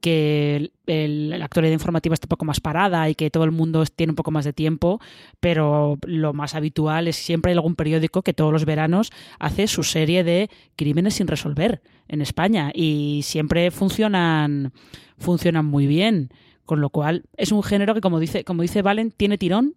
que 0.00 0.70
la 0.86 1.44
actualidad 1.44 1.72
informativa 1.72 2.14
está 2.14 2.26
un 2.26 2.28
poco 2.28 2.44
más 2.44 2.60
parada 2.60 3.10
y 3.10 3.16
que 3.16 3.28
todo 3.28 3.42
el 3.42 3.50
mundo 3.50 3.84
tiene 3.86 4.12
un 4.12 4.14
poco 4.14 4.30
más 4.30 4.44
de 4.44 4.52
tiempo, 4.52 5.00
pero 5.40 5.98
lo 6.06 6.32
más 6.32 6.54
habitual 6.54 7.08
es 7.08 7.16
siempre 7.16 7.50
hay 7.50 7.56
algún 7.56 7.74
periódico 7.74 8.22
que 8.22 8.34
todos 8.34 8.52
los 8.52 8.64
veranos 8.64 9.10
hace 9.40 9.66
su 9.66 9.82
serie 9.82 10.22
de 10.22 10.48
crímenes 10.76 11.14
sin 11.14 11.26
resolver 11.26 11.82
en 12.06 12.20
España 12.20 12.70
y 12.72 13.22
siempre 13.24 13.72
funcionan, 13.72 14.72
funcionan 15.18 15.64
muy 15.66 15.88
bien. 15.88 16.30
Con 16.66 16.80
lo 16.80 16.90
cual, 16.90 17.24
es 17.36 17.50
un 17.50 17.64
género 17.64 17.94
que, 17.94 18.00
como 18.00 18.20
dice, 18.20 18.44
como 18.44 18.62
dice 18.62 18.82
Valen, 18.82 19.10
tiene 19.10 19.38
tirón 19.38 19.74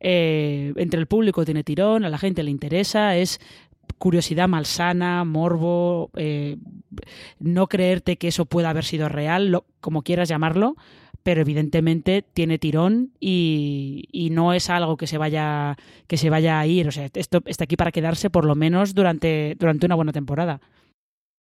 eh, 0.00 0.72
entre 0.76 1.00
el 1.00 1.06
público 1.06 1.44
tiene 1.44 1.64
tirón, 1.64 2.04
a 2.04 2.10
la 2.10 2.18
gente 2.18 2.42
le 2.42 2.50
interesa, 2.50 3.16
es 3.16 3.40
curiosidad 3.98 4.48
malsana, 4.48 5.24
morbo, 5.24 6.10
eh, 6.16 6.56
no 7.38 7.66
creerte 7.68 8.16
que 8.16 8.28
eso 8.28 8.46
pueda 8.46 8.70
haber 8.70 8.84
sido 8.84 9.08
real, 9.08 9.62
como 9.80 10.02
quieras 10.02 10.28
llamarlo, 10.28 10.76
pero 11.22 11.40
evidentemente 11.40 12.22
tiene 12.22 12.58
tirón 12.58 13.12
y, 13.18 14.04
y, 14.12 14.30
no 14.30 14.52
es 14.52 14.68
algo 14.68 14.96
que 14.96 15.06
se 15.06 15.16
vaya 15.16 15.76
que 16.06 16.18
se 16.18 16.28
vaya 16.28 16.60
a 16.60 16.66
ir, 16.66 16.86
o 16.86 16.92
sea, 16.92 17.08
esto 17.14 17.42
está 17.46 17.64
aquí 17.64 17.76
para 17.76 17.92
quedarse 17.92 18.28
por 18.30 18.44
lo 18.44 18.54
menos 18.54 18.94
durante, 18.94 19.56
durante 19.58 19.86
una 19.86 19.94
buena 19.94 20.12
temporada. 20.12 20.60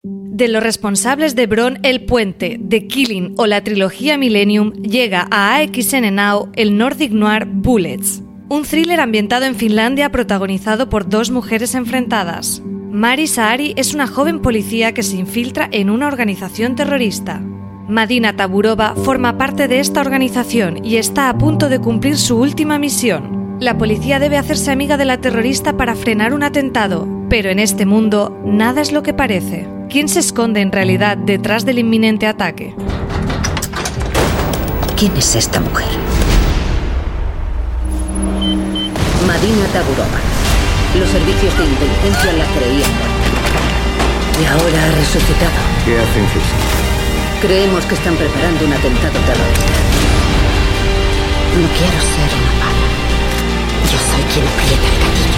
De 0.05 0.46
los 0.46 0.62
responsables 0.62 1.35
de 1.35 1.49
Bron 1.49 1.81
El 1.83 2.05
Puente, 2.05 2.61
The 2.68 2.87
Killing 2.87 3.35
o 3.38 3.46
la 3.49 3.64
trilogía 3.64 4.16
Millennium, 4.16 4.70
llega 4.75 5.27
a 5.33 5.57
AXN 5.57 6.14
Now 6.14 6.53
el 6.55 6.79
Nordic 6.79 7.11
Noir 7.11 7.44
Bullets, 7.46 8.22
un 8.49 8.63
thriller 8.63 9.01
ambientado 9.01 9.45
en 9.45 9.57
Finlandia 9.57 10.11
protagonizado 10.11 10.89
por 10.89 11.09
dos 11.09 11.31
mujeres 11.31 11.75
enfrentadas. 11.75 12.63
Mari 12.91 13.27
Saari 13.27 13.75
es 13.77 13.93
una 13.93 14.07
joven 14.07 14.41
policía 14.41 14.95
que 14.95 15.03
se 15.03 15.17
infiltra 15.17 15.69
en 15.73 15.91
una 15.91 16.07
organización 16.07 16.77
terrorista. 16.77 17.41
Madina 17.89 18.35
Taburova 18.37 18.95
forma 18.95 19.37
parte 19.37 19.69
de 19.69 19.81
esta 19.81 20.01
organización 20.01 20.85
y 20.85 20.97
está 20.97 21.29
a 21.29 21.39
punto 21.39 21.69
de 21.69 21.81
cumplir 21.81 22.17
su 22.17 22.39
última 22.39 22.79
misión. 22.79 23.57
La 23.61 23.79
policía 23.79 24.19
debe 24.19 24.37
hacerse 24.37 24.71
amiga 24.71 24.97
de 24.97 25.05
la 25.05 25.19
terrorista 25.19 25.77
para 25.77 25.95
frenar 25.95 26.33
un 26.33 26.43
atentado, 26.43 27.09
pero 27.29 27.51
en 27.51 27.59
este 27.59 27.87
mundo 27.87 28.39
nada 28.45 28.81
es 28.81 28.93
lo 28.93 29.03
que 29.03 29.15
parece. 29.15 29.67
¿Quién 29.89 30.09
se 30.09 30.21
esconde 30.21 30.61
en 30.61 30.73
realidad 30.73 31.17
detrás 31.17 31.65
del 31.65 31.79
inminente 31.79 32.27
ataque? 32.27 32.75
¿Quién 34.97 35.17
es 35.17 35.35
esta 35.35 35.61
mujer? 35.61 36.15
Madina 39.27 39.67
Taburova. 39.73 40.21
Los 40.99 41.11
servicios 41.11 41.59
de 41.59 41.65
inteligencia 41.65 42.33
la 42.33 42.47
creían 42.55 42.91
muerta. 42.95 43.29
Y 44.41 44.45
ahora 44.47 44.85
ha 44.85 44.91
resucitado. 44.93 45.59
¿Qué 45.85 45.99
hacen 45.99 46.27
Fisi? 46.29 46.57
Creemos 47.41 47.85
que 47.87 47.95
están 47.97 48.17
preparando 48.17 48.65
un 48.65 48.73
atentado 48.73 49.19
terrorista. 49.21 49.73
No 51.61 51.69
quiero 51.77 51.99
ser 52.01 52.31
una 52.39 52.53
pala. 52.61 52.87
Yo 53.91 53.99
soy 53.99 54.23
quien 54.33 54.47
aprieta 54.47 54.87
el 54.87 54.99
gatillo. 55.03 55.37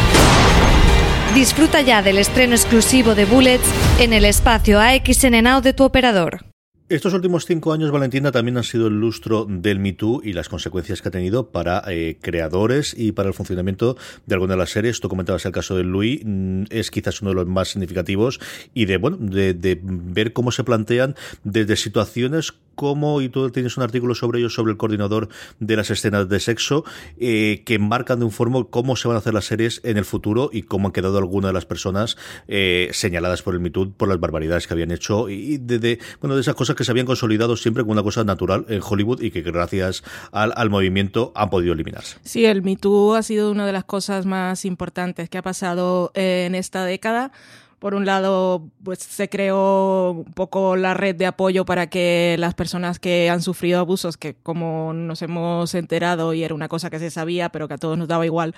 Disfruta 1.34 1.80
ya 1.80 2.02
del 2.02 2.18
estreno 2.18 2.54
exclusivo 2.54 3.14
de 3.14 3.24
Bullets 3.24 3.68
en 4.00 4.12
el 4.12 4.24
espacio 4.24 4.80
AXN 4.80 5.42
Now 5.42 5.60
de 5.60 5.72
tu 5.72 5.84
operador. 5.84 6.47
Estos 6.90 7.12
últimos 7.12 7.44
cinco 7.44 7.74
años, 7.74 7.90
Valentina, 7.90 8.32
también 8.32 8.56
han 8.56 8.64
sido 8.64 8.86
el 8.86 8.98
lustro 8.98 9.44
del 9.44 9.78
Me 9.78 9.92
Too 9.92 10.22
y 10.24 10.32
las 10.32 10.48
consecuencias 10.48 11.02
que 11.02 11.08
ha 11.08 11.10
tenido 11.10 11.50
para 11.50 11.82
eh, 11.86 12.16
creadores 12.18 12.94
y 12.96 13.12
para 13.12 13.28
el 13.28 13.34
funcionamiento 13.34 13.98
de 14.24 14.34
algunas 14.34 14.54
de 14.54 14.58
las 14.60 14.70
series. 14.70 14.98
Tú 14.98 15.10
comentabas 15.10 15.44
el 15.44 15.52
caso 15.52 15.76
de 15.76 15.84
Louis, 15.84 16.22
mm, 16.24 16.62
es 16.70 16.90
quizás 16.90 17.20
uno 17.20 17.32
de 17.32 17.34
los 17.34 17.46
más 17.46 17.68
significativos 17.68 18.40
y 18.72 18.86
de, 18.86 18.96
bueno, 18.96 19.18
de, 19.20 19.52
de 19.52 19.78
ver 19.82 20.32
cómo 20.32 20.50
se 20.50 20.64
plantean 20.64 21.14
desde 21.44 21.76
situaciones 21.76 22.54
como, 22.78 23.20
y 23.20 23.28
tú 23.28 23.50
tienes 23.50 23.76
un 23.76 23.82
artículo 23.82 24.14
sobre 24.14 24.38
ello, 24.38 24.48
sobre 24.48 24.70
el 24.70 24.78
coordinador 24.78 25.28
de 25.58 25.74
las 25.74 25.90
escenas 25.90 26.28
de 26.28 26.38
sexo, 26.38 26.84
eh, 27.18 27.62
que 27.66 27.80
marcan 27.80 28.20
de 28.20 28.24
un 28.24 28.30
forma 28.30 28.64
cómo 28.70 28.94
se 28.94 29.08
van 29.08 29.16
a 29.16 29.18
hacer 29.18 29.34
las 29.34 29.46
series 29.46 29.80
en 29.82 29.96
el 29.96 30.04
futuro 30.04 30.48
y 30.52 30.62
cómo 30.62 30.86
han 30.86 30.92
quedado 30.92 31.18
algunas 31.18 31.48
de 31.48 31.54
las 31.54 31.66
personas 31.66 32.16
eh, 32.46 32.88
señaladas 32.92 33.42
por 33.42 33.54
el 33.54 33.60
Me 33.60 33.70
Too 33.70 33.94
por 33.94 34.08
las 34.08 34.20
barbaridades 34.20 34.68
que 34.68 34.74
habían 34.74 34.92
hecho 34.92 35.28
y 35.28 35.58
de, 35.58 35.98
bueno, 36.20 36.36
de 36.36 36.40
esas 36.40 36.54
cosas 36.54 36.76
que 36.76 36.84
se 36.84 36.92
habían 36.92 37.04
consolidado 37.04 37.56
siempre 37.56 37.82
como 37.82 37.94
una 37.94 38.04
cosa 38.04 38.22
natural 38.22 38.64
en 38.68 38.80
Hollywood 38.88 39.22
y 39.22 39.32
que 39.32 39.42
gracias 39.42 40.04
al, 40.30 40.52
al 40.54 40.70
movimiento 40.70 41.32
han 41.34 41.50
podido 41.50 41.72
eliminarse. 41.72 42.18
Sí, 42.22 42.44
el 42.44 42.62
Me 42.62 42.76
Too 42.76 43.16
ha 43.16 43.24
sido 43.24 43.50
una 43.50 43.66
de 43.66 43.72
las 43.72 43.84
cosas 43.84 44.24
más 44.24 44.64
importantes 44.64 45.28
que 45.28 45.38
ha 45.38 45.42
pasado 45.42 46.12
en 46.14 46.54
esta 46.54 46.84
década 46.84 47.32
Por 47.78 47.94
un 47.94 48.06
lado, 48.06 48.68
pues 48.82 48.98
se 48.98 49.28
creó 49.28 50.10
un 50.10 50.32
poco 50.32 50.76
la 50.76 50.94
red 50.94 51.14
de 51.14 51.26
apoyo 51.26 51.64
para 51.64 51.88
que 51.88 52.36
las 52.38 52.54
personas 52.54 52.98
que 52.98 53.30
han 53.30 53.40
sufrido 53.40 53.78
abusos, 53.78 54.16
que 54.16 54.34
como 54.34 54.92
nos 54.92 55.22
hemos 55.22 55.74
enterado 55.74 56.34
y 56.34 56.42
era 56.42 56.54
una 56.54 56.68
cosa 56.68 56.90
que 56.90 56.98
se 56.98 57.10
sabía, 57.10 57.50
pero 57.50 57.68
que 57.68 57.74
a 57.74 57.78
todos 57.78 57.96
nos 57.96 58.08
daba 58.08 58.26
igual, 58.26 58.54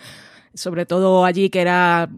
sobre 0.55 0.87
todo 0.87 1.25
allí 1.27 1.51
que 1.51 1.61
era 1.61 2.09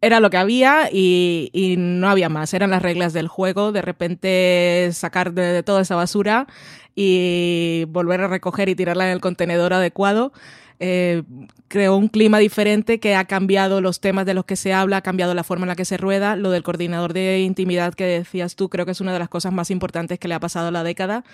era 0.00 0.20
lo 0.20 0.30
que 0.30 0.36
había 0.36 0.90
y, 0.92 1.74
no 1.78 2.08
había 2.08 2.28
más, 2.28 2.54
eran 2.54 2.70
las 2.70 2.82
reglas 2.82 3.12
del 3.12 3.28
juego, 3.28 3.72
de 3.72 3.82
repente 3.82 4.90
sacar 4.92 5.32
de, 5.32 5.42
de, 5.42 5.62
toda 5.62 5.82
esa 5.82 5.96
basura 5.96 6.46
y 6.94 7.84
volver 7.88 8.20
a 8.20 8.28
recoger 8.28 8.68
y 8.68 8.74
tirarla 8.74 9.06
en 9.06 9.12
el 9.12 9.20
contenedor 9.20 9.72
adecuado. 9.72 10.32
Eh, 10.80 11.22
creó 11.66 11.96
un 11.96 12.08
clima 12.08 12.38
diferente 12.38 13.00
que 13.00 13.14
ha 13.14 13.24
cambiado 13.24 13.80
los 13.80 14.00
temas 14.00 14.26
de 14.26 14.34
los 14.34 14.44
que 14.44 14.56
se 14.56 14.72
habla, 14.72 14.98
ha 14.98 15.02
cambiado 15.02 15.34
la 15.34 15.44
forma 15.44 15.64
en 15.64 15.68
la 15.68 15.76
que 15.76 15.84
se 15.84 15.96
rueda. 15.96 16.36
Lo 16.36 16.50
del 16.50 16.62
coordinador 16.62 17.12
de 17.12 17.40
intimidad 17.40 17.94
que 17.94 18.04
decías 18.04 18.56
tú, 18.56 18.68
creo 18.68 18.86
que 18.86 18.92
es 18.92 19.00
una 19.00 19.12
de 19.12 19.18
las 19.18 19.28
cosas 19.28 19.52
más 19.52 19.70
importantes 19.70 20.18
que 20.18 20.28
le 20.28 20.34
ha 20.34 20.40
pasado 20.40 20.68
a 20.68 20.70
la 20.70 20.84
década. 20.84 21.24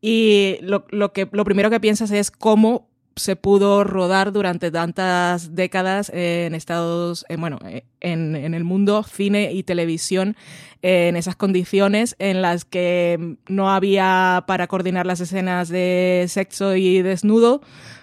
Y 0.00 0.58
lo, 0.62 0.86
lo 0.90 1.12
que, 1.12 1.28
lo 1.30 1.44
primero 1.44 1.70
que 1.70 1.80
piensas 1.80 2.10
es 2.10 2.30
cómo 2.30 2.88
se 3.16 3.36
pudo 3.36 3.84
rodar 3.84 4.32
durante 4.32 4.70
tantas 4.70 5.54
décadas 5.54 6.10
en 6.14 6.54
Estados, 6.54 7.24
eh, 7.28 7.36
bueno, 7.36 7.58
en, 8.00 8.34
en, 8.36 8.54
el 8.54 8.64
mundo, 8.64 9.02
cine 9.02 9.52
y 9.52 9.62
televisión, 9.62 10.36
eh, 10.82 11.08
en 11.08 11.16
esas 11.16 11.36
condiciones 11.36 12.16
en 12.18 12.40
las 12.40 12.64
que 12.64 13.36
no 13.48 13.70
había 13.70 14.44
para 14.46 14.66
coordinar 14.68 15.06
las 15.06 15.20
escenas 15.20 15.68
de 15.68 16.24
sexo 16.28 16.76
y 16.76 17.02
desnudo, 17.02 17.60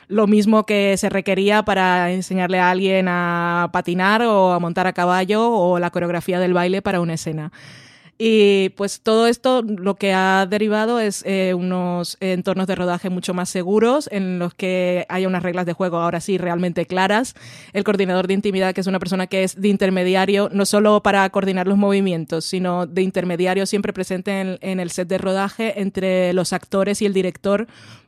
lo 0.08 0.28
mismo 0.28 0.66
que 0.66 0.96
se 0.98 1.10
requería 1.10 1.64
para 1.64 2.12
enseñarle 2.12 2.60
a 2.60 2.70
alguien 2.70 3.08
a 3.10 3.70
patinar 3.74 4.22
o 4.22 4.54
a 4.54 4.60
montar 4.60 4.88
a 4.88 4.94
caballo 4.94 5.52
o 5.52 5.80
la 5.80 5.90
coreografía 5.90 6.40
del 6.40 6.54
baile 6.54 6.82
para 6.82 7.02
una 7.02 7.16
escena. 7.16 7.52
Y 8.20 8.70
pues 8.70 9.02
todo 9.02 9.28
esto 9.28 9.62
lo 9.62 9.96
que 9.96 10.12
ha 10.12 10.48
derivado 10.48 11.00
es 11.00 11.24
eh, 11.28 11.54
unos 11.54 12.18
entornos 12.20 12.66
de 12.66 12.74
rodaje 12.74 13.12
mucho 13.12 13.36
más 13.36 13.48
seguros, 13.48 14.10
en 14.12 14.40
los 14.40 14.56
que 14.56 15.06
haya 15.08 15.28
unas 15.28 15.44
reglas 15.44 15.68
de 15.68 15.74
juego 15.74 15.98
ahora 15.98 16.20
sí 16.20 16.40
realmente 16.40 16.88
claras. 16.88 17.36
El 17.74 17.84
coordinador 17.84 18.26
de 18.26 18.34
intimidad, 18.34 18.74
que 18.74 18.82
es 18.82 18.88
una 18.88 18.98
persona 18.98 19.28
que 19.28 19.44
es 19.44 19.62
de 19.62 19.68
intermediario, 19.68 20.50
no 20.52 20.66
solo 20.66 21.04
para 21.04 21.30
coordinar 21.30 21.68
los 21.68 21.78
movimientos, 21.78 22.46
sino 22.46 22.88
de 22.88 23.04
intermediario 23.04 23.68
siempre 23.68 23.94
presente 23.94 24.42
en, 24.42 24.58
en 24.62 24.80
el 24.80 24.90
set 24.90 25.08
de 25.08 25.20
rodaje 25.20 25.80
entre 25.80 26.34
los 26.34 26.54
actores 26.54 27.04
y 27.04 27.06
el 27.06 27.14
director, 27.14 27.68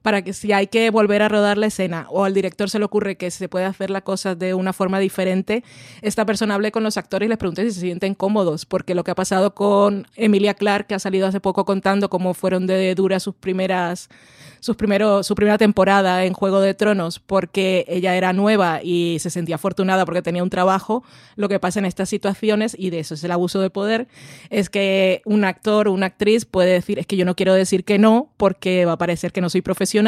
para 0.10 0.24
que 0.24 0.34
si 0.34 0.52
hay 0.54 0.66
que 0.66 0.90
volver 0.90 1.22
a 1.22 1.30
rodar 1.30 1.60
la 1.60 1.68
escena 1.68 2.08
o 2.10 2.24
al 2.24 2.34
director 2.34 2.68
se 2.68 2.80
le 2.80 2.86
ocurre 2.86 3.16
que 3.16 3.30
se 3.30 3.48
puede 3.48 3.66
hacer 3.66 3.92
la 3.92 4.02
cosa 4.02 4.34
de 4.34 4.56
una 4.56 4.74
forma 4.74 4.98
diferente, 4.98 5.64
esta 6.02 6.26
persona 6.26 6.56
hable 6.56 6.72
con 6.72 6.82
los 6.82 6.98
actores 6.98 7.28
y 7.28 7.30
les 7.30 7.38
pregunte 7.38 7.64
si 7.66 7.72
se 7.72 7.82
sienten 7.82 8.16
cómodos, 8.16 8.66
porque 8.66 8.96
lo 8.96 9.04
que 9.04 9.12
ha 9.12 9.16
pasado 9.16 9.54
con 9.54 10.08
Emilia 10.16 10.56
Clark, 10.56 10.88
que 10.88 10.96
ha 10.96 11.00
salido 11.00 11.28
hace 11.28 11.40
poco 11.40 11.64
contando 11.64 12.10
cómo 12.10 12.34
fueron 12.34 12.66
de 12.66 12.96
duras 12.96 13.22
sus 13.22 13.36
primeras 13.36 14.10
sus 14.60 14.76
primero, 14.76 15.24
su 15.24 15.36
primera 15.36 15.58
temporada 15.58 16.26
en 16.26 16.34
Juego 16.34 16.60
de 16.60 16.74
Tronos 16.74 17.20
porque 17.20 17.86
ella 17.88 18.16
era 18.16 18.34
nueva 18.34 18.82
y 18.84 19.18
se 19.20 19.30
sentía 19.30 19.56
afortunada 19.56 20.06
porque 20.06 20.22
tenía 20.22 20.44
un 20.44 20.50
trabajo, 20.50 21.04
lo 21.36 21.50
que 21.50 21.60
pasa 21.60 21.80
en 21.80 21.86
estas 21.86 22.10
situaciones, 22.10 22.76
y 22.78 22.90
de 22.90 23.00
eso 23.00 23.14
es 23.14 23.24
el 23.24 23.32
abuso 23.32 23.62
de 23.62 23.70
poder, 23.70 24.08
es 24.50 24.70
que 24.70 25.22
un 25.26 25.46
actor 25.46 25.88
o 25.88 25.94
una 25.94 26.08
actriz 26.08 26.46
puede 26.46 26.74
decir, 26.74 27.00
es 27.00 27.08
que 27.08 27.18
yo 27.18 27.26
no 27.26 27.36
quiero 27.36 27.54
decir 27.54 27.84
que 27.84 27.98
no 27.98 28.30
porque 28.38 28.86
va 28.86 28.94
a 28.94 28.98
parecer 28.98 29.32
que 29.32 29.42
no 29.42 29.50
soy 29.50 29.62
profesional 29.62 29.99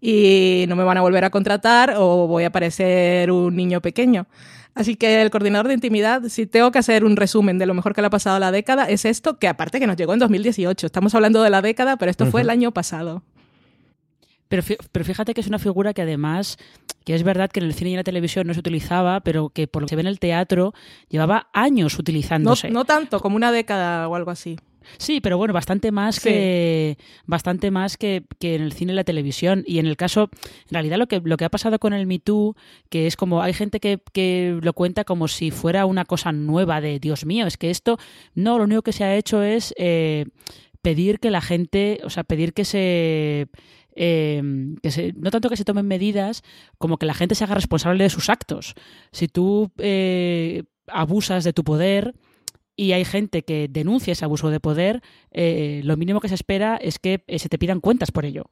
y 0.00 0.64
no 0.68 0.76
me 0.76 0.84
van 0.84 0.98
a 0.98 1.02
volver 1.02 1.24
a 1.24 1.30
contratar 1.30 1.94
o 1.96 2.26
voy 2.26 2.44
a 2.44 2.50
parecer 2.50 3.30
un 3.30 3.54
niño 3.54 3.80
pequeño. 3.80 4.26
Así 4.74 4.96
que 4.96 5.20
el 5.20 5.30
coordinador 5.30 5.68
de 5.68 5.74
intimidad, 5.74 6.22
si 6.28 6.46
tengo 6.46 6.70
que 6.70 6.78
hacer 6.78 7.04
un 7.04 7.16
resumen 7.16 7.58
de 7.58 7.66
lo 7.66 7.74
mejor 7.74 7.94
que 7.94 8.00
le 8.00 8.06
ha 8.06 8.10
pasado 8.10 8.36
a 8.36 8.38
la 8.38 8.52
década, 8.52 8.84
es 8.84 9.04
esto, 9.04 9.38
que 9.38 9.48
aparte 9.48 9.80
que 9.80 9.86
nos 9.86 9.96
llegó 9.96 10.14
en 10.14 10.20
2018. 10.20 10.86
Estamos 10.86 11.14
hablando 11.14 11.42
de 11.42 11.50
la 11.50 11.60
década, 11.60 11.96
pero 11.96 12.10
esto 12.10 12.24
uh 12.24 12.28
-huh. 12.28 12.30
fue 12.30 12.40
el 12.42 12.50
año 12.50 12.72
pasado. 12.72 13.22
Pero, 14.48 14.62
pero 14.90 15.04
fíjate 15.04 15.34
que 15.34 15.40
es 15.40 15.46
una 15.46 15.58
figura 15.58 15.92
que 15.92 16.02
además, 16.02 16.56
que 17.04 17.14
es 17.14 17.22
verdad 17.22 17.50
que 17.50 17.60
en 17.60 17.66
el 17.66 17.74
cine 17.74 17.90
y 17.90 17.92
en 17.94 17.98
la 17.98 18.04
televisión 18.04 18.46
no 18.46 18.54
se 18.54 18.60
utilizaba, 18.60 19.20
pero 19.20 19.50
que 19.50 19.66
por 19.66 19.82
lo 19.82 19.86
que 19.86 19.90
se 19.90 19.96
ve 19.96 20.02
en 20.02 20.08
el 20.08 20.18
teatro 20.18 20.72
llevaba 21.08 21.48
años 21.52 21.98
utilizándose. 21.98 22.68
No, 22.68 22.80
no 22.80 22.84
tanto, 22.84 23.20
como 23.20 23.36
una 23.36 23.52
década 23.52 24.08
o 24.08 24.14
algo 24.16 24.30
así. 24.30 24.58
Sí, 24.98 25.20
pero 25.20 25.38
bueno, 25.38 25.54
bastante 25.54 25.92
más 25.92 26.16
sí. 26.16 26.28
que 26.28 26.98
bastante 27.26 27.70
más 27.70 27.96
que, 27.96 28.24
que, 28.38 28.54
en 28.54 28.62
el 28.62 28.72
cine 28.72 28.92
y 28.92 28.96
la 28.96 29.04
televisión. 29.04 29.64
Y 29.66 29.78
en 29.78 29.86
el 29.86 29.96
caso, 29.96 30.30
en 30.42 30.72
realidad 30.72 30.98
lo 30.98 31.06
que, 31.06 31.20
lo 31.22 31.36
que 31.36 31.44
ha 31.44 31.50
pasado 31.50 31.78
con 31.78 31.92
el 31.92 32.06
Me 32.06 32.18
Too, 32.18 32.56
que 32.88 33.06
es 33.06 33.16
como, 33.16 33.42
hay 33.42 33.52
gente 33.52 33.80
que, 33.80 34.00
que 34.12 34.58
lo 34.60 34.72
cuenta 34.72 35.04
como 35.04 35.28
si 35.28 35.50
fuera 35.50 35.86
una 35.86 36.04
cosa 36.04 36.32
nueva 36.32 36.80
de 36.80 36.98
Dios 36.98 37.24
mío, 37.26 37.46
es 37.46 37.56
que 37.56 37.70
esto, 37.70 37.98
no, 38.34 38.58
lo 38.58 38.64
único 38.64 38.82
que 38.82 38.92
se 38.92 39.04
ha 39.04 39.16
hecho 39.16 39.42
es 39.42 39.74
eh, 39.76 40.26
pedir 40.82 41.20
que 41.20 41.30
la 41.30 41.40
gente, 41.40 42.00
o 42.04 42.10
sea, 42.10 42.24
pedir 42.24 42.52
que 42.52 42.64
se 42.64 43.48
eh, 43.96 44.42
que 44.82 44.90
se, 44.90 45.12
no 45.16 45.30
tanto 45.30 45.50
que 45.50 45.56
se 45.56 45.64
tomen 45.64 45.86
medidas 45.86 46.42
como 46.78 46.96
que 46.96 47.06
la 47.06 47.14
gente 47.14 47.34
se 47.34 47.44
haga 47.44 47.54
responsable 47.54 48.04
de 48.04 48.10
sus 48.10 48.30
actos. 48.30 48.74
Si 49.12 49.28
tú 49.28 49.70
eh, 49.78 50.64
abusas 50.86 51.44
de 51.44 51.52
tu 51.52 51.64
poder 51.64 52.14
y 52.80 52.94
hay 52.94 53.04
gente 53.04 53.42
que 53.42 53.68
denuncia 53.68 54.12
ese 54.12 54.24
abuso 54.24 54.48
de 54.48 54.58
poder, 54.58 55.02
eh, 55.32 55.82
lo 55.84 55.98
mínimo 55.98 56.18
que 56.18 56.30
se 56.30 56.34
espera 56.34 56.78
es 56.80 56.98
que 56.98 57.22
se 57.36 57.50
te 57.50 57.58
pidan 57.58 57.80
cuentas 57.80 58.10
por 58.10 58.24
ello. 58.24 58.46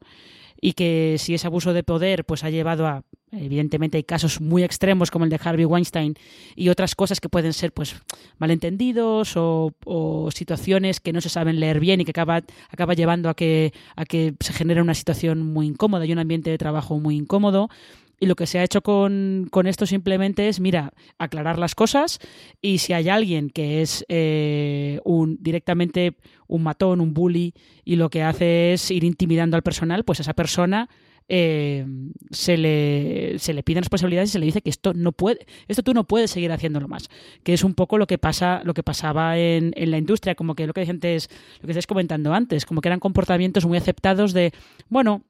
Y 0.61 0.73
que 0.73 1.15
si 1.17 1.33
ese 1.33 1.47
abuso 1.47 1.73
de 1.73 1.81
poder 1.81 2.25
pues 2.25 2.43
ha 2.43 2.51
llevado 2.51 2.85
a 2.85 3.03
evidentemente 3.31 3.97
hay 3.97 4.03
casos 4.03 4.39
muy 4.39 4.63
extremos 4.63 5.09
como 5.09 5.25
el 5.25 5.31
de 5.31 5.39
Harvey 5.43 5.65
Weinstein 5.65 6.15
y 6.55 6.69
otras 6.69 6.93
cosas 6.93 7.19
que 7.19 7.29
pueden 7.29 7.53
ser 7.53 7.71
pues 7.71 7.95
malentendidos 8.37 9.35
o, 9.35 9.73
o 9.85 10.29
situaciones 10.31 10.99
que 10.99 11.13
no 11.13 11.21
se 11.21 11.29
saben 11.29 11.59
leer 11.59 11.79
bien 11.79 12.01
y 12.01 12.05
que 12.05 12.11
acaba, 12.11 12.43
acaba 12.69 12.93
llevando 12.93 13.29
a 13.29 13.35
que, 13.35 13.73
a 13.95 14.05
que 14.05 14.35
se 14.39 14.53
genere 14.53 14.81
una 14.81 14.93
situación 14.93 15.41
muy 15.41 15.65
incómoda 15.65 16.05
y 16.05 16.11
un 16.11 16.19
ambiente 16.19 16.51
de 16.51 16.57
trabajo 16.59 16.99
muy 16.99 17.15
incómodo. 17.15 17.69
Y 18.19 18.25
lo 18.25 18.35
que 18.35 18.47
se 18.47 18.59
ha 18.59 18.63
hecho 18.63 18.81
con, 18.81 19.47
con, 19.49 19.67
esto 19.67 19.85
simplemente 19.85 20.49
es, 20.49 20.59
mira, 20.59 20.93
aclarar 21.17 21.57
las 21.57 21.75
cosas 21.75 22.19
y 22.61 22.79
si 22.79 22.93
hay 22.93 23.09
alguien 23.09 23.49
que 23.49 23.81
es 23.81 24.05
eh, 24.09 24.99
un, 25.05 25.37
directamente 25.41 26.17
un 26.47 26.63
matón, 26.63 26.99
un 26.99 27.13
bully, 27.13 27.53
y 27.85 27.95
lo 27.95 28.09
que 28.09 28.23
hace 28.23 28.73
es 28.73 28.91
ir 28.91 29.03
intimidando 29.03 29.55
al 29.55 29.63
personal, 29.63 30.03
pues 30.03 30.19
esa 30.19 30.33
persona 30.33 30.89
eh, 31.31 31.85
se, 32.31 32.57
le, 32.57 33.37
se 33.37 33.53
le 33.53 33.61
piden 33.61 33.83
responsabilidades 33.83 34.31
y 34.31 34.33
se 34.33 34.39
le 34.39 34.47
dice 34.47 34.61
que 34.61 34.71
esto 34.71 34.95
no 34.95 35.11
puede, 35.11 35.45
esto 35.67 35.83
tú 35.83 35.93
no 35.93 36.05
puedes 36.05 36.31
seguir 36.31 36.51
haciéndolo 36.51 36.87
más. 36.87 37.07
Que 37.43 37.53
es 37.53 37.63
un 37.63 37.75
poco 37.75 37.99
lo 37.99 38.07
que 38.07 38.17
pasa, 38.17 38.61
lo 38.65 38.73
que 38.73 38.81
pasaba 38.81 39.37
en, 39.37 39.71
en 39.75 39.91
la 39.91 39.99
industria, 39.99 40.33
como 40.33 40.55
que 40.55 40.65
lo 40.65 40.73
que 40.73 40.81
antes, 40.89 41.29
lo 41.61 41.67
que 41.67 41.71
estáis 41.71 41.87
comentando 41.87 42.33
antes, 42.33 42.65
como 42.65 42.81
que 42.81 42.89
eran 42.89 42.99
comportamientos 42.99 43.65
muy 43.65 43.77
aceptados 43.77 44.33
de, 44.33 44.51
bueno, 44.89 45.23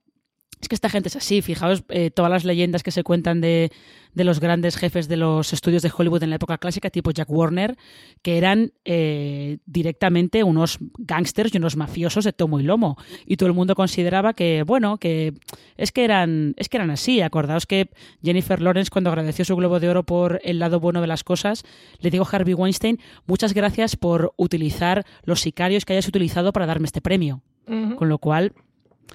es 0.62 0.68
que 0.68 0.76
esta 0.76 0.90
gente 0.90 1.08
es 1.08 1.16
así, 1.16 1.42
fijaos 1.42 1.84
eh, 1.90 2.12
todas 2.12 2.30
las 2.30 2.44
leyendas 2.44 2.84
que 2.84 2.92
se 2.92 3.04
cuentan 3.04 3.40
de, 3.40 3.72
de, 4.14 4.24
los 4.26 4.42
grandes 4.42 4.76
jefes 4.76 5.08
de 5.08 5.16
los 5.16 5.54
estudios 5.54 5.82
de 5.82 5.92
Hollywood 5.96 6.24
en 6.24 6.32
la 6.32 6.36
época 6.36 6.58
clásica, 6.58 6.90
tipo 6.90 7.12
Jack 7.12 7.30
Warner, 7.30 7.78
que 8.22 8.38
eran 8.38 8.74
eh, 8.84 9.60
directamente 9.66 10.44
unos 10.44 10.80
gángsters 10.98 11.54
y 11.54 11.58
unos 11.58 11.78
mafiosos 11.78 12.26
de 12.26 12.34
tomo 12.34 12.60
y 12.60 12.64
lomo. 12.64 12.98
Y 13.26 13.38
todo 13.38 13.48
el 13.48 13.56
mundo 13.56 13.74
consideraba 13.74 14.34
que, 14.34 14.64
bueno, 14.64 14.98
que 14.98 15.34
es 15.78 15.94
que 15.94 16.04
eran, 16.04 16.56
es 16.58 16.68
que 16.68 16.76
eran 16.76 16.92
así. 16.92 17.22
Acordaos 17.22 17.66
que 17.66 17.90
Jennifer 18.22 18.62
Lawrence, 18.62 18.92
cuando 18.92 19.12
agradeció 19.12 19.46
su 19.46 19.56
Globo 19.56 19.80
de 19.80 19.90
Oro 19.90 20.04
por 20.04 20.42
el 20.44 20.60
lado 20.60 20.82
bueno 20.82 21.00
de 21.00 21.08
las 21.08 21.24
cosas, 21.24 21.64
le 22.00 22.10
dijo 22.10 22.26
a 22.26 22.36
Harvey 22.36 22.54
Weinstein, 22.54 23.00
muchas 23.28 23.54
gracias 23.54 23.96
por 23.96 24.34
utilizar 24.36 25.06
los 25.24 25.40
sicarios 25.40 25.86
que 25.86 25.94
hayas 25.94 26.08
utilizado 26.08 26.52
para 26.52 26.66
darme 26.66 26.86
este 26.86 27.00
premio. 27.00 27.42
Uh 27.66 27.72
-huh. 27.72 27.96
Con 27.96 28.10
lo 28.10 28.18
cual, 28.18 28.54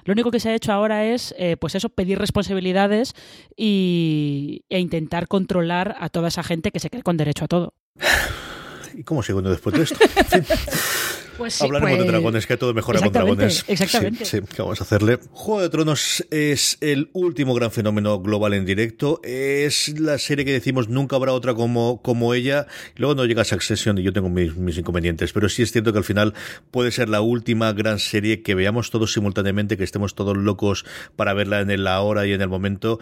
lo 0.03 0.11
único 0.11 0.31
que 0.31 0.39
se 0.39 0.49
ha 0.49 0.55
hecho 0.55 0.71
ahora 0.71 1.05
es, 1.05 1.33
eh, 1.37 1.57
pues 1.57 1.75
eso, 1.75 1.89
pedir 1.89 2.19
responsabilidades 2.19 3.13
y, 3.55 4.63
e 4.69 4.79
intentar 4.79 5.27
controlar 5.27 5.95
a 5.99 6.09
toda 6.09 6.27
esa 6.27 6.43
gente 6.43 6.71
que 6.71 6.79
se 6.79 6.89
cree 6.89 7.03
con 7.03 7.17
derecho 7.17 7.45
a 7.45 7.47
todo. 7.47 7.73
¿Y 8.93 9.03
cómo 9.03 9.23
sigo 9.23 9.41
después 9.41 9.75
de 9.75 9.83
esto? 9.83 9.97
Pues 11.37 11.53
sí, 11.53 11.65
Hablaremos 11.65 11.97
pues... 11.97 12.05
de 12.05 12.11
dragones, 12.11 12.47
que 12.47 12.57
todo 12.57 12.73
mejora 12.73 12.99
con 12.99 13.11
dragones. 13.11 13.65
Exactamente. 13.67 14.25
Sí, 14.25 14.37
sí, 14.37 14.45
¿qué 14.55 14.61
vamos 14.61 14.79
a 14.79 14.83
hacerle? 14.83 15.19
Juego 15.31 15.61
de 15.61 15.69
Tronos 15.69 16.25
es 16.31 16.77
el 16.81 17.09
último 17.13 17.53
gran 17.53 17.71
fenómeno 17.71 18.19
global 18.19 18.53
en 18.53 18.65
directo. 18.65 19.19
Es 19.23 19.99
la 19.99 20.17
serie 20.17 20.45
que 20.45 20.51
decimos 20.51 20.89
nunca 20.89 21.15
habrá 21.15 21.33
otra 21.33 21.53
como, 21.53 22.01
como 22.01 22.33
ella. 22.33 22.67
Luego 22.95 23.15
no 23.15 23.25
llega 23.25 23.43
Succession 23.43 23.97
y 23.97 24.03
yo 24.03 24.13
tengo 24.13 24.29
mis, 24.29 24.55
mis 24.55 24.77
inconvenientes. 24.77 25.33
Pero 25.33 25.49
sí 25.49 25.61
es 25.61 25.71
cierto 25.71 25.91
que 25.91 25.99
al 25.99 26.03
final 26.03 26.33
puede 26.71 26.91
ser 26.91 27.09
la 27.09 27.21
última 27.21 27.73
gran 27.73 27.99
serie 27.99 28.41
que 28.41 28.55
veamos 28.55 28.91
todos 28.91 29.13
simultáneamente, 29.13 29.77
que 29.77 29.83
estemos 29.83 30.15
todos 30.15 30.37
locos 30.37 30.85
para 31.15 31.33
verla 31.33 31.61
en 31.61 31.83
la 31.83 32.01
hora 32.01 32.25
y 32.25 32.33
en 32.33 32.41
el 32.41 32.49
momento. 32.49 32.99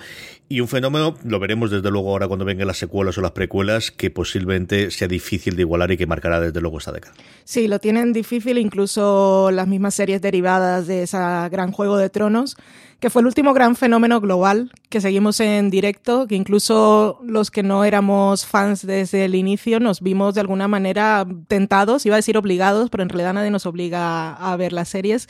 Y 0.49 0.59
un 0.59 0.67
fenómeno, 0.67 1.17
lo 1.23 1.39
veremos 1.39 1.71
desde 1.71 1.89
luego 1.91 2.11
ahora 2.11 2.27
cuando 2.27 2.45
vengan 2.45 2.67
las 2.67 2.77
secuelas 2.77 3.17
o 3.17 3.21
las 3.21 3.31
precuelas, 3.31 3.91
que 3.91 4.09
posiblemente 4.09 4.91
sea 4.91 5.07
difícil 5.07 5.55
de 5.55 5.61
igualar 5.61 5.91
y 5.91 5.97
que 5.97 6.05
marcará 6.05 6.39
desde 6.39 6.61
luego 6.61 6.77
esta 6.77 6.91
década. 6.91 7.15
Sí, 7.43 7.67
lo 7.67 7.79
tienen 7.79 8.13
difícil, 8.13 8.22
incluso 8.32 9.51
las 9.51 9.67
mismas 9.67 9.95
series 9.95 10.21
derivadas 10.21 10.88
de 10.88 11.03
esa 11.03 11.47
gran 11.49 11.71
Juego 11.71 11.97
de 11.97 12.09
Tronos, 12.09 12.57
que 12.99 13.09
fue 13.09 13.21
el 13.21 13.28
último 13.28 13.53
gran 13.53 13.76
fenómeno 13.76 14.21
global 14.21 14.71
que 14.89 15.01
seguimos 15.01 15.39
en 15.41 15.69
directo, 15.69 16.26
que 16.26 16.36
incluso 16.36 17.19
los 17.24 17.51
que 17.51 17.61
no 17.61 17.84
éramos 17.84 18.45
fans 18.45 18.88
desde 18.88 19.26
el 19.26 19.36
inicio 19.36 19.80
nos 19.80 20.01
vimos 20.01 20.36
de 20.36 20.41
alguna 20.41 20.67
manera 20.67 21.28
tentados, 21.47 22.05
iba 22.05 22.15
a 22.15 22.19
decir 22.19 22.38
obligados, 22.38 22.89
pero 22.89 23.03
en 23.03 23.09
realidad 23.09 23.34
nadie 23.34 23.51
nos 23.51 23.65
obliga 23.65 24.34
a 24.34 24.55
ver 24.55 24.71
las 24.71 24.88
series, 24.88 25.28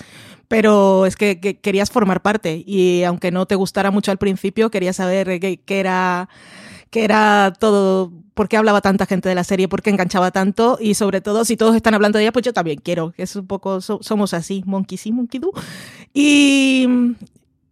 pero 0.47 1.07
es 1.07 1.15
que, 1.15 1.39
que 1.39 1.59
querías 1.59 1.89
formar 1.89 2.21
parte 2.21 2.63
y 2.65 3.03
aunque 3.05 3.31
no 3.31 3.47
te 3.47 3.55
gustara 3.55 3.89
mucho 3.89 4.11
al 4.11 4.19
principio, 4.19 4.69
querías 4.69 4.97
saber 4.97 5.39
qué 5.39 5.79
era 5.79 6.29
que 6.93 7.03
era 7.03 7.51
todo, 7.59 8.13
por 8.35 8.47
qué 8.47 8.55
hablaba 8.55 8.79
tanta 8.79 9.07
gente 9.07 9.27
de 9.27 9.33
la 9.33 9.43
serie, 9.43 9.67
por 9.67 9.81
qué 9.81 9.89
enganchaba 9.89 10.29
tanto 10.29 10.77
y 10.79 10.93
sobre 10.93 11.21
todo 11.21 11.43
si 11.43 11.57
todos 11.57 11.75
están 11.75 11.95
hablando 11.95 12.19
de 12.19 12.25
ella, 12.25 12.31
pues 12.31 12.45
yo 12.45 12.53
también 12.53 12.79
quiero, 12.83 13.15
es 13.17 13.35
un 13.35 13.47
poco, 13.47 13.81
so- 13.81 13.97
somos 14.03 14.35
así, 14.35 14.61
monkey 14.67 14.99
sí, 14.99 15.11
monkey 15.11 15.39
do. 15.39 15.51
Y 16.13 16.85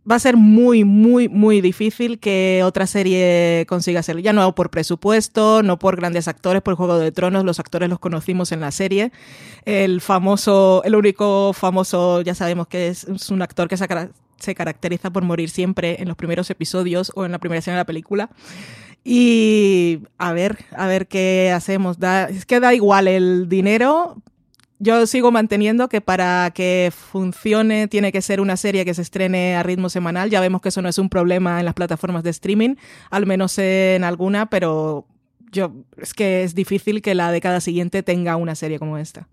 va 0.09 0.15
a 0.15 0.19
ser 0.19 0.38
muy, 0.38 0.84
muy, 0.84 1.30
muy 1.30 1.61
difícil 1.61 2.17
que 2.17 2.63
otra 2.65 2.88
serie 2.88 3.67
consiga 3.69 3.99
hacerlo. 3.99 4.22
Ya 4.22 4.34
no 4.34 4.55
por 4.55 4.72
presupuesto, 4.72 5.61
no 5.61 5.78
por 5.78 5.97
grandes 5.97 6.28
actores, 6.28 6.63
por 6.63 6.74
Juego 6.74 6.97
de 6.97 7.11
Tronos, 7.11 7.45
los 7.45 7.59
actores 7.59 7.89
los 7.89 7.99
conocimos 7.99 8.51
en 8.51 8.61
la 8.61 8.72
serie. 8.72 9.11
El 9.65 10.01
famoso, 10.01 10.82
el 10.84 10.95
único 10.95 11.53
famoso, 11.53 12.22
ya 12.22 12.34
sabemos 12.34 12.65
que 12.65 12.88
es, 12.88 13.05
un 13.30 13.43
actor 13.43 13.67
que 13.67 13.78
se, 13.78 13.88
se 14.39 14.55
caracteriza 14.55 15.11
por 15.11 15.24
morir 15.24 15.51
siempre 15.51 16.01
en 16.01 16.07
los 16.07 16.17
primeros 16.17 16.49
episodios 16.49 17.11
o 17.13 17.24
en 17.26 17.32
la 17.32 17.38
primera 17.38 17.59
escena 17.59 17.78
de 17.78 17.82
la 17.82 17.86
película. 17.86 18.32
Y 19.04 19.99
a 20.18 20.32
ver, 20.34 20.66
a 20.76 20.88
ver 20.88 21.08
qué 21.08 21.52
hacemos. 21.54 21.99
Da, 21.99 22.26
es 22.26 22.45
que 22.45 22.60
da 22.60 22.74
igual 22.74 23.08
el 23.08 23.49
dinero. 23.49 24.22
Yo 24.80 25.06
sigo 25.06 25.32
manteniendo 25.32 25.89
que 25.89 26.02
para 26.02 26.52
que 26.56 26.91
funcione 26.95 27.88
tiene 27.88 28.12
que 28.12 28.22
ser 28.22 28.41
una 28.41 28.58
serie 28.58 28.84
que 28.84 28.95
se 28.95 29.04
estrene 29.04 29.56
a 29.56 29.64
ritmo 29.64 29.89
semanal. 29.89 30.30
Ya 30.30 30.39
vemos 30.39 30.62
que 30.62 30.70
eso 30.70 30.82
no 30.82 30.89
es 30.89 30.97
un 30.97 31.10
problema 31.10 31.60
en 31.60 31.66
las 31.66 31.76
plataformas 31.76 32.24
de 32.24 32.32
streaming, 32.32 32.76
al 33.12 33.28
menos 33.28 33.58
en 33.60 34.04
alguna, 34.04 34.49
pero 34.49 35.06
yo 35.52 35.72
es 35.97 36.14
que 36.14 36.43
es 36.43 36.56
difícil 36.56 37.02
que 37.02 37.14
la 37.14 37.32
década 37.32 37.60
siguiente 37.60 38.02
tenga 38.02 38.36
una 38.38 38.56
serie 38.56 38.80
como 38.80 38.97
esta. 38.97 39.28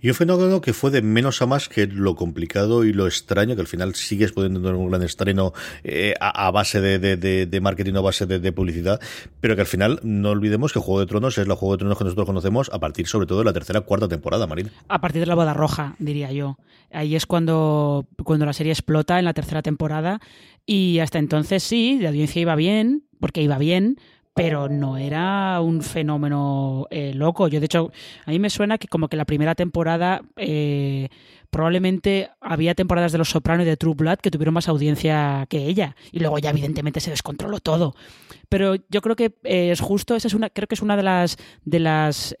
Y 0.00 0.08
un 0.08 0.14
fenómeno 0.14 0.60
que 0.60 0.72
fue 0.72 0.90
de 0.90 1.02
menos 1.02 1.42
a 1.42 1.46
más 1.46 1.68
que 1.68 1.86
lo 1.86 2.14
complicado 2.14 2.84
y 2.84 2.92
lo 2.92 3.06
extraño, 3.06 3.56
que 3.56 3.60
al 3.60 3.66
final 3.66 3.94
sigues 3.96 4.32
pudiendo 4.32 4.60
tener 4.60 4.74
un 4.76 4.88
gran 4.90 5.02
estreno 5.02 5.52
eh, 5.82 6.14
a, 6.20 6.50
base 6.52 6.80
de, 6.80 6.98
de, 6.98 7.46
de, 7.46 7.60
marketing, 7.60 7.94
a 7.94 8.00
base 8.00 8.26
de, 8.26 8.52
publicidad, 8.52 9.00
pero 9.40 9.56
que 9.56 9.62
al 9.62 9.66
final 9.66 9.98
no 10.04 10.30
olvidemos 10.30 10.72
que 10.72 10.78
Juego 10.78 11.00
de 11.00 11.06
Tronos 11.06 11.36
es 11.38 11.48
la 11.48 11.56
Juego 11.56 11.74
de 11.74 11.78
Tronos 11.78 11.98
que 11.98 12.04
nosotros 12.04 12.26
conocemos 12.26 12.70
a 12.72 12.78
partir 12.78 13.08
sobre 13.08 13.26
todo 13.26 13.40
de 13.40 13.44
la 13.44 13.52
tercera 13.52 13.80
cuarta 13.80 14.08
temporada, 14.08 14.46
Marín. 14.46 14.70
A 14.88 15.00
partir 15.00 15.20
de 15.20 15.26
la 15.26 15.34
boda 15.34 15.52
roja, 15.52 15.96
diría 15.98 16.30
yo. 16.30 16.58
Ahí 16.92 17.16
es 17.16 17.26
cuando, 17.26 18.06
cuando 18.24 18.46
la 18.46 18.52
serie 18.52 18.72
explota 18.72 19.18
en 19.18 19.24
la 19.24 19.34
tercera 19.34 19.62
temporada 19.62 20.20
y 20.64 21.00
hasta 21.00 21.18
entonces 21.18 21.62
sí, 21.62 21.98
la 22.00 22.10
audiencia 22.10 22.40
iba 22.40 22.54
bien, 22.54 23.04
porque 23.20 23.42
iba 23.42 23.58
bien, 23.58 23.96
pero 24.38 24.68
no 24.68 24.96
era 24.96 25.60
un 25.60 25.82
fenómeno 25.82 26.86
eh, 26.90 27.12
loco. 27.12 27.48
Yo, 27.48 27.58
de 27.58 27.66
hecho, 27.66 27.90
a 28.24 28.30
mí 28.30 28.38
me 28.38 28.50
suena 28.50 28.78
que 28.78 28.86
como 28.86 29.08
que 29.08 29.16
la 29.16 29.24
primera 29.24 29.56
temporada 29.56 30.22
eh, 30.36 31.08
probablemente 31.50 32.30
había 32.40 32.76
temporadas 32.76 33.10
de 33.10 33.18
Los 33.18 33.30
Soprano 33.30 33.64
y 33.64 33.66
de 33.66 33.76
True 33.76 33.94
Blood 33.96 34.18
que 34.18 34.30
tuvieron 34.30 34.54
más 34.54 34.68
audiencia 34.68 35.44
que 35.48 35.66
ella. 35.66 35.96
Y 36.12 36.20
luego 36.20 36.38
ya 36.38 36.50
evidentemente 36.50 37.00
se 37.00 37.10
descontroló 37.10 37.58
todo. 37.58 37.96
Pero 38.48 38.76
yo 38.76 39.00
creo 39.02 39.16
que 39.16 39.34
eh, 39.42 39.72
es 39.72 39.80
justo, 39.80 40.14
esa 40.14 40.28
es 40.28 40.34
una, 40.34 40.50
creo 40.50 40.68
que 40.68 40.76
es 40.76 40.82
una 40.82 40.96
de 40.96 41.02
las 41.02 41.36
de 41.64 41.80
las 41.80 42.36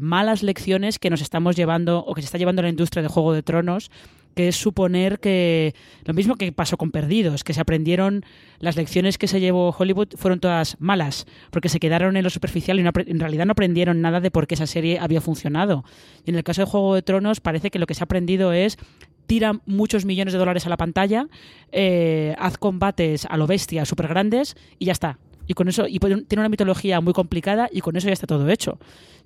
malas 0.00 0.42
lecciones 0.42 0.98
que 0.98 1.10
nos 1.10 1.20
estamos 1.20 1.54
llevando 1.54 1.98
o 1.98 2.14
que 2.14 2.22
se 2.22 2.26
está 2.26 2.38
llevando 2.38 2.62
la 2.62 2.70
industria 2.70 3.02
de 3.02 3.08
Juego 3.08 3.34
de 3.34 3.42
Tronos 3.42 3.90
que 4.36 4.48
es 4.48 4.56
suponer 4.56 5.18
que 5.18 5.74
lo 6.04 6.12
mismo 6.12 6.36
que 6.36 6.52
pasó 6.52 6.76
con 6.76 6.90
Perdidos, 6.90 7.42
que 7.42 7.54
se 7.54 7.60
aprendieron 7.62 8.22
las 8.58 8.76
lecciones 8.76 9.16
que 9.16 9.28
se 9.28 9.40
llevó 9.40 9.74
Hollywood 9.76 10.08
fueron 10.16 10.40
todas 10.40 10.76
malas, 10.78 11.26
porque 11.50 11.70
se 11.70 11.80
quedaron 11.80 12.18
en 12.18 12.22
lo 12.22 12.28
superficial 12.28 12.78
y 12.78 12.82
no, 12.82 12.90
en 12.94 13.18
realidad 13.18 13.46
no 13.46 13.52
aprendieron 13.52 14.02
nada 14.02 14.20
de 14.20 14.30
por 14.30 14.46
qué 14.46 14.54
esa 14.54 14.66
serie 14.66 14.98
había 14.98 15.22
funcionado. 15.22 15.84
Y 16.26 16.30
en 16.30 16.36
el 16.36 16.44
caso 16.44 16.60
de 16.60 16.66
Juego 16.66 16.94
de 16.94 17.00
Tronos 17.00 17.40
parece 17.40 17.70
que 17.70 17.78
lo 17.78 17.86
que 17.86 17.94
se 17.94 18.02
ha 18.02 18.04
aprendido 18.04 18.52
es 18.52 18.76
tira 19.26 19.58
muchos 19.64 20.04
millones 20.04 20.34
de 20.34 20.38
dólares 20.38 20.66
a 20.66 20.68
la 20.68 20.76
pantalla, 20.76 21.28
eh, 21.72 22.36
haz 22.38 22.58
combates 22.58 23.24
a 23.24 23.38
lo 23.38 23.46
bestia 23.46 23.86
súper 23.86 24.06
grandes 24.06 24.54
y 24.78 24.84
ya 24.84 24.92
está. 24.92 25.18
Y 25.46 25.54
con 25.54 25.68
eso, 25.68 25.86
y 25.88 25.98
tiene 25.98 26.42
una 26.42 26.50
mitología 26.50 27.00
muy 27.00 27.14
complicada 27.14 27.70
y 27.72 27.80
con 27.80 27.96
eso 27.96 28.08
ya 28.08 28.12
está 28.12 28.26
todo 28.26 28.46
hecho. 28.50 28.78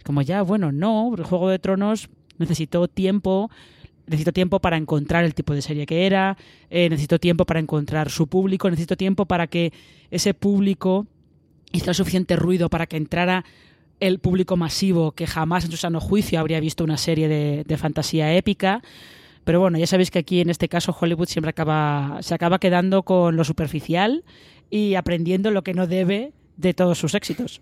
Como 0.05 0.23
ya, 0.23 0.43
bueno, 0.43 0.71
no, 0.71 1.13
el 1.19 1.25
Juego 1.25 1.49
de 1.49 1.59
Tronos 1.59 2.11
necesitó 2.39 2.87
tiempo, 2.87 3.51
necesito 4.11 4.33
tiempo 4.33 4.59
para 4.59 4.77
encontrar 4.77 5.25
el 5.25 5.35
tipo 5.35 5.55
de 5.55 5.63
serie 5.63 5.87
que 5.87 6.05
era, 6.05 6.37
eh, 6.69 6.89
necesito 6.91 7.19
tiempo 7.19 7.47
para 7.47 7.61
encontrar 7.61 8.11
su 8.11 8.27
público, 8.27 8.69
necesito 8.69 8.97
tiempo 8.97 9.25
para 9.25 9.47
que 9.47 9.73
ese 10.11 10.35
público 10.35 11.07
hiciera 11.73 11.95
suficiente 11.95 12.35
ruido 12.35 12.69
para 12.69 12.87
que 12.87 12.97
entrara 12.97 13.45
el 14.01 14.19
público 14.19 14.57
masivo 14.57 15.13
que 15.13 15.29
jamás 15.29 15.65
en 15.65 15.71
su 15.71 15.77
sano 15.77 16.01
juicio 16.01 16.41
habría 16.41 16.59
visto 16.59 16.83
una 16.83 16.97
serie 16.97 17.29
de, 17.29 17.65
de 17.65 17.77
fantasía 17.77 18.35
épica. 18.35 18.83
Pero 19.45 19.61
bueno, 19.61 19.79
ya 19.79 19.87
sabéis 19.87 20.11
que 20.11 20.19
aquí 20.19 20.41
en 20.41 20.51
este 20.51 20.69
caso 20.69 20.95
Hollywood 20.99 21.29
siempre 21.29 21.51
acaba, 21.51 22.19
se 22.21 22.35
acaba 22.35 22.59
quedando 22.59 23.05
con 23.05 23.37
lo 23.37 23.45
superficial 23.45 24.25
y 24.71 24.97
aprendiendo 24.97 25.53
lo 25.53 25.63
que 25.63 25.75
no 25.75 25.87
debe 25.87 26.33
de 26.57 26.75
todos 26.75 26.99
sus 26.99 27.15
éxitos. 27.15 27.61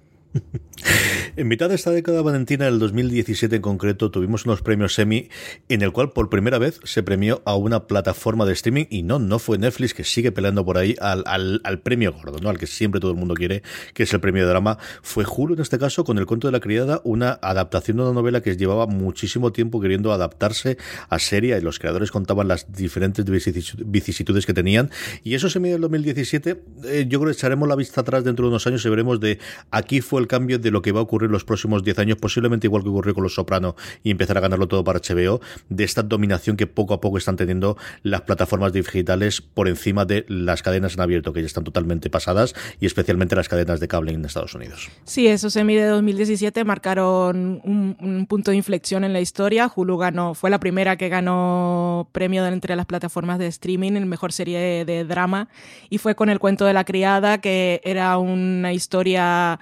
En 1.36 1.46
mitad 1.46 1.68
de 1.68 1.76
esta 1.76 1.90
década 1.90 2.22
valentina 2.22 2.64
del 2.64 2.78
2017 2.78 3.56
en 3.56 3.62
concreto 3.62 4.10
tuvimos 4.10 4.44
unos 4.44 4.62
premios 4.62 4.98
Emmy 4.98 5.28
en 5.68 5.82
el 5.82 5.92
cual 5.92 6.10
por 6.10 6.30
primera 6.30 6.58
vez 6.58 6.80
se 6.84 7.02
premió 7.02 7.42
a 7.44 7.54
una 7.54 7.86
plataforma 7.86 8.44
de 8.44 8.52
streaming 8.52 8.86
y 8.90 9.02
no, 9.02 9.18
no 9.18 9.38
fue 9.38 9.58
Netflix 9.58 9.94
que 9.94 10.04
sigue 10.04 10.32
peleando 10.32 10.64
por 10.64 10.78
ahí 10.78 10.96
al, 11.00 11.22
al, 11.26 11.80
premio 11.80 12.12
gordo, 12.12 12.38
¿no? 12.40 12.48
al 12.48 12.58
que 12.58 12.66
siempre 12.66 13.00
todo 13.00 13.12
el 13.12 13.16
mundo 13.16 13.34
quiere, 13.34 13.62
que 13.94 14.02
es 14.02 14.12
el 14.12 14.20
premio 14.20 14.42
de 14.44 14.48
drama. 14.48 14.78
Fue 15.02 15.24
Hulu 15.24 15.54
en 15.54 15.60
este 15.60 15.78
caso 15.78 16.04
con 16.04 16.18
El 16.18 16.26
cuento 16.26 16.48
de 16.48 16.52
la 16.52 16.60
criada, 16.60 17.00
una 17.04 17.38
adaptación 17.40 17.98
de 17.98 18.02
una 18.04 18.12
novela 18.12 18.40
que 18.40 18.56
llevaba 18.56 18.86
muchísimo 18.86 19.52
tiempo 19.52 19.80
queriendo 19.80 20.12
adaptarse 20.12 20.76
a 21.08 21.18
serie 21.18 21.56
y 21.56 21.60
los 21.60 21.78
creadores 21.78 22.10
contaban 22.10 22.48
las 22.48 22.72
diferentes 22.72 23.24
vicisitudes 23.24 24.44
que 24.44 24.54
tenían 24.54 24.90
y 25.22 25.34
eso 25.34 25.48
se 25.50 25.60
mide 25.60 25.74
el 25.74 25.80
2017. 25.82 26.62
Eh, 26.84 27.06
yo 27.08 27.20
creo 27.20 27.30
que 27.30 27.36
echaremos 27.36 27.68
la 27.68 27.76
vista 27.76 28.00
atrás 28.00 28.24
dentro 28.24 28.46
de 28.46 28.50
unos 28.50 28.66
años 28.66 28.84
y 28.84 28.88
veremos 28.88 29.20
de 29.20 29.38
aquí 29.70 30.00
fue 30.00 30.17
el 30.18 30.26
cambio 30.26 30.58
de 30.58 30.70
lo 30.70 30.82
que 30.82 30.92
va 30.92 31.00
a 31.00 31.02
ocurrir 31.02 31.30
los 31.30 31.44
próximos 31.44 31.84
10 31.84 31.98
años, 32.00 32.18
posiblemente 32.18 32.66
igual 32.66 32.82
que 32.82 32.88
ocurrió 32.88 33.14
con 33.14 33.22
Los 33.22 33.34
Soprano 33.34 33.76
y 34.02 34.10
empezar 34.10 34.38
a 34.38 34.40
ganarlo 34.40 34.68
todo 34.68 34.84
para 34.84 35.00
HBO, 35.00 35.40
de 35.68 35.84
esta 35.84 36.02
dominación 36.02 36.56
que 36.56 36.66
poco 36.66 36.94
a 36.94 37.00
poco 37.00 37.18
están 37.18 37.36
teniendo 37.36 37.76
las 38.02 38.22
plataformas 38.22 38.72
digitales 38.72 39.40
por 39.40 39.68
encima 39.68 40.04
de 40.04 40.24
las 40.28 40.62
cadenas 40.62 40.94
en 40.94 41.00
abierto, 41.00 41.32
que 41.32 41.40
ya 41.40 41.46
están 41.46 41.64
totalmente 41.64 42.10
pasadas, 42.10 42.54
y 42.80 42.86
especialmente 42.86 43.36
las 43.36 43.48
cadenas 43.48 43.80
de 43.80 43.88
cable 43.88 44.12
en 44.12 44.24
Estados 44.24 44.54
Unidos. 44.54 44.88
Sí, 45.04 45.26
esos 45.26 45.56
Emmy 45.56 45.76
de 45.76 45.86
2017 45.86 46.64
marcaron 46.64 47.60
un, 47.64 47.96
un, 48.00 48.26
punto 48.26 48.50
de 48.50 48.56
inflexión 48.56 49.04
en 49.04 49.12
la 49.12 49.20
historia. 49.20 49.70
Hulu 49.74 49.96
ganó, 49.96 50.34
fue 50.34 50.50
la 50.50 50.60
primera 50.60 50.96
que 50.96 51.08
ganó 51.08 52.08
premio 52.12 52.42
de 52.42 52.50
entre 52.50 52.76
las 52.76 52.86
plataformas 52.86 53.38
de 53.38 53.46
streaming 53.46 53.92
en 53.92 54.08
mejor 54.08 54.32
serie 54.32 54.84
de 54.84 55.04
drama, 55.04 55.48
y 55.90 55.98
fue 55.98 56.14
con 56.14 56.28
El 56.28 56.38
cuento 56.38 56.64
de 56.64 56.72
la 56.72 56.84
criada, 56.84 57.40
que 57.40 57.80
era 57.84 58.18
una 58.18 58.72
historia... 58.72 59.58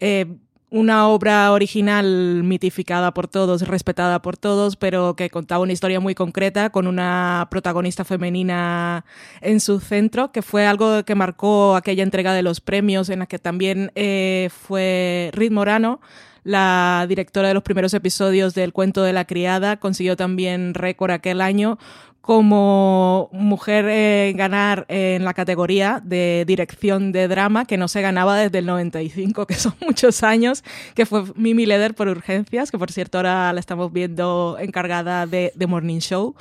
Eh, 0.00 0.26
una 0.70 1.08
obra 1.08 1.50
original 1.52 2.44
mitificada 2.44 3.12
por 3.12 3.26
todos, 3.26 3.66
respetada 3.66 4.22
por 4.22 4.36
todos, 4.36 4.76
pero 4.76 5.16
que 5.16 5.28
contaba 5.28 5.64
una 5.64 5.72
historia 5.72 5.98
muy 5.98 6.14
concreta 6.14 6.70
con 6.70 6.86
una 6.86 7.48
protagonista 7.50 8.04
femenina 8.04 9.04
en 9.40 9.58
su 9.58 9.80
centro, 9.80 10.30
que 10.30 10.42
fue 10.42 10.66
algo 10.66 11.04
que 11.04 11.16
marcó 11.16 11.74
aquella 11.74 12.04
entrega 12.04 12.32
de 12.34 12.42
los 12.42 12.60
premios 12.60 13.08
en 13.08 13.18
la 13.18 13.26
que 13.26 13.40
también 13.40 13.90
eh, 13.96 14.48
fue 14.52 15.30
Rit 15.32 15.50
Morano, 15.50 16.00
la 16.44 17.04
directora 17.08 17.48
de 17.48 17.54
los 17.54 17.62
primeros 17.62 17.92
episodios 17.92 18.54
del 18.54 18.72
Cuento 18.72 19.02
de 19.02 19.12
la 19.12 19.24
Criada, 19.24 19.78
consiguió 19.78 20.16
también 20.16 20.74
récord 20.74 21.10
aquel 21.10 21.40
año 21.40 21.78
como 22.20 23.30
mujer 23.32 23.86
eh, 23.88 24.32
ganar 24.36 24.84
en 24.88 25.24
la 25.24 25.34
categoría 25.34 26.02
de 26.04 26.44
dirección 26.46 27.12
de 27.12 27.28
drama, 27.28 27.64
que 27.64 27.78
no 27.78 27.88
se 27.88 28.02
ganaba 28.02 28.36
desde 28.36 28.58
el 28.58 28.66
95, 28.66 29.46
que 29.46 29.54
son 29.54 29.74
muchos 29.86 30.22
años, 30.22 30.62
que 30.94 31.06
fue 31.06 31.24
Mimi 31.34 31.66
Leder 31.66 31.94
por 31.94 32.08
urgencias, 32.08 32.70
que 32.70 32.78
por 32.78 32.92
cierto 32.92 33.18
ahora 33.18 33.52
la 33.52 33.60
estamos 33.60 33.92
viendo 33.92 34.56
encargada 34.60 35.26
de, 35.26 35.52
de 35.54 35.66
Morning 35.66 36.00
Show. 36.00 36.34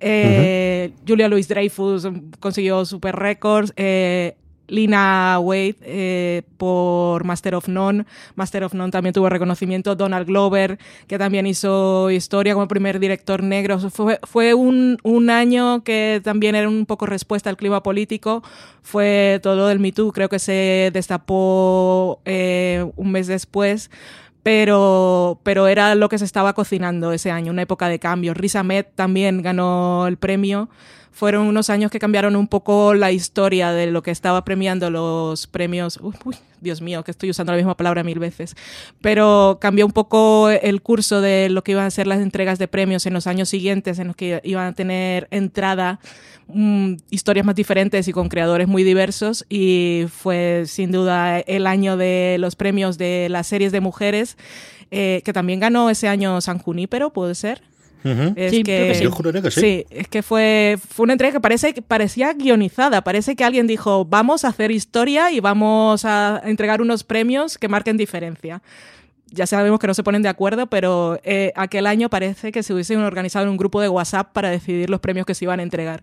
Eh, 0.00 0.90
uh 0.90 0.94
-huh. 0.94 1.08
Julia 1.08 1.28
Louis 1.28 1.48
Dreyfus 1.48 2.08
consiguió 2.40 2.84
super 2.84 3.14
récords. 3.16 3.72
Lina 4.72 5.38
Wade 5.38 5.76
eh, 5.82 6.42
por 6.56 7.24
Master 7.24 7.54
of 7.54 7.68
None. 7.68 8.06
Master 8.34 8.64
of 8.64 8.72
None 8.72 8.90
también 8.90 9.12
tuvo 9.12 9.28
reconocimiento. 9.28 9.94
Donald 9.94 10.26
Glover, 10.26 10.78
que 11.06 11.18
también 11.18 11.46
hizo 11.46 12.10
historia 12.10 12.54
como 12.54 12.66
primer 12.68 12.98
director 12.98 13.42
negro. 13.42 13.78
Fue, 13.90 14.18
fue 14.22 14.54
un, 14.54 14.96
un, 15.02 15.28
año 15.28 15.84
que 15.84 16.22
también 16.24 16.54
era 16.54 16.68
un 16.68 16.86
poco 16.86 17.04
respuesta 17.04 17.50
al 17.50 17.58
clima 17.58 17.82
político. 17.82 18.42
Fue 18.80 19.40
todo 19.42 19.68
del 19.68 19.78
Me 19.78 19.92
Too, 19.92 20.10
creo 20.10 20.30
que 20.30 20.38
se 20.38 20.90
destapó 20.92 22.20
eh, 22.24 22.90
un 22.96 23.12
mes 23.12 23.26
después. 23.26 23.90
pero, 24.42 25.38
pero 25.42 25.68
era 25.68 25.94
lo 25.94 26.08
que 26.08 26.18
se 26.18 26.24
estaba 26.24 26.54
cocinando 26.54 27.12
ese 27.12 27.30
año, 27.30 27.52
una 27.52 27.62
época 27.62 27.88
de 27.88 27.98
cambio. 27.98 28.32
Riz 28.32 28.56
Ahmed 28.56 28.86
también 28.94 29.42
ganó 29.42 30.06
el 30.06 30.16
premio. 30.16 30.70
Fueron 31.12 31.46
unos 31.46 31.68
años 31.68 31.90
que 31.90 31.98
cambiaron 31.98 32.36
un 32.36 32.48
poco 32.48 32.94
la 32.94 33.12
historia 33.12 33.70
de 33.70 33.86
lo 33.90 34.02
que 34.02 34.10
estaba 34.10 34.44
premiando 34.44 34.90
los 34.90 35.46
premios. 35.46 36.00
Uy, 36.02 36.36
Dios 36.62 36.80
mío, 36.80 37.04
que 37.04 37.10
estoy 37.10 37.28
usando 37.28 37.52
la 37.52 37.58
misma 37.58 37.76
palabra 37.76 38.02
mil 38.02 38.18
veces. 38.18 38.56
Pero 39.02 39.58
cambió 39.60 39.84
un 39.84 39.92
poco 39.92 40.48
el 40.48 40.80
curso 40.80 41.20
de 41.20 41.50
lo 41.50 41.62
que 41.62 41.72
iban 41.72 41.84
a 41.84 41.90
ser 41.90 42.06
las 42.06 42.20
entregas 42.20 42.58
de 42.58 42.66
premios 42.66 43.04
en 43.04 43.12
los 43.12 43.26
años 43.26 43.50
siguientes, 43.50 43.98
en 43.98 44.06
los 44.06 44.16
que 44.16 44.40
iban 44.42 44.68
a 44.68 44.72
tener 44.72 45.28
entrada 45.30 46.00
mm, 46.48 46.94
historias 47.10 47.44
más 47.44 47.56
diferentes 47.56 48.08
y 48.08 48.12
con 48.12 48.30
creadores 48.30 48.66
muy 48.66 48.82
diversos. 48.82 49.44
Y 49.50 50.06
fue 50.08 50.64
sin 50.66 50.92
duda 50.92 51.40
el 51.40 51.66
año 51.66 51.98
de 51.98 52.36
los 52.38 52.56
premios 52.56 52.96
de 52.96 53.28
las 53.28 53.46
series 53.46 53.70
de 53.70 53.80
mujeres, 53.80 54.38
eh, 54.90 55.20
que 55.24 55.32
también 55.34 55.60
ganó 55.60 55.90
ese 55.90 56.08
año 56.08 56.40
San 56.40 56.58
Junípero, 56.58 57.12
puede 57.12 57.34
ser. 57.34 57.62
Es 58.04 58.50
Sí, 58.50 58.62
que 58.62 58.94
sí. 58.94 59.04
Yo 59.04 59.10
juraría 59.10 59.42
que 59.42 59.50
sí. 59.50 59.86
es 59.90 60.08
que 60.08 60.22
fue, 60.22 60.76
fue 60.88 61.04
una 61.04 61.12
entrega 61.14 61.32
que 61.34 61.40
parece, 61.40 61.72
que 61.74 61.82
parecía 61.82 62.32
guionizada. 62.32 63.02
Parece 63.02 63.36
que 63.36 63.44
alguien 63.44 63.66
dijo, 63.66 64.04
vamos 64.04 64.44
a 64.44 64.48
hacer 64.48 64.70
historia 64.70 65.30
y 65.30 65.40
vamos 65.40 66.04
a 66.04 66.40
entregar 66.44 66.82
unos 66.82 67.04
premios 67.04 67.58
que 67.58 67.68
marquen 67.68 67.96
diferencia. 67.96 68.62
Ya 69.30 69.46
sabemos 69.46 69.78
que 69.80 69.86
no 69.86 69.94
se 69.94 70.02
ponen 70.02 70.20
de 70.22 70.28
acuerdo, 70.28 70.66
pero 70.66 71.18
eh, 71.24 71.52
aquel 71.56 71.86
año 71.86 72.10
parece 72.10 72.52
que 72.52 72.62
se 72.62 72.74
hubiesen 72.74 73.00
organizado 73.00 73.44
en 73.46 73.50
un 73.50 73.56
grupo 73.56 73.80
de 73.80 73.88
WhatsApp 73.88 74.30
para 74.32 74.50
decidir 74.50 74.90
los 74.90 75.00
premios 75.00 75.24
que 75.24 75.34
se 75.34 75.46
iban 75.46 75.60
a 75.60 75.62
entregar. 75.62 76.02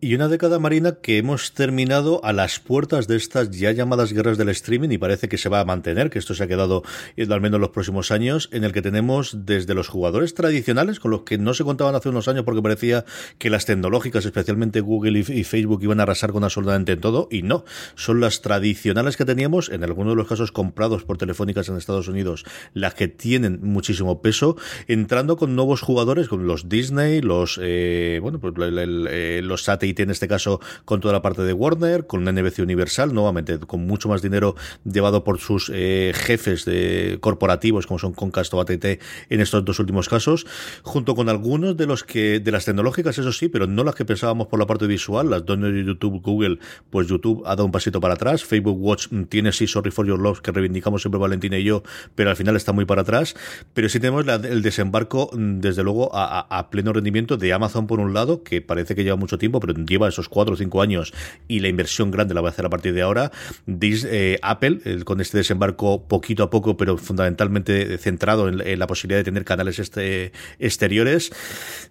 Y 0.00 0.14
una 0.14 0.28
década 0.28 0.60
marina 0.60 0.98
que 1.02 1.18
hemos 1.18 1.54
terminado 1.54 2.24
a 2.24 2.32
las 2.32 2.60
puertas 2.60 3.08
de 3.08 3.16
estas 3.16 3.50
ya 3.50 3.72
llamadas 3.72 4.12
guerras 4.12 4.38
del 4.38 4.48
streaming 4.50 4.90
y 4.90 4.98
parece 4.98 5.28
que 5.28 5.38
se 5.38 5.48
va 5.48 5.58
a 5.58 5.64
mantener, 5.64 6.08
que 6.08 6.20
esto 6.20 6.36
se 6.36 6.44
ha 6.44 6.46
quedado 6.46 6.84
al 7.18 7.40
menos 7.40 7.58
los 7.58 7.70
próximos 7.70 8.12
años, 8.12 8.48
en 8.52 8.62
el 8.62 8.72
que 8.72 8.80
tenemos 8.80 9.44
desde 9.44 9.74
los 9.74 9.88
jugadores 9.88 10.34
tradicionales, 10.34 11.00
con 11.00 11.10
los 11.10 11.22
que 11.22 11.36
no 11.36 11.52
se 11.52 11.64
contaban 11.64 11.96
hace 11.96 12.10
unos 12.10 12.28
años 12.28 12.44
porque 12.44 12.62
parecía 12.62 13.04
que 13.38 13.50
las 13.50 13.66
tecnológicas, 13.66 14.24
especialmente 14.24 14.80
Google 14.82 15.18
y, 15.18 15.42
Facebook, 15.42 15.82
iban 15.82 15.98
a 15.98 16.04
arrasar 16.04 16.30
con 16.30 16.44
absolutamente 16.44 16.96
todo, 16.96 17.26
y 17.28 17.42
no, 17.42 17.64
son 17.96 18.20
las 18.20 18.40
tradicionales 18.40 19.16
que 19.16 19.24
teníamos, 19.24 19.68
en 19.68 19.82
algunos 19.82 20.12
de 20.12 20.16
los 20.18 20.28
casos 20.28 20.52
comprados 20.52 21.02
por 21.02 21.18
telefónicas 21.18 21.68
en 21.70 21.76
Estados 21.76 22.06
Unidos, 22.06 22.44
las 22.72 22.94
que 22.94 23.08
tienen 23.08 23.58
muchísimo 23.62 24.22
peso, 24.22 24.56
entrando 24.86 25.36
con 25.36 25.56
nuevos 25.56 25.80
jugadores, 25.80 26.28
con 26.28 26.46
los 26.46 26.68
Disney, 26.68 27.20
los, 27.20 27.58
eh, 27.60 28.20
bueno, 28.22 28.38
pues 28.38 28.54
eh, 28.56 29.40
los 29.42 29.64
Satellite 29.88 30.02
en 30.02 30.10
este 30.10 30.28
caso 30.28 30.60
con 30.84 31.00
toda 31.00 31.12
la 31.14 31.22
parte 31.22 31.42
de 31.42 31.52
Warner, 31.52 32.06
con 32.06 32.24
NBC 32.24 32.60
Universal, 32.60 33.14
nuevamente 33.14 33.58
con 33.58 33.86
mucho 33.86 34.08
más 34.08 34.22
dinero 34.22 34.54
llevado 34.84 35.24
por 35.24 35.38
sus 35.38 35.70
eh, 35.74 36.12
jefes 36.14 36.64
de 36.64 37.18
corporativos 37.20 37.86
como 37.86 37.98
son 37.98 38.12
Comcast 38.12 38.52
o 38.54 38.60
AT&T 38.60 38.98
en 39.30 39.40
estos 39.40 39.64
dos 39.64 39.78
últimos 39.78 40.08
casos, 40.08 40.46
junto 40.82 41.14
con 41.14 41.28
algunos 41.28 41.76
de 41.76 41.86
los 41.86 42.04
que 42.04 42.40
de 42.40 42.50
las 42.52 42.64
tecnológicas 42.64 43.18
eso 43.18 43.32
sí, 43.32 43.48
pero 43.48 43.66
no 43.66 43.84
las 43.84 43.94
que 43.94 44.04
pensábamos 44.04 44.46
por 44.48 44.58
la 44.58 44.66
parte 44.66 44.86
visual, 44.86 45.30
las 45.30 45.44
dos 45.44 45.60
de 45.60 45.84
YouTube, 45.84 46.20
Google, 46.22 46.58
pues 46.90 47.08
YouTube 47.08 47.42
ha 47.46 47.50
dado 47.50 47.64
un 47.64 47.72
pasito 47.72 48.00
para 48.00 48.14
atrás, 48.14 48.44
Facebook 48.44 48.78
Watch 48.80 49.08
mm, 49.10 49.24
tiene 49.24 49.52
sí 49.52 49.66
Sorry 49.66 49.90
for 49.90 50.06
Your 50.06 50.18
Love 50.20 50.40
que 50.40 50.52
reivindicamos 50.52 51.02
siempre 51.02 51.18
Valentina 51.20 51.58
y 51.58 51.64
yo, 51.64 51.82
pero 52.14 52.30
al 52.30 52.36
final 52.36 52.56
está 52.56 52.72
muy 52.72 52.84
para 52.84 53.02
atrás, 53.02 53.34
pero 53.74 53.88
sí 53.88 54.00
tenemos 54.00 54.26
el 54.28 54.62
desembarco 54.62 55.30
mm, 55.32 55.60
desde 55.60 55.82
luego 55.82 56.14
a- 56.14 56.46
a 56.50 56.70
pleno 56.70 56.92
rendimiento 56.92 57.36
de 57.36 57.52
Amazon 57.52 57.86
por 57.86 58.00
un 58.00 58.12
lado, 58.14 58.42
que 58.42 58.60
parece 58.60 58.94
que 58.94 59.04
lleva 59.04 59.16
mucho 59.16 59.38
tiempo, 59.38 59.60
pero 59.60 59.74
lleva 59.86 60.08
esos 60.08 60.28
cuatro 60.28 60.54
o 60.54 60.56
cinco 60.56 60.82
años 60.82 61.12
y 61.46 61.60
la 61.60 61.68
inversión 61.68 62.10
grande 62.10 62.34
la 62.34 62.40
va 62.40 62.48
a 62.48 62.52
hacer 62.52 62.66
a 62.66 62.70
partir 62.70 62.94
de 62.94 63.02
ahora. 63.02 63.30
Dis- 63.66 64.06
eh, 64.10 64.38
Apple, 64.42 65.04
con 65.04 65.20
este 65.20 65.38
desembarco 65.38 66.06
poquito 66.06 66.42
a 66.42 66.50
poco, 66.50 66.76
pero 66.76 66.96
fundamentalmente 66.96 67.98
centrado 67.98 68.48
en, 68.48 68.60
en 68.60 68.78
la 68.78 68.86
posibilidad 68.86 69.20
de 69.20 69.24
tener 69.24 69.44
canales 69.44 69.78
este, 69.78 70.32
exteriores. 70.58 71.30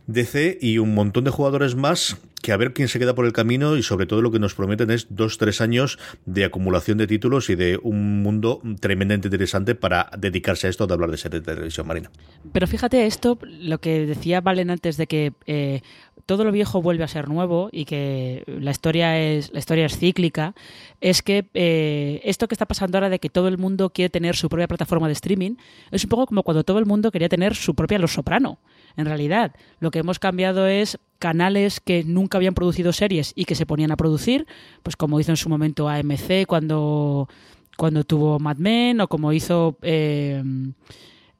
DC 0.07 0.57
y 0.61 0.77
un 0.77 0.93
montón 0.93 1.23
de 1.23 1.31
jugadores 1.31 1.75
más 1.75 2.17
que 2.41 2.51
a 2.51 2.57
ver 2.57 2.71
quién 2.73 2.87
se 2.87 2.99
queda 2.99 3.15
por 3.15 3.25
el 3.25 3.33
camino 3.33 3.75
y 3.77 3.83
sobre 3.83 4.05
todo 4.05 4.21
lo 4.21 4.31
que 4.31 4.39
nos 4.39 4.53
prometen 4.53 4.91
es 4.91 5.07
dos, 5.09 5.37
tres 5.37 5.59
años 5.59 5.97
de 6.25 6.45
acumulación 6.45 6.97
de 6.99 7.07
títulos 7.07 7.49
y 7.49 7.55
de 7.55 7.79
un 7.81 8.21
mundo 8.21 8.61
tremendamente 8.79 9.27
interesante 9.27 9.73
para 9.75 10.09
dedicarse 10.17 10.67
a 10.67 10.69
esto 10.69 10.85
de 10.85 10.93
hablar 10.93 11.09
de 11.11 11.17
series 11.17 11.43
de 11.43 11.53
televisión 11.55 11.87
marina. 11.87 12.11
Pero 12.53 12.67
fíjate 12.67 13.05
esto, 13.07 13.39
lo 13.41 13.79
que 13.79 14.05
decía 14.05 14.39
Valen 14.41 14.69
antes 14.69 14.97
de 14.97 15.07
que 15.07 15.33
eh, 15.47 15.81
todo 16.27 16.43
lo 16.43 16.51
viejo 16.51 16.81
vuelve 16.81 17.05
a 17.05 17.07
ser 17.07 17.29
nuevo 17.29 17.69
y 17.71 17.85
que 17.85 18.43
la 18.45 18.71
historia 18.71 19.17
es, 19.17 19.51
la 19.53 19.59
historia 19.59 19.85
es 19.85 19.97
cíclica, 19.97 20.53
es 20.99 21.23
que 21.23 21.45
eh, 21.53 22.19
esto 22.25 22.47
que 22.47 22.53
está 22.53 22.65
pasando 22.65 22.97
ahora 22.97 23.09
de 23.09 23.19
que 23.19 23.29
todo 23.29 23.47
el 23.47 23.57
mundo 23.57 23.89
quiere 23.91 24.09
tener 24.09 24.35
su 24.35 24.49
propia 24.49 24.67
plataforma 24.67 25.07
de 25.07 25.13
streaming, 25.13 25.55
es 25.89 26.03
un 26.03 26.09
poco 26.09 26.27
como 26.27 26.43
cuando 26.43 26.65
todo 26.65 26.79
el 26.79 26.85
mundo 26.85 27.11
quería 27.11 27.29
tener 27.29 27.55
su 27.55 27.75
propia 27.75 27.97
Los 27.97 28.13
Soprano. 28.13 28.59
En 28.97 29.05
realidad, 29.05 29.55
lo 29.79 29.89
que 29.89 29.99
hemos 29.99 30.19
cambiado 30.19 30.67
es 30.67 30.99
canales 31.17 31.79
que 31.79 32.03
nunca 32.03 32.37
habían 32.37 32.53
producido 32.53 32.91
series 32.91 33.31
y 33.33 33.45
que 33.45 33.55
se 33.55 33.65
ponían 33.65 33.91
a 33.91 33.97
producir, 33.97 34.47
pues 34.83 34.97
como 34.97 35.21
hizo 35.21 35.31
en 35.31 35.37
su 35.37 35.47
momento 35.47 35.87
AMC 35.87 36.45
cuando, 36.45 37.29
cuando 37.77 38.03
tuvo 38.03 38.37
Mad 38.37 38.57
Men 38.57 38.99
o 38.99 39.07
como 39.07 39.31
hizo... 39.31 39.77
eh, 39.81 40.43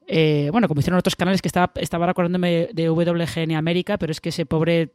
eh, 0.08 0.48
bueno, 0.50 0.66
como 0.68 0.80
hicieron 0.80 0.98
otros 0.98 1.16
canales 1.16 1.42
que 1.42 1.48
estaba, 1.48 1.70
estaba 1.76 2.10
acordándome 2.10 2.68
de 2.72 2.88
WGN 2.90 3.52
América, 3.54 3.98
pero 3.98 4.10
es 4.10 4.20
que 4.20 4.30
ese 4.30 4.46
pobre 4.46 4.90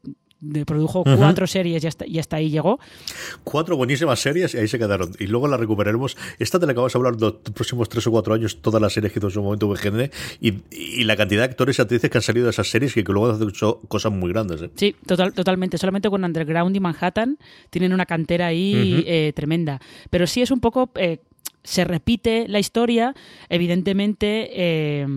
produjo 0.65 1.03
cuatro 1.05 1.47
series 1.47 1.83
y 1.83 1.87
hasta, 1.87 2.05
y 2.05 2.19
hasta 2.19 2.35
ahí 2.35 2.49
llegó. 2.49 2.79
Cuatro 3.45 3.77
buenísimas 3.77 4.19
series 4.19 4.53
y 4.53 4.57
ahí 4.57 4.67
se 4.67 4.77
quedaron. 4.77 5.11
Y 5.19 5.27
luego 5.27 5.47
la 5.47 5.55
recuperaremos. 5.57 6.17
Esta 6.39 6.59
de 6.59 6.67
la 6.67 6.73
que 6.73 6.79
vamos 6.79 6.93
a 6.93 6.97
hablar 6.97 7.15
los 7.17 7.35
próximos 7.53 7.87
tres 7.87 8.05
o 8.07 8.11
cuatro 8.11 8.33
años, 8.33 8.61
todas 8.61 8.81
las 8.81 8.91
series 8.93 9.13
que 9.13 9.19
hizo 9.19 9.27
en 9.27 9.33
su 9.33 9.41
momento 9.41 9.69
VGN 9.69 10.11
y, 10.41 10.55
y 10.71 11.03
la 11.05 11.15
cantidad 11.15 11.41
de 11.41 11.45
actores 11.45 11.79
y 11.79 11.81
actrices 11.81 12.09
que 12.09 12.17
han 12.17 12.21
salido 12.21 12.45
de 12.45 12.49
esas 12.51 12.67
series 12.67 12.97
y 12.97 13.03
que 13.03 13.11
luego 13.13 13.31
han 13.33 13.47
hecho 13.47 13.79
cosas 13.87 14.11
muy 14.11 14.31
grandes. 14.33 14.61
¿eh? 14.63 14.69
Sí, 14.75 14.95
total, 15.05 15.33
totalmente. 15.33 15.77
Solamente 15.77 16.09
con 16.09 16.23
Underground 16.25 16.75
y 16.75 16.79
Manhattan 16.81 17.37
tienen 17.69 17.93
una 17.93 18.05
cantera 18.05 18.47
ahí 18.47 19.03
eh, 19.07 19.31
tremenda. 19.33 19.79
Pero 20.09 20.27
sí 20.27 20.41
es 20.41 20.51
un 20.51 20.59
poco. 20.59 20.91
eh, 20.95 21.19
se 21.63 21.85
repite 21.85 22.45
la 22.47 22.59
historia, 22.59 23.15
evidentemente 23.47 24.49
eh, 24.53 25.07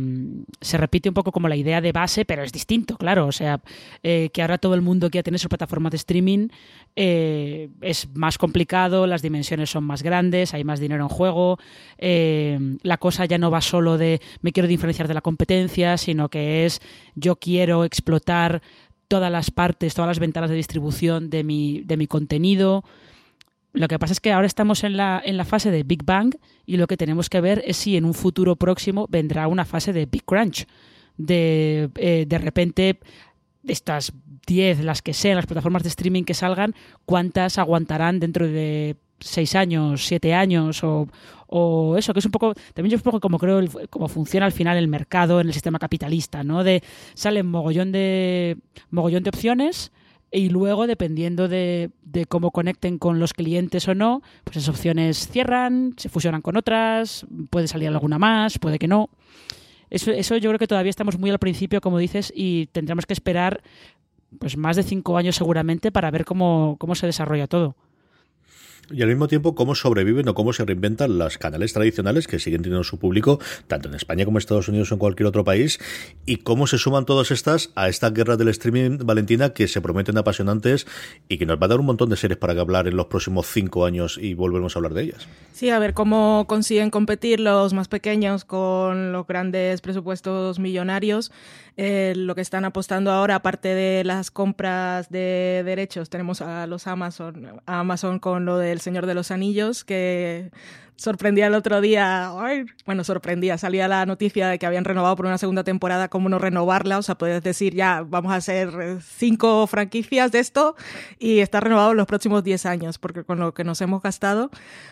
se 0.60 0.78
repite 0.78 1.08
un 1.08 1.14
poco 1.14 1.32
como 1.32 1.48
la 1.48 1.56
idea 1.56 1.80
de 1.80 1.92
base, 1.92 2.24
pero 2.24 2.42
es 2.42 2.52
distinto, 2.52 2.96
claro. 2.96 3.26
O 3.26 3.32
sea, 3.32 3.60
eh, 4.02 4.30
que 4.32 4.42
ahora 4.42 4.58
todo 4.58 4.74
el 4.74 4.82
mundo 4.82 5.10
quiera 5.10 5.24
tener 5.24 5.40
su 5.40 5.48
plataforma 5.48 5.90
de 5.90 5.96
streaming 5.96 6.48
eh, 6.94 7.68
es 7.80 8.08
más 8.14 8.38
complicado, 8.38 9.06
las 9.06 9.22
dimensiones 9.22 9.70
son 9.70 9.84
más 9.84 10.02
grandes, 10.02 10.54
hay 10.54 10.64
más 10.64 10.80
dinero 10.80 11.02
en 11.02 11.08
juego, 11.08 11.58
la 11.98 12.96
cosa 12.98 13.24
ya 13.24 13.38
no 13.38 13.50
va 13.50 13.60
solo 13.60 13.98
de 13.98 14.20
me 14.40 14.52
quiero 14.52 14.68
diferenciar 14.68 15.08
de 15.08 15.14
la 15.14 15.20
competencia, 15.20 15.98
sino 15.98 16.28
que 16.28 16.64
es 16.64 16.80
yo 17.14 17.36
quiero 17.36 17.84
explotar 17.84 18.62
todas 19.08 19.30
las 19.30 19.50
partes, 19.50 19.94
todas 19.94 20.08
las 20.08 20.18
ventanas 20.18 20.50
de 20.50 20.56
distribución 20.56 21.30
de 21.30 21.44
mi, 21.44 21.82
de 21.82 21.96
mi 21.96 22.06
contenido. 22.06 22.84
Lo 23.76 23.88
que 23.88 23.98
pasa 23.98 24.12
es 24.14 24.20
que 24.20 24.32
ahora 24.32 24.46
estamos 24.46 24.84
en 24.84 24.96
la, 24.96 25.20
en 25.22 25.36
la 25.36 25.44
fase 25.44 25.70
de 25.70 25.82
Big 25.82 26.02
Bang 26.02 26.34
y 26.64 26.78
lo 26.78 26.86
que 26.86 26.96
tenemos 26.96 27.28
que 27.28 27.42
ver 27.42 27.62
es 27.66 27.76
si 27.76 27.96
en 27.98 28.06
un 28.06 28.14
futuro 28.14 28.56
próximo 28.56 29.06
vendrá 29.10 29.48
una 29.48 29.66
fase 29.66 29.92
de 29.92 30.06
Big 30.06 30.24
Crunch. 30.24 30.66
De, 31.18 31.90
eh, 31.96 32.24
de 32.26 32.38
repente, 32.38 32.98
estas 33.66 34.14
10, 34.46 34.80
las 34.82 35.02
que 35.02 35.12
sean, 35.12 35.36
las 35.36 35.44
plataformas 35.46 35.82
de 35.82 35.90
streaming 35.90 36.24
que 36.24 36.32
salgan, 36.32 36.74
¿cuántas 37.04 37.58
aguantarán 37.58 38.18
dentro 38.18 38.46
de 38.46 38.96
6 39.20 39.54
años, 39.56 40.06
7 40.06 40.32
años 40.32 40.82
o, 40.82 41.06
o 41.46 41.96
eso, 41.98 42.14
que 42.14 42.20
es 42.20 42.24
un 42.26 42.32
poco, 42.32 42.54
también 42.72 42.92
yo 42.92 42.96
un 42.96 43.02
poco 43.02 43.20
como 43.20 43.38
creo, 43.38 43.58
el- 43.58 43.70
cómo 43.90 44.08
funciona 44.08 44.46
al 44.46 44.52
final 44.52 44.78
el 44.78 44.88
mercado 44.88 45.38
en 45.40 45.48
el 45.48 45.52
sistema 45.52 45.78
capitalista, 45.78 46.44
¿no? 46.44 46.64
De 46.64 46.82
salen 47.12 47.46
mogollón 47.46 47.92
de, 47.92 48.56
mogollón 48.90 49.22
de 49.22 49.30
opciones 49.30 49.92
y 50.36 50.50
luego, 50.50 50.86
dependiendo 50.86 51.48
de, 51.48 51.90
de 52.02 52.26
cómo 52.26 52.50
conecten 52.50 52.98
con 52.98 53.18
los 53.18 53.32
clientes 53.32 53.88
o 53.88 53.94
no, 53.94 54.22
pues 54.44 54.58
esas 54.58 54.68
opciones 54.68 55.28
cierran, 55.28 55.94
se 55.96 56.10
fusionan 56.10 56.42
con 56.42 56.56
otras, 56.56 57.26
puede 57.48 57.68
salir 57.68 57.88
alguna 57.88 58.18
más, 58.18 58.58
puede 58.58 58.78
que 58.78 58.86
no. 58.86 59.08
Eso, 59.88 60.10
eso 60.10 60.36
yo 60.36 60.50
creo 60.50 60.58
que 60.58 60.66
todavía 60.66 60.90
estamos 60.90 61.18
muy 61.18 61.30
al 61.30 61.38
principio, 61.38 61.80
como 61.80 61.98
dices, 61.98 62.32
y 62.36 62.66
tendremos 62.66 63.06
que 63.06 63.14
esperar 63.14 63.62
pues 64.38 64.56
más 64.56 64.76
de 64.76 64.82
cinco 64.82 65.16
años 65.16 65.36
seguramente 65.36 65.90
para 65.90 66.10
ver 66.10 66.24
cómo, 66.24 66.76
cómo 66.78 66.94
se 66.94 67.06
desarrolla 67.06 67.46
todo. 67.46 67.74
Y 68.90 69.02
al 69.02 69.08
mismo 69.08 69.26
tiempo, 69.26 69.54
cómo 69.54 69.74
sobreviven 69.74 70.28
o 70.28 70.34
cómo 70.34 70.52
se 70.52 70.64
reinventan 70.64 71.18
los 71.18 71.38
canales 71.38 71.72
tradicionales 71.72 72.28
que 72.28 72.38
siguen 72.38 72.62
teniendo 72.62 72.84
su 72.84 72.98
público, 72.98 73.40
tanto 73.66 73.88
en 73.88 73.94
España 73.94 74.24
como 74.24 74.38
en 74.38 74.40
Estados 74.40 74.68
Unidos 74.68 74.92
o 74.92 74.94
en 74.94 74.98
cualquier 75.00 75.26
otro 75.26 75.42
país, 75.42 75.80
y 76.24 76.36
cómo 76.36 76.66
se 76.66 76.78
suman 76.78 77.04
todas 77.04 77.30
estas 77.30 77.70
a 77.74 77.88
esta 77.88 78.10
guerra 78.10 78.36
del 78.36 78.48
streaming, 78.48 78.98
Valentina, 79.04 79.50
que 79.50 79.66
se 79.66 79.80
prometen 79.80 80.16
apasionantes 80.18 80.86
y 81.28 81.38
que 81.38 81.46
nos 81.46 81.60
va 81.60 81.66
a 81.66 81.68
dar 81.68 81.80
un 81.80 81.86
montón 81.86 82.10
de 82.10 82.16
series 82.16 82.38
para 82.38 82.54
que 82.54 82.60
hablar 82.60 82.86
en 82.86 82.96
los 82.96 83.06
próximos 83.06 83.46
cinco 83.46 83.86
años 83.86 84.18
y 84.20 84.34
volveremos 84.34 84.76
a 84.76 84.78
hablar 84.78 84.94
de 84.94 85.02
ellas. 85.02 85.26
Sí, 85.52 85.70
a 85.70 85.78
ver 85.78 85.94
cómo 85.94 86.44
consiguen 86.46 86.90
competir 86.90 87.40
los 87.40 87.72
más 87.72 87.88
pequeños 87.88 88.44
con 88.44 89.12
los 89.12 89.26
grandes 89.26 89.80
presupuestos 89.80 90.58
millonarios. 90.58 91.32
Eh, 91.78 92.14
lo 92.16 92.34
que 92.34 92.40
están 92.40 92.64
apostando 92.64 93.10
ahora, 93.10 93.34
aparte 93.34 93.68
de 93.74 94.02
las 94.02 94.30
compras 94.30 95.10
de 95.10 95.62
derechos, 95.64 96.08
tenemos 96.08 96.40
a 96.40 96.66
los 96.66 96.86
Amazon, 96.86 97.60
a 97.66 97.80
Amazon 97.80 98.18
con 98.18 98.46
lo 98.46 98.56
del 98.56 98.80
Señor 98.80 99.04
de 99.04 99.14
los 99.14 99.30
Anillos, 99.30 99.84
que 99.84 100.50
sorprendía 100.96 101.46
el 101.46 101.54
otro 101.54 101.80
día, 101.80 102.32
bueno, 102.86 103.04
sorprendía, 103.04 103.58
salía 103.58 103.86
la 103.86 104.06
noticia 104.06 104.48
de 104.48 104.58
que 104.58 104.66
habían 104.66 104.84
renovado 104.84 105.14
por 105.16 105.26
una 105.26 105.38
segunda 105.38 105.62
temporada, 105.62 106.08
cómo 106.08 106.28
no 106.28 106.38
renovarla, 106.38 106.98
o 106.98 107.02
sea, 107.02 107.16
puedes 107.16 107.42
decir 107.42 107.74
ya, 107.74 108.02
vamos 108.06 108.32
a 108.32 108.36
hacer 108.36 108.70
eh, 108.80 108.98
cinco 109.00 109.66
franquicias 109.66 110.32
de 110.32 110.38
esto 110.38 110.74
y 111.18 111.40
está 111.40 111.60
renovado 111.60 111.90
en 111.90 111.98
los 111.98 112.06
próximos 112.06 112.42
10 112.42 112.66
años, 112.66 112.98
porque 112.98 113.24
con 113.24 113.38
lo 113.38 113.52
que 113.52 113.64
nos 113.64 113.80
hemos 113.80 114.02
gastado. 114.02 114.50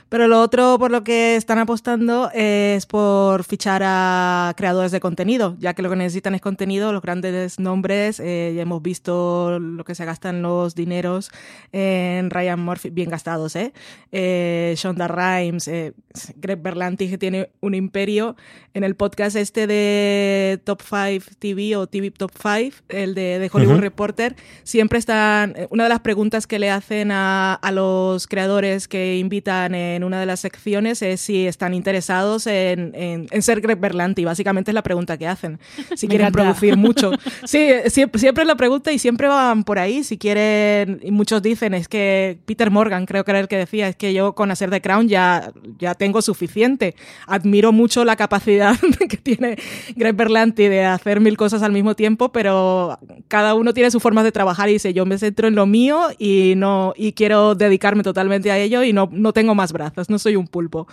Pero 0.08 0.28
lo 0.28 0.40
otro 0.40 0.78
por 0.78 0.90
lo 0.90 1.02
que 1.02 1.36
están 1.36 1.58
apostando 1.58 2.30
es 2.34 2.86
por 2.86 3.44
fichar 3.44 3.82
a 3.84 4.52
creadores 4.56 4.92
de 4.92 5.00
contenido, 5.00 5.56
ya 5.58 5.74
que 5.74 5.82
lo 5.82 5.90
que 5.90 5.96
necesitan 5.96 6.34
es 6.34 6.40
contenido, 6.40 6.92
los 6.92 7.02
grandes 7.02 7.58
nombres, 7.58 8.20
eh, 8.20 8.52
ya 8.54 8.62
hemos 8.62 8.82
visto 8.82 9.58
lo 9.58 9.84
que 9.84 9.94
se 9.94 10.04
gastan 10.04 10.42
los 10.42 10.74
dineros 10.74 11.30
en 11.72 12.30
Ryan 12.30 12.60
Murphy, 12.60 12.90
bien 12.90 13.08
gastados, 13.08 13.56
¿eh? 13.56 13.72
eh 14.12 14.74
Shonda 14.76 15.08
Rhimes, 15.08 15.66
eh, 15.68 15.93
Greg 16.36 16.62
Berlanti, 16.62 17.08
que 17.08 17.18
tiene 17.18 17.50
un 17.60 17.74
imperio. 17.74 18.36
En 18.72 18.84
el 18.84 18.94
podcast 18.94 19.36
este 19.36 19.66
de 19.66 20.60
Top 20.64 20.80
5 20.82 21.36
TV 21.38 21.76
o 21.76 21.86
TV 21.86 22.10
Top 22.10 22.30
5, 22.36 22.84
el 22.88 23.14
de, 23.14 23.50
Hollywood 23.52 23.80
Reporter, 23.80 24.36
siempre 24.62 24.98
están. 24.98 25.54
Una 25.70 25.84
de 25.84 25.88
las 25.88 26.00
preguntas 26.00 26.46
que 26.46 26.58
le 26.58 26.70
hacen 26.70 27.10
a, 27.12 27.58
los 27.72 28.26
creadores 28.28 28.86
que 28.86 29.18
invitan 29.18 29.74
en 29.74 30.04
una 30.04 30.20
de 30.20 30.26
las 30.26 30.40
secciones 30.40 31.02
es 31.02 31.20
si 31.20 31.46
están 31.46 31.74
interesados 31.74 32.46
en, 32.46 33.28
ser 33.40 33.60
Greg 33.60 33.78
Berlanti. 33.78 34.24
Básicamente 34.24 34.70
es 34.70 34.74
la 34.74 34.82
pregunta 34.82 35.18
que 35.18 35.26
hacen. 35.26 35.58
Si 35.94 36.08
quieren 36.08 36.32
producir 36.32 36.76
mucho. 36.76 37.12
Sí, 37.44 37.70
siempre, 37.88 38.20
siempre 38.20 38.42
es 38.42 38.48
la 38.48 38.56
pregunta 38.56 38.90
y 38.92 38.98
siempre 38.98 39.28
van 39.28 39.64
por 39.64 39.78
ahí. 39.78 40.02
Si 40.02 40.18
quieren, 40.18 41.00
y 41.02 41.10
muchos 41.10 41.42
dicen, 41.42 41.74
es 41.74 41.88
que 41.88 42.38
Peter 42.46 42.70
Morgan, 42.70 43.06
creo 43.06 43.24
que 43.24 43.30
era 43.30 43.40
el 43.40 43.48
que 43.48 43.56
decía, 43.56 43.88
es 43.88 43.96
que 43.96 44.12
yo 44.12 44.34
con 44.34 44.50
hacer 44.50 44.70
The 44.70 44.80
Crown 44.80 45.08
ya, 45.08 45.52
ya 45.78 45.83
tengo 45.92 46.22
suficiente. 46.22 46.94
Admiro 47.26 47.70
mucho 47.70 48.06
la 48.06 48.16
capacidad 48.16 48.74
que 49.10 49.18
tiene 49.18 49.58
Greg 49.94 50.16
Berlanti 50.16 50.68
de 50.68 50.86
hacer 50.86 51.20
mil 51.20 51.36
cosas 51.36 51.62
al 51.62 51.72
mismo 51.72 51.94
tiempo, 51.94 52.32
pero 52.32 52.98
cada 53.28 53.54
uno 53.54 53.74
tiene 53.74 53.90
su 53.90 54.00
forma 54.00 54.24
de 54.24 54.32
trabajar 54.32 54.70
y 54.70 54.74
dice, 54.74 54.94
yo 54.94 55.04
me 55.04 55.18
centro 55.18 55.48
en 55.48 55.54
lo 55.54 55.66
mío 55.66 56.08
y 56.18 56.54
no 56.56 56.94
y 56.96 57.12
quiero 57.12 57.54
dedicarme 57.54 58.02
totalmente 58.02 58.50
a 58.50 58.58
ello 58.58 58.82
y 58.82 58.94
no, 58.94 59.10
no 59.12 59.34
tengo 59.34 59.54
más 59.54 59.72
brazos, 59.72 60.08
no 60.08 60.18
soy 60.18 60.36
un 60.36 60.46
pulpo. 60.46 60.86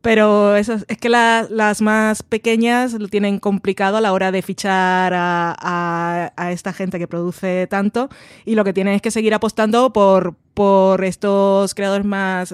Pero 0.00 0.54
es 0.54 0.70
que 1.00 1.08
las 1.08 1.80
más 1.80 2.22
pequeñas 2.22 2.92
lo 2.92 3.08
tienen 3.08 3.40
complicado 3.40 3.96
a 3.96 4.00
la 4.00 4.12
hora 4.12 4.30
de 4.30 4.42
fichar 4.42 5.12
a, 5.12 6.32
a 6.36 6.52
esta 6.52 6.72
gente 6.72 7.00
que 7.00 7.08
produce 7.08 7.66
tanto 7.66 8.08
y 8.44 8.54
lo 8.54 8.62
que 8.62 8.72
tienen 8.72 8.94
es 8.94 9.02
que 9.02 9.10
seguir 9.10 9.34
apostando 9.34 9.92
por, 9.92 10.36
por 10.58 11.04
estos 11.04 11.72
creadores 11.72 12.04
más, 12.04 12.52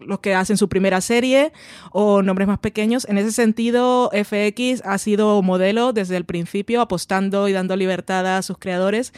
los 0.00 0.18
que 0.18 0.34
hacen 0.34 0.58
su 0.58 0.68
primera 0.68 1.00
serie 1.00 1.54
o 1.90 2.20
nombres 2.20 2.46
más 2.46 2.58
pequeños. 2.58 3.06
En 3.08 3.16
ese 3.16 3.32
sentido, 3.32 4.10
FX 4.12 4.82
ha 4.84 4.98
sido 4.98 5.40
modelo 5.40 5.94
desde 5.94 6.18
el 6.18 6.26
principio, 6.26 6.82
apostando 6.82 7.48
y 7.48 7.52
dando 7.52 7.74
libertad 7.74 8.26
a 8.36 8.42
sus 8.42 8.58
creadores 8.58 9.14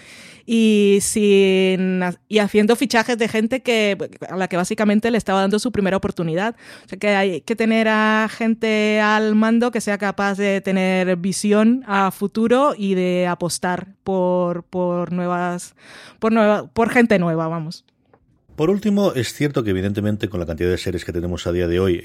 y, 0.47 0.99
sin, 1.01 2.05
y 2.28 2.39
haciendo 2.39 2.76
fichajes 2.76 3.18
de 3.18 3.26
gente 3.26 3.61
que, 3.61 3.99
a 4.28 4.36
la 4.36 4.47
que 4.47 4.57
básicamente 4.57 5.11
le 5.11 5.18
estaba 5.18 5.41
dando 5.41 5.59
su 5.59 5.72
primera 5.72 5.97
oportunidad. 5.97 6.55
O 6.84 6.89
sea 6.91 6.97
que 6.97 7.09
hay 7.09 7.41
que 7.41 7.57
tener 7.57 7.89
a 7.89 8.28
gente 8.30 9.01
al 9.01 9.34
mando 9.34 9.72
que 9.72 9.80
sea 9.80 9.99
capaz 9.99 10.39
de 10.39 10.61
tener 10.61 11.16
visión 11.16 11.82
a 11.89 12.12
futuro 12.12 12.74
y 12.78 12.95
de 12.95 13.26
apostar 13.26 13.89
por, 14.05 14.62
por 14.62 15.11
nuevas, 15.11 15.74
por, 16.20 16.30
nueva, 16.30 16.68
por 16.68 16.89
gente 16.91 17.18
nueva, 17.18 17.49
vamos. 17.49 17.84
Por 18.59 18.70
último, 18.70 19.12
es 19.14 19.34
cierto 19.34 19.62
que 19.62 19.70
evidentemente 19.70 20.28
con 20.28 20.40
la 20.40 20.46
cantidad 20.46 20.68
de 20.68 20.78
series 20.78 21.04
que 21.04 21.12
tenemos 21.12 21.46
a 21.46 21.52
día 21.52 21.68
de 21.68 21.78
hoy, 21.78 22.02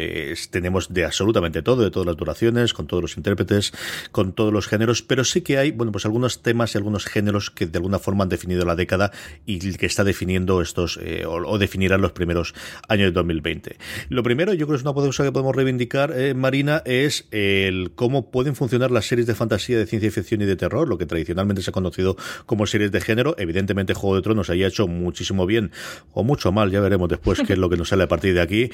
tenemos 0.51 0.93
de 0.93 1.03
absolutamente 1.03 1.63
todo, 1.63 1.81
de 1.81 1.89
todas 1.89 2.05
las 2.05 2.15
duraciones, 2.15 2.75
con 2.75 2.85
todos 2.85 3.01
los 3.01 3.17
intérpretes, 3.17 3.73
con 4.11 4.33
todos 4.33 4.53
los 4.53 4.67
géneros, 4.67 5.01
pero 5.01 5.23
sí 5.23 5.41
que 5.41 5.57
hay, 5.57 5.71
bueno, 5.71 5.91
pues 5.91 6.05
algunos 6.05 6.43
temas 6.43 6.75
y 6.75 6.77
algunos 6.77 7.05
géneros 7.05 7.49
que 7.49 7.65
de 7.65 7.79
alguna 7.79 7.97
forma 7.97 8.25
han 8.25 8.29
definido 8.29 8.65
la 8.65 8.75
década 8.75 9.11
y 9.47 9.57
que 9.77 9.87
está 9.87 10.03
definiendo 10.03 10.61
estos, 10.61 10.99
eh, 11.01 11.25
o, 11.25 11.57
definirán 11.57 12.01
los 12.01 12.11
primeros 12.11 12.53
años 12.87 13.07
de 13.07 13.13
2020. 13.13 13.77
Lo 14.09 14.21
primero, 14.21 14.53
yo 14.53 14.67
creo 14.67 14.75
que 14.75 14.81
es 14.81 14.83
una 14.83 14.93
cosa 14.93 15.23
que 15.23 15.31
podemos 15.31 15.55
reivindicar, 15.55 16.13
eh, 16.15 16.35
Marina, 16.35 16.83
es 16.85 17.27
el 17.31 17.93
cómo 17.95 18.29
pueden 18.29 18.55
funcionar 18.55 18.91
las 18.91 19.07
series 19.07 19.25
de 19.25 19.33
fantasía, 19.33 19.79
de 19.79 19.87
ciencia 19.87 20.11
ficción 20.11 20.43
y 20.43 20.45
de 20.45 20.55
terror, 20.55 20.87
lo 20.87 20.99
que 20.99 21.07
tradicionalmente 21.07 21.63
se 21.63 21.71
ha 21.71 21.73
conocido 21.73 22.15
como 22.45 22.67
series 22.67 22.91
de 22.91 23.01
género. 23.01 23.33
Evidentemente, 23.39 23.95
Juego 23.95 24.17
de 24.17 24.21
Tronos 24.21 24.51
haya 24.51 24.67
hecho 24.67 24.87
muchísimo 24.87 25.47
bien, 25.47 25.71
o 26.11 26.23
mucho 26.23 26.42
mal, 26.51 26.71
ya 26.71 26.81
veremos 26.81 27.09
después 27.09 27.41
qué 27.45 27.53
es 27.53 27.59
lo 27.59 27.69
que 27.69 27.77
nos 27.77 27.89
sale 27.89 28.03
a 28.03 28.07
partir 28.07 28.33
de 28.33 28.41
aquí. 28.41 28.69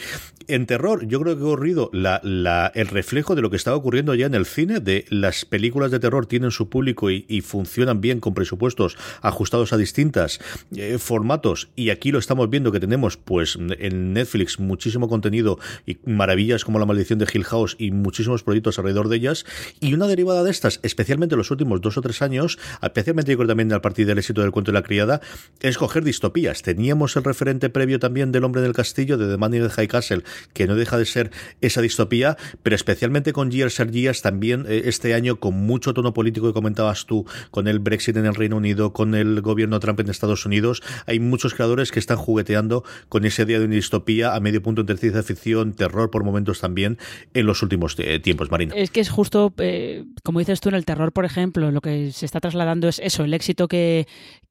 En 0.48 0.66
terror, 0.66 1.06
yo 1.08 1.20
creo 1.22 1.38
que 1.38 1.44
ha 1.44 1.46
ocurrido 1.46 1.90
la, 1.94 2.72
el 2.74 2.88
reflejo 2.88 3.36
de 3.36 3.42
lo 3.42 3.50
que 3.50 3.56
estaba 3.56 3.78
ocurriendo 3.78 4.16
ya 4.16 4.26
en 4.26 4.34
el 4.34 4.46
cine, 4.46 4.80
de 4.80 5.06
las 5.10 5.46
películas 5.46 5.92
de 5.92 6.00
terror 6.00 6.26
tienen 6.26 6.52
su 6.52 6.70
público 6.70 7.10
y, 7.10 7.40
funcionan 7.42 8.02
bien 8.02 8.20
con 8.20 8.34
presupuestos 8.34 8.98
ajustados 9.22 9.74
a 9.74 9.78
distintas 9.78 10.40
eh, 10.76 10.98
formatos, 11.00 11.70
y 11.76 11.90
aquí 11.90 12.12
lo 12.12 12.20
estamos 12.20 12.50
viendo 12.50 12.72
que 12.72 12.80
tenemos 12.80 13.18
pues 13.18 13.58
en 13.58 14.14
Netflix 14.14 14.60
muchísimo 14.60 15.08
contenido 15.08 15.58
y 15.86 15.98
maravillas 16.06 16.66
como 16.66 16.80
La 16.80 16.86
maldición 16.86 17.18
de 17.18 17.28
Hill 17.32 17.46
House 17.46 17.76
y 17.80 17.92
muchísimos 17.92 18.44
proyectos 18.44 18.78
alrededor 18.78 19.08
de 19.08 19.16
ellas, 19.16 19.46
y 19.80 19.94
una 19.94 20.08
derivada 20.08 20.44
de 20.44 20.52
estas, 20.52 20.80
especialmente 20.84 21.36
en 21.36 21.40
los 21.40 21.52
últimos 21.52 21.82
dos 21.82 21.98
o 21.98 22.02
tres 22.02 22.22
años, 22.22 22.60
especialmente 22.82 23.32
yo 23.32 23.38
creo 23.38 23.48
también 23.48 23.72
a 23.74 23.82
partir 23.82 24.06
del 24.06 24.18
éxito 24.18 24.42
del 24.42 24.52
cuento 24.52 24.72
de 24.72 24.78
la 24.78 24.84
criada, 24.84 25.22
es 25.62 25.78
coger 25.78 26.04
distopías. 26.04 26.62
Teníamos 26.62 27.16
el 27.16 27.24
referente 27.24 27.59
previo 27.68 28.00
también 28.00 28.32
del 28.32 28.46
Hombre 28.46 28.62
del 28.62 28.74
Castillo, 28.74 29.18
de 29.18 29.28
The 29.28 29.38
Man 29.38 29.54
in 29.54 29.64
the 29.64 29.70
High 29.70 29.90
Castle, 29.90 30.24
que 30.54 30.68
no 30.68 30.76
deja 30.76 30.98
de 30.98 31.06
ser 31.06 31.32
esa 31.60 31.82
distopía, 31.82 32.38
pero 32.64 32.76
especialmente 32.76 33.34
con 33.34 33.52
Years 33.52 33.80
and 33.80 33.90
también 34.22 34.66
eh, 34.68 34.84
este 34.86 35.14
año 35.14 35.40
con 35.40 35.56
mucho 35.56 35.94
tono 35.94 36.14
político 36.14 36.48
que 36.48 36.54
comentabas 36.54 37.06
tú, 37.06 37.26
con 37.52 37.68
el 37.68 37.80
Brexit 37.80 38.16
en 38.18 38.26
el 38.26 38.36
Reino 38.36 38.58
Unido, 38.58 38.94
con 38.94 39.16
el 39.16 39.42
gobierno 39.42 39.80
Trump 39.80 40.00
en 40.00 40.10
Estados 40.10 40.46
Unidos, 40.46 40.82
hay 41.06 41.20
muchos 41.20 41.54
creadores 41.54 41.92
que 41.92 42.00
están 42.00 42.18
jugueteando 42.18 42.84
con 43.10 43.26
ese 43.26 43.46
día 43.46 43.60
de 43.60 43.66
una 43.66 43.76
distopía 43.76 44.36
a 44.36 44.40
medio 44.40 44.62
punto 44.62 44.82
entre 44.82 44.98
ciencia 44.98 45.24
ficción, 45.24 45.74
terror 45.74 46.12
por 46.12 46.24
momentos 46.24 46.60
también 46.60 46.98
en 47.34 47.46
los 47.46 47.64
últimos 47.64 47.96
eh, 47.98 48.20
tiempos, 48.20 48.52
Marina. 48.52 48.74
Es 48.76 48.92
que 48.92 49.00
es 49.00 49.10
justo, 49.10 49.54
eh, 49.58 50.06
como 50.24 50.40
dices 50.40 50.62
tú, 50.62 50.70
en 50.70 50.76
el 50.76 50.86
terror, 50.86 51.12
por 51.12 51.26
ejemplo, 51.26 51.72
lo 51.72 51.82
que 51.82 52.12
se 52.12 52.26
está 52.26 52.40
trasladando 52.40 52.88
es 52.88 53.00
eso, 53.04 53.24
el 53.24 53.34
éxito 53.34 53.68
que, 53.68 54.08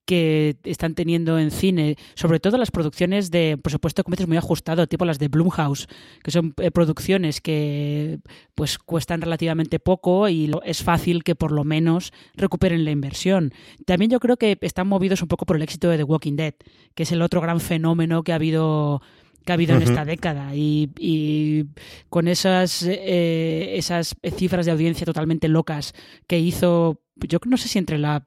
que 0.08 0.56
están 0.64 0.94
teniendo 0.94 1.38
en 1.38 1.50
cine, 1.50 1.96
sobre 2.14 2.40
todo 2.40 2.56
las 2.56 2.70
producciones 2.70 3.30
de 3.30 3.58
por 3.62 3.70
supuesto 3.70 4.02
comercio 4.02 4.26
muy 4.26 4.38
ajustado, 4.38 4.86
tipo 4.86 5.04
las 5.04 5.18
de 5.18 5.28
Blumhouse, 5.28 5.86
que 6.24 6.30
son 6.30 6.54
eh, 6.56 6.70
producciones 6.70 7.42
que 7.42 8.18
pues 8.54 8.78
cuestan 8.78 9.20
relativamente 9.20 9.78
poco 9.78 10.30
y 10.30 10.50
es 10.64 10.82
fácil 10.82 11.24
que 11.24 11.34
por 11.34 11.52
lo 11.52 11.62
menos 11.62 12.14
recuperen 12.36 12.86
la 12.86 12.90
inversión. 12.90 13.52
También 13.84 14.10
yo 14.10 14.18
creo 14.18 14.38
que 14.38 14.56
están 14.62 14.88
movidos 14.88 15.20
un 15.20 15.28
poco 15.28 15.44
por 15.44 15.56
el 15.56 15.62
éxito 15.62 15.90
de 15.90 15.98
The 15.98 16.04
Walking 16.04 16.36
Dead, 16.36 16.54
que 16.94 17.02
es 17.02 17.12
el 17.12 17.20
otro 17.20 17.42
gran 17.42 17.60
fenómeno 17.60 18.22
que 18.22 18.32
ha 18.32 18.36
habido 18.36 19.02
que 19.44 19.52
ha 19.52 19.54
habido 19.54 19.76
en 19.76 19.82
esta 19.82 20.06
década 20.06 20.54
y, 20.54 21.66
con 22.08 22.28
esas 22.28 22.82
eh, 22.82 23.74
esas 23.76 24.16
cifras 24.36 24.64
de 24.64 24.72
audiencia 24.72 25.04
totalmente 25.04 25.48
locas 25.48 25.92
que 26.26 26.38
hizo 26.38 27.02
yo 27.26 27.38
no 27.46 27.56
sé 27.56 27.68
si 27.68 27.78
entre 27.78 27.98
la, 27.98 28.24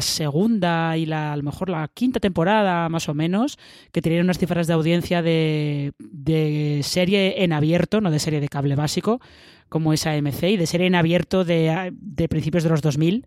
segunda 0.00 0.96
y 0.96 1.06
la, 1.06 1.32
a 1.32 1.36
lo 1.36 1.42
mejor 1.42 1.68
la 1.68 1.88
quinta 1.92 2.20
temporada 2.20 2.88
más 2.88 3.08
o 3.08 3.14
menos, 3.14 3.58
que 3.92 4.02
tenían 4.02 4.24
unas 4.24 4.38
cifras 4.38 4.66
de 4.66 4.72
audiencia 4.72 5.22
de, 5.22 5.92
de 5.98 6.80
serie 6.82 7.42
en 7.44 7.52
abierto, 7.52 8.00
no 8.00 8.10
de 8.10 8.18
serie 8.18 8.40
de 8.40 8.48
cable 8.48 8.76
básico, 8.76 9.20
como 9.68 9.92
esa 9.92 10.12
AMC, 10.12 10.42
y 10.44 10.56
de 10.56 10.66
serie 10.66 10.86
en 10.86 10.94
abierto 10.94 11.44
de, 11.44 11.92
de 11.92 12.28
principios 12.28 12.64
de 12.64 12.70
los 12.70 12.82
2000, 12.82 13.26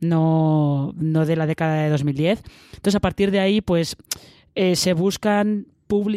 no, 0.00 0.92
no 0.96 1.26
de 1.26 1.36
la 1.36 1.46
década 1.46 1.82
de 1.82 1.88
2010. 1.90 2.42
Entonces, 2.74 2.94
a 2.94 3.00
partir 3.00 3.30
de 3.30 3.40
ahí, 3.40 3.60
pues 3.60 3.96
eh, 4.54 4.76
se, 4.76 4.92
buscan 4.92 5.66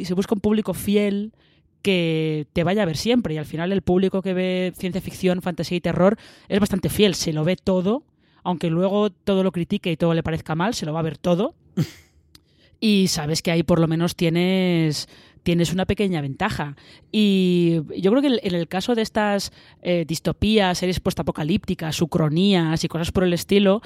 se 0.03 0.13
busca 0.13 0.35
un 0.35 0.41
público 0.41 0.73
fiel 0.73 1.33
que 1.81 2.47
te 2.53 2.63
vaya 2.63 2.83
a 2.83 2.85
ver 2.85 2.97
siempre. 2.97 3.33
Y 3.33 3.37
al 3.37 3.45
final 3.45 3.71
el 3.71 3.81
público 3.81 4.21
que 4.21 4.33
ve 4.33 4.73
ciencia 4.75 5.01
ficción, 5.01 5.41
fantasía 5.41 5.77
y 5.77 5.81
terror 5.81 6.17
es 6.47 6.59
bastante 6.59 6.89
fiel, 6.89 7.15
se 7.15 7.33
lo 7.33 7.43
ve 7.43 7.55
todo 7.55 8.03
aunque 8.43 8.69
luego 8.69 9.09
todo 9.09 9.43
lo 9.43 9.51
critique 9.51 9.91
y 9.91 9.97
todo 9.97 10.13
le 10.13 10.23
parezca 10.23 10.55
mal, 10.55 10.73
se 10.73 10.85
lo 10.85 10.93
va 10.93 10.99
a 10.99 11.03
ver 11.03 11.17
todo. 11.17 11.55
y 12.79 13.07
sabes 13.07 13.41
que 13.41 13.51
ahí 13.51 13.63
por 13.63 13.79
lo 13.79 13.87
menos 13.87 14.15
tienes 14.15 15.07
tienes 15.43 15.73
una 15.73 15.85
pequeña 15.85 16.21
ventaja. 16.21 16.75
Y 17.11 17.81
yo 17.97 18.11
creo 18.11 18.21
que 18.21 18.39
en 18.41 18.55
el 18.55 18.67
caso 18.67 18.95
de 18.95 19.01
estas 19.01 19.51
eh, 19.81 20.05
distopías, 20.07 20.77
series 20.77 20.99
postapocalípticas, 20.99 22.01
ucronías 22.01 22.83
y 22.83 22.87
cosas 22.87 23.11
por 23.11 23.23
el 23.23 23.33
estilo, 23.33 23.81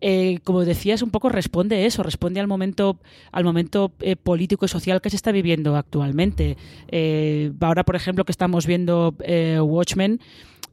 eh, 0.00 0.38
como 0.44 0.64
decías, 0.64 1.02
un 1.02 1.10
poco 1.10 1.28
responde 1.28 1.86
eso, 1.86 2.02
responde 2.02 2.40
al 2.40 2.46
momento, 2.46 2.98
al 3.32 3.44
momento 3.44 3.92
eh, 4.00 4.16
político 4.16 4.64
y 4.64 4.68
social 4.68 5.00
que 5.00 5.10
se 5.10 5.16
está 5.16 5.32
viviendo 5.32 5.76
actualmente. 5.76 6.56
ahora, 7.60 7.84
por 7.84 7.96
ejemplo, 7.96 8.24
que 8.24 8.32
estamos 8.32 8.66
viendo 8.66 9.14
Watchmen, 9.60 10.20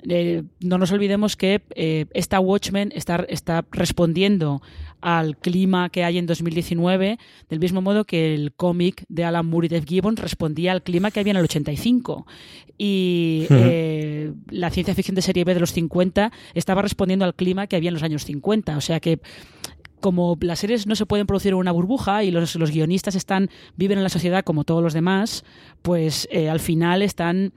eh, 0.07 0.43
no 0.59 0.77
nos 0.77 0.91
olvidemos 0.91 1.35
que 1.35 1.61
eh, 1.75 2.05
esta 2.13 2.39
Watchmen 2.39 2.91
está, 2.95 3.25
está 3.27 3.65
respondiendo 3.71 4.61
al 5.01 5.37
clima 5.37 5.89
que 5.89 6.03
hay 6.03 6.17
en 6.17 6.25
2019, 6.25 7.17
del 7.49 7.59
mismo 7.59 7.81
modo 7.81 8.05
que 8.05 8.33
el 8.33 8.53
cómic 8.53 9.05
de 9.07 9.23
Alan 9.23 9.45
Moore 9.45 9.67
y 9.67 9.69
Dave 9.69 9.85
Gibbons 9.87 10.14
respondía 10.21 10.71
al 10.71 10.83
clima 10.83 11.11
que 11.11 11.19
había 11.19 11.31
en 11.31 11.37
el 11.37 11.43
85. 11.43 12.25
Y 12.77 13.47
eh, 13.49 14.33
la 14.49 14.69
ciencia 14.69 14.93
ficción 14.95 15.15
de 15.15 15.21
serie 15.21 15.43
B 15.43 15.53
de 15.53 15.59
los 15.59 15.71
50 15.71 16.31
estaba 16.53 16.81
respondiendo 16.81 17.25
al 17.25 17.33
clima 17.33 17.67
que 17.67 17.75
había 17.75 17.89
en 17.89 17.93
los 17.93 18.03
años 18.03 18.25
50. 18.25 18.77
O 18.77 18.81
sea 18.81 18.99
que 18.99 19.19
como 20.01 20.37
las 20.41 20.59
series 20.59 20.85
no 20.85 20.95
se 20.95 21.05
pueden 21.05 21.25
producir 21.25 21.53
en 21.53 21.57
una 21.57 21.71
burbuja 21.71 22.23
y 22.23 22.31
los, 22.31 22.55
los 22.55 22.71
guionistas 22.71 23.15
están 23.15 23.49
viven 23.75 23.97
en 23.97 24.03
la 24.03 24.09
sociedad 24.09 24.43
como 24.43 24.63
todos 24.63 24.83
los 24.83 24.93
demás, 24.93 25.43
pues 25.81 26.27
eh, 26.31 26.49
al 26.49 26.59
final 26.59 27.01
están 27.01 27.53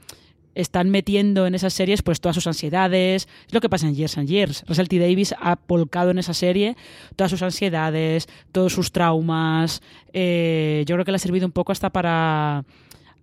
están 0.58 0.90
metiendo 0.90 1.46
en 1.46 1.54
esas 1.54 1.72
series 1.72 2.02
pues 2.02 2.20
todas 2.20 2.34
sus 2.34 2.46
ansiedades, 2.46 3.28
es 3.46 3.54
lo 3.54 3.60
que 3.60 3.68
pasa 3.68 3.86
en 3.86 3.94
Years 3.94 4.18
and 4.18 4.28
Years. 4.28 4.64
Russell. 4.66 4.88
Davis 4.88 5.34
ha 5.40 5.56
volcado 5.68 6.10
en 6.10 6.18
esa 6.18 6.34
serie 6.34 6.76
todas 7.14 7.30
sus 7.30 7.42
ansiedades, 7.42 8.26
todos 8.50 8.72
sus 8.72 8.90
traumas. 8.90 9.80
Eh, 10.12 10.84
yo 10.86 10.96
creo 10.96 11.04
que 11.04 11.12
le 11.12 11.16
ha 11.16 11.20
servido 11.20 11.46
un 11.46 11.52
poco 11.52 11.72
hasta 11.72 11.90
para 11.90 12.64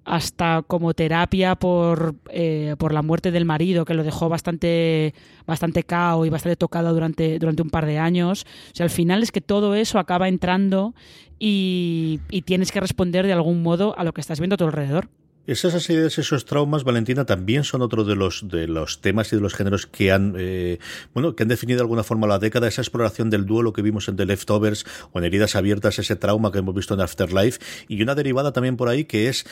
hasta 0.06 0.62
como 0.68 0.94
terapia 0.94 1.56
por, 1.56 2.14
eh, 2.30 2.76
por 2.78 2.94
la 2.94 3.02
muerte 3.02 3.32
del 3.32 3.44
marido, 3.44 3.86
que 3.86 3.96
lo 3.96 4.04
dejó 4.04 4.30
bastante, 4.30 5.16
bastante 5.48 5.84
cao 5.84 6.28
y 6.28 6.30
bastante 6.30 6.56
tocado 6.56 6.94
durante, 6.94 7.40
durante 7.40 7.64
un 7.64 7.72
par 7.72 7.88
de 7.88 7.98
años. 7.98 8.46
O 8.72 8.76
sea, 8.76 8.84
al 8.84 8.92
final 8.92 9.24
es 9.24 9.32
que 9.32 9.42
todo 9.42 9.74
eso 9.74 9.98
acaba 9.98 10.28
entrando 10.28 10.94
y 11.40 12.20
tienes 12.46 12.72
que 12.72 12.80
responder 12.80 13.26
de 13.26 13.34
algún 13.34 13.64
modo 13.64 13.98
a 13.98 14.04
lo 14.04 14.14
que 14.14 14.22
estás 14.22 14.40
viendo 14.40 14.54
a 14.54 14.58
tu 14.58 14.66
alrededor. 14.66 15.10
Esas 15.48 15.76
ansiedades, 15.76 16.18
esos 16.18 16.46
traumas, 16.46 16.84
Valentina, 16.84 17.26
también 17.26 17.64
son 17.64 17.84
otro 17.84 18.04
de 18.04 18.16
los 18.16 18.48
de 18.50 18.68
los 18.68 19.02
temas 19.02 19.32
y 19.32 19.36
de 19.36 19.43
los 19.43 19.54
géneros 19.54 19.86
que 19.86 20.12
han 20.12 20.34
eh, 20.39 20.80
bueno 21.14 21.36
que 21.36 21.43
han 21.43 21.50
definido 21.50 21.78
de 21.78 21.84
alguna 21.84 22.04
forma 22.04 22.26
la 22.26 22.39
década. 22.39 22.68
Esa 22.68 22.82
exploración 22.82 23.30
del 23.30 23.46
duelo 23.46 23.72
que 23.72 23.84
vimos 23.84 24.08
en 24.08 24.16
The 24.16 24.26
Leftovers 24.26 24.86
o 25.12 25.20
en 25.20 25.26
Heridas 25.26 25.56
Abiertas, 25.56 26.00
ese 26.00 26.16
trauma 26.16 26.52
que 26.52 26.60
hemos 26.60 26.74
visto 26.74 26.96
en 26.96 27.02
Afterlife 27.02 27.60
y 27.88 28.02
una 28.02 28.16
derivada 28.16 28.54
también 28.54 28.76
por 28.76 28.89
ahí 28.89 29.06
que 29.06 29.30
es 29.30 29.46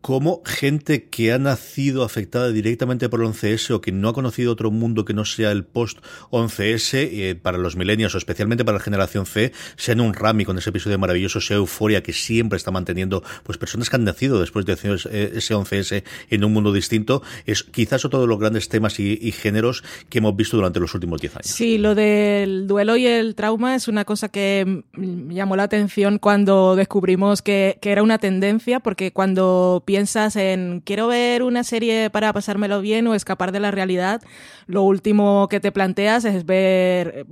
cómo 0.00 0.42
gente 0.46 1.08
que 1.08 1.32
ha 1.32 1.38
nacido 1.38 2.04
afectada 2.04 2.50
directamente 2.50 3.08
por 3.08 3.20
el 3.20 3.26
11S 3.26 3.70
o 3.74 3.80
que 3.80 3.90
no 3.90 4.08
ha 4.08 4.12
conocido 4.14 4.52
otro 4.52 4.70
mundo 4.70 5.04
que 5.04 5.14
no 5.14 5.24
sea 5.24 5.50
el 5.50 5.64
post 5.64 5.98
11S 6.30 6.94
eh, 6.94 7.34
para 7.34 7.58
los 7.58 7.76
millennials 7.76 8.14
o 8.14 8.18
especialmente 8.18 8.64
para 8.64 8.78
la 8.78 8.84
generación 8.84 9.26
C, 9.26 9.52
sea 9.76 9.92
en 9.92 10.00
un 10.00 10.14
Rami 10.14 10.44
con 10.44 10.56
ese 10.58 10.70
episodio 10.70 10.98
maravilloso, 10.98 11.40
sea 11.40 11.56
Euforia 11.56 12.02
que 12.02 12.12
siempre 12.12 12.56
está 12.56 12.70
manteniendo 12.70 13.22
pues 13.42 13.58
personas 13.58 13.90
que 13.90 13.96
han 13.96 14.04
nacido 14.04 14.40
después 14.40 14.64
de 14.64 14.78
eh, 15.10 15.39
ese 15.40 15.54
11S 15.54 16.04
en 16.30 16.44
un 16.44 16.52
mundo 16.52 16.72
distinto, 16.72 17.22
es 17.46 17.64
quizás 17.64 18.04
otro 18.04 18.20
de 18.20 18.26
los 18.26 18.38
grandes 18.38 18.68
temas 18.68 19.00
y, 19.00 19.18
y 19.20 19.32
géneros 19.32 19.82
que 20.08 20.18
hemos 20.18 20.36
visto 20.36 20.56
durante 20.56 20.80
los 20.80 20.94
últimos 20.94 21.20
10 21.20 21.36
años. 21.36 21.46
Sí, 21.46 21.78
lo 21.78 21.94
del 21.94 22.66
duelo 22.66 22.96
y 22.96 23.06
el 23.06 23.34
trauma 23.34 23.74
es 23.74 23.88
una 23.88 24.04
cosa 24.04 24.28
que 24.28 24.84
me 24.92 25.34
llamó 25.34 25.56
la 25.56 25.64
atención 25.64 26.18
cuando 26.18 26.76
descubrimos 26.76 27.42
que, 27.42 27.78
que 27.80 27.92
era 27.92 28.02
una 28.02 28.18
tendencia, 28.18 28.80
porque 28.80 29.12
cuando 29.12 29.82
piensas 29.84 30.36
en 30.36 30.82
quiero 30.84 31.08
ver 31.08 31.42
una 31.42 31.64
serie 31.64 32.10
para 32.10 32.32
pasármelo 32.32 32.80
bien 32.80 33.06
o 33.06 33.14
escapar 33.14 33.52
de 33.52 33.60
la 33.60 33.70
realidad, 33.70 34.22
lo 34.66 34.82
último 34.82 35.48
que 35.48 35.60
te 35.60 35.72
planteas 35.72 36.24
es 36.24 36.46
ver 36.46 37.26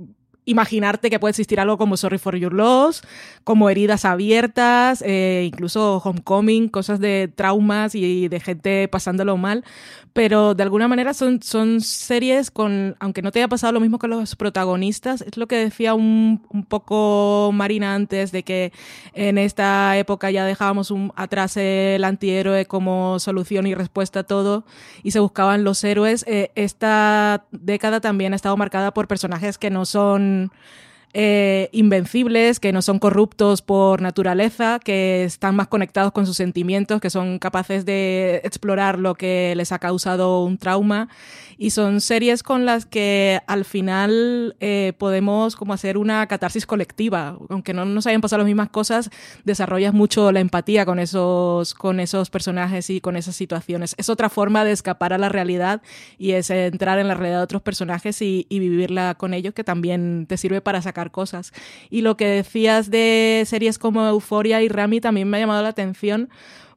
imaginarte 0.49 1.09
que 1.09 1.19
puede 1.19 1.31
existir 1.31 1.59
algo 1.59 1.77
como 1.77 1.97
Sorry 1.97 2.17
for 2.17 2.35
Your 2.35 2.53
Loss, 2.53 3.01
como 3.43 3.69
heridas 3.69 4.05
abiertas, 4.05 5.03
eh, 5.05 5.45
incluso 5.45 6.01
Homecoming, 6.03 6.69
cosas 6.69 6.99
de 6.99 7.31
traumas 7.33 7.95
y 7.95 8.27
de 8.27 8.39
gente 8.39 8.87
pasándolo 8.87 9.37
mal, 9.37 9.63
pero 10.13 10.55
de 10.55 10.63
alguna 10.63 10.87
manera 10.87 11.13
son, 11.13 11.41
son 11.41 11.81
series 11.81 12.51
con, 12.51 12.95
aunque 12.99 13.21
no 13.21 13.31
te 13.31 13.39
haya 13.39 13.47
pasado 13.47 13.73
lo 13.73 13.79
mismo 13.79 13.99
que 13.99 14.07
los 14.07 14.35
protagonistas, 14.35 15.21
es 15.21 15.37
lo 15.37 15.47
que 15.47 15.57
decía 15.57 15.93
un, 15.93 16.41
un 16.49 16.63
poco 16.65 17.51
Marina 17.53 17.93
antes, 17.93 18.31
de 18.31 18.43
que 18.43 18.73
en 19.13 19.37
esta 19.37 19.97
época 19.97 20.31
ya 20.31 20.45
dejábamos 20.45 20.91
un, 20.91 21.13
atrás 21.15 21.57
el 21.57 22.03
antihéroe 22.03 22.65
como 22.65 23.19
solución 23.19 23.67
y 23.67 23.75
respuesta 23.75 24.21
a 24.21 24.23
todo 24.23 24.65
y 25.03 25.11
se 25.11 25.19
buscaban 25.19 25.63
los 25.63 25.83
héroes. 25.83 26.25
Eh, 26.27 26.51
esta 26.55 27.45
década 27.51 28.01
también 28.01 28.33
ha 28.33 28.35
estado 28.35 28.57
marcada 28.57 28.93
por 28.93 29.07
personajes 29.07 29.57
que 29.57 29.69
no 29.69 29.85
son 29.85 30.38
Menschen 30.39 30.51
eh, 31.13 31.69
invencibles, 31.71 32.59
que 32.59 32.71
no 32.71 32.83
son 32.83 32.99
corruptos 32.99 33.63
por 33.63 33.99
naturaleza, 34.01 34.79
que 34.79 35.23
están 35.23 35.55
más 35.55 35.67
conectados 35.67 36.11
con 36.11 36.27
sus 36.27 36.37
sentimientos, 36.37 37.01
que 37.01 37.09
son 37.09 37.39
capaces 37.39 37.83
de 37.83 38.41
explorar 38.43 38.99
lo 38.99 39.15
que 39.15 39.53
les 39.55 39.71
ha 39.71 39.79
causado 39.79 40.43
un 40.43 40.57
trauma. 40.57 41.09
Y 41.57 41.71
son 41.71 41.99
series 41.99 42.41
con 42.41 42.65
las 42.65 42.85
que 42.85 43.41
al 43.47 43.65
final 43.65 44.55
eh, 44.61 44.93
podemos 44.97 45.55
como 45.57 45.73
hacer 45.73 45.97
una 45.97 46.25
catarsis 46.27 46.65
colectiva. 46.65 47.37
Aunque 47.49 47.73
no 47.73 47.83
nos 47.85 48.07
hayan 48.07 48.21
pasado 48.21 48.37
las 48.37 48.47
mismas 48.47 48.69
cosas, 48.69 49.09
desarrollas 49.43 49.93
mucho 49.93 50.31
la 50.31 50.39
empatía 50.39 50.85
con 50.85 50.99
esos, 50.99 51.73
con 51.73 51.99
esos 51.99 52.29
personajes 52.29 52.89
y 52.89 53.01
con 53.01 53.17
esas 53.17 53.35
situaciones. 53.35 53.95
Es 53.97 54.09
otra 54.09 54.29
forma 54.29 54.63
de 54.63 54.71
escapar 54.71 55.11
a 55.11 55.17
la 55.17 55.27
realidad 55.27 55.81
y 56.17 56.31
es 56.31 56.49
entrar 56.49 56.97
en 56.99 57.07
la 57.09 57.15
realidad 57.15 57.39
de 57.39 57.43
otros 57.43 57.61
personajes 57.61 58.21
y, 58.21 58.45
y 58.47 58.59
vivirla 58.59 59.15
con 59.15 59.33
ellos, 59.33 59.53
que 59.53 59.65
también 59.65 60.27
te 60.27 60.37
sirve 60.37 60.61
para 60.61 60.81
sacar 60.81 60.98
cosas. 61.07 61.53
Y 61.89 62.01
lo 62.01 62.17
que 62.17 62.27
decías 62.27 62.91
de 62.91 63.43
series 63.45 63.79
como 63.79 64.05
Euforia 64.07 64.61
y 64.61 64.67
Rami 64.67 65.01
también 65.01 65.29
me 65.29 65.37
ha 65.37 65.39
llamado 65.39 65.63
la 65.63 65.69
atención 65.69 66.29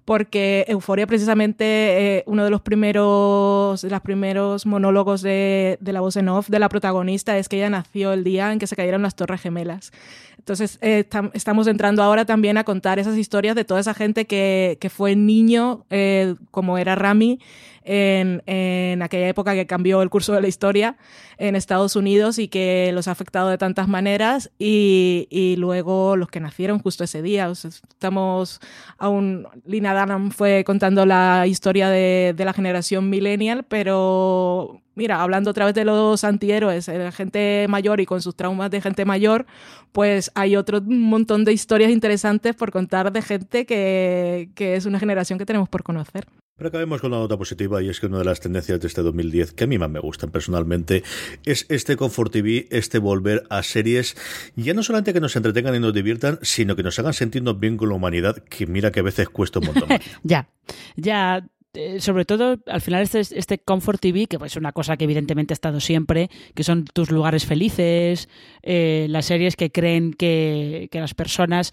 porque 0.04 0.64
Euforia 0.68 1.06
precisamente 1.06 1.64
eh, 1.64 2.24
uno 2.26 2.44
de 2.44 2.50
los 2.50 2.60
primeros 2.60 3.82
de 3.82 3.90
los 3.90 4.00
primeros 4.00 4.66
monólogos 4.66 5.22
de, 5.22 5.78
de, 5.80 5.92
la 5.92 6.00
voz 6.00 6.16
en 6.16 6.28
off 6.28 6.48
de 6.48 6.58
la 6.58 6.68
protagonista 6.68 7.38
es 7.38 7.48
que 7.48 7.58
ella 7.58 7.70
nació 7.70 8.12
el 8.12 8.24
día 8.24 8.52
en 8.52 8.58
que 8.58 8.66
se 8.66 8.74
cayeron 8.74 9.02
las 9.02 9.14
torres 9.14 9.40
gemelas 9.40 9.92
entonces 10.38 10.78
eh, 10.80 11.04
tam, 11.04 11.30
estamos 11.34 11.68
entrando 11.68 12.02
ahora 12.02 12.24
también 12.24 12.58
a 12.58 12.64
contar 12.64 12.98
esas 12.98 13.16
historias 13.16 13.54
de 13.54 13.64
toda 13.64 13.78
esa 13.78 13.94
gente 13.94 14.26
que, 14.26 14.76
que 14.80 14.90
fue 14.90 15.14
niño 15.14 15.84
eh, 15.88 16.34
como 16.50 16.78
era 16.78 16.96
Rami 16.96 17.38
en, 17.84 18.42
en, 18.46 19.02
aquella 19.02 19.28
época 19.28 19.54
que 19.54 19.66
cambió 19.66 20.02
el 20.02 20.10
curso 20.10 20.32
de 20.32 20.40
la 20.40 20.48
historia 20.48 20.96
en 21.38 21.56
Estados 21.56 21.96
Unidos 21.96 22.38
y 22.38 22.48
que 22.48 22.90
los 22.92 23.08
ha 23.08 23.12
afectado 23.12 23.48
de 23.48 23.58
tantas 23.58 23.88
maneras 23.88 24.50
y, 24.58 25.26
y 25.30 25.56
luego 25.56 26.16
los 26.16 26.28
que 26.28 26.40
nacieron 26.40 26.78
justo 26.78 27.04
ese 27.04 27.22
día. 27.22 27.48
O 27.48 27.54
sea, 27.54 27.70
estamos 27.70 28.60
aún, 28.98 29.46
Lina 29.64 29.98
Dunham 29.98 30.30
fue 30.30 30.64
contando 30.64 31.06
la 31.06 31.46
historia 31.46 31.88
de, 31.88 32.34
de 32.36 32.44
la 32.44 32.52
generación 32.52 33.10
millennial, 33.10 33.64
pero 33.64 34.82
mira, 34.94 35.22
hablando 35.22 35.50
otra 35.50 35.66
vez 35.66 35.74
de 35.74 35.84
los 35.84 36.24
antihéroes, 36.24 36.86
de 36.86 37.12
gente 37.12 37.66
mayor 37.68 38.00
y 38.00 38.06
con 38.06 38.22
sus 38.22 38.36
traumas 38.36 38.70
de 38.70 38.80
gente 38.80 39.04
mayor, 39.04 39.46
pues 39.92 40.30
hay 40.34 40.56
otro 40.56 40.80
montón 40.82 41.44
de 41.44 41.52
historias 41.52 41.90
interesantes 41.90 42.54
por 42.54 42.70
contar 42.70 43.12
de 43.12 43.22
gente 43.22 43.66
que, 43.66 44.50
que 44.54 44.76
es 44.76 44.86
una 44.86 44.98
generación 44.98 45.38
que 45.38 45.46
tenemos 45.46 45.68
por 45.68 45.82
conocer. 45.82 46.26
Pero 46.62 46.68
acabemos 46.68 47.00
con 47.00 47.12
una 47.12 47.20
nota 47.20 47.36
positiva 47.36 47.82
y 47.82 47.88
es 47.88 47.98
que 47.98 48.06
una 48.06 48.18
de 48.18 48.24
las 48.24 48.38
tendencias 48.38 48.78
de 48.78 48.86
este 48.86 49.02
2010 49.02 49.52
que 49.52 49.64
a 49.64 49.66
mí 49.66 49.78
más 49.78 49.90
me 49.90 49.98
gustan 49.98 50.30
personalmente 50.30 51.02
es 51.44 51.66
este 51.68 51.96
Comfort 51.96 52.30
TV, 52.30 52.68
este 52.70 53.00
volver 53.00 53.42
a 53.50 53.64
series, 53.64 54.16
ya 54.54 54.72
no 54.72 54.84
solamente 54.84 55.12
que 55.12 55.18
nos 55.18 55.34
entretengan 55.34 55.74
y 55.74 55.80
nos 55.80 55.92
diviertan, 55.92 56.38
sino 56.42 56.76
que 56.76 56.84
nos 56.84 56.96
hagan 57.00 57.14
sentirnos 57.14 57.58
bien 57.58 57.76
con 57.76 57.88
la 57.88 57.96
humanidad, 57.96 58.44
que 58.44 58.68
mira 58.68 58.92
que 58.92 59.00
a 59.00 59.02
veces 59.02 59.28
cuesta 59.28 59.58
un 59.58 59.66
montón. 59.66 59.88
ya, 60.22 60.50
ya 60.94 61.44
eh, 61.74 62.00
sobre 62.00 62.24
todo 62.24 62.58
al 62.66 62.80
final 62.80 63.02
este, 63.02 63.18
este 63.18 63.58
Comfort 63.58 64.00
TV, 64.00 64.28
que 64.28 64.38
es 64.44 64.54
una 64.54 64.70
cosa 64.70 64.96
que 64.96 65.02
evidentemente 65.02 65.54
ha 65.54 65.56
estado 65.56 65.80
siempre, 65.80 66.30
que 66.54 66.62
son 66.62 66.84
tus 66.84 67.10
lugares 67.10 67.44
felices, 67.44 68.28
eh, 68.62 69.06
las 69.08 69.26
series 69.26 69.56
que 69.56 69.72
creen 69.72 70.14
que, 70.14 70.88
las 70.92 71.14
personas, 71.14 71.72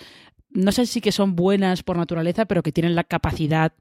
no 0.51 0.71
sé 0.71 0.85
si 0.85 1.01
que 1.01 1.11
son 1.11 1.35
buenas 1.35 1.83
por 1.83 1.97
naturaleza, 1.97 2.45
pero 2.45 2.63
que 2.63 2.71
tienen 2.71 2.95
la 2.95 3.03
capacidad 3.03 3.73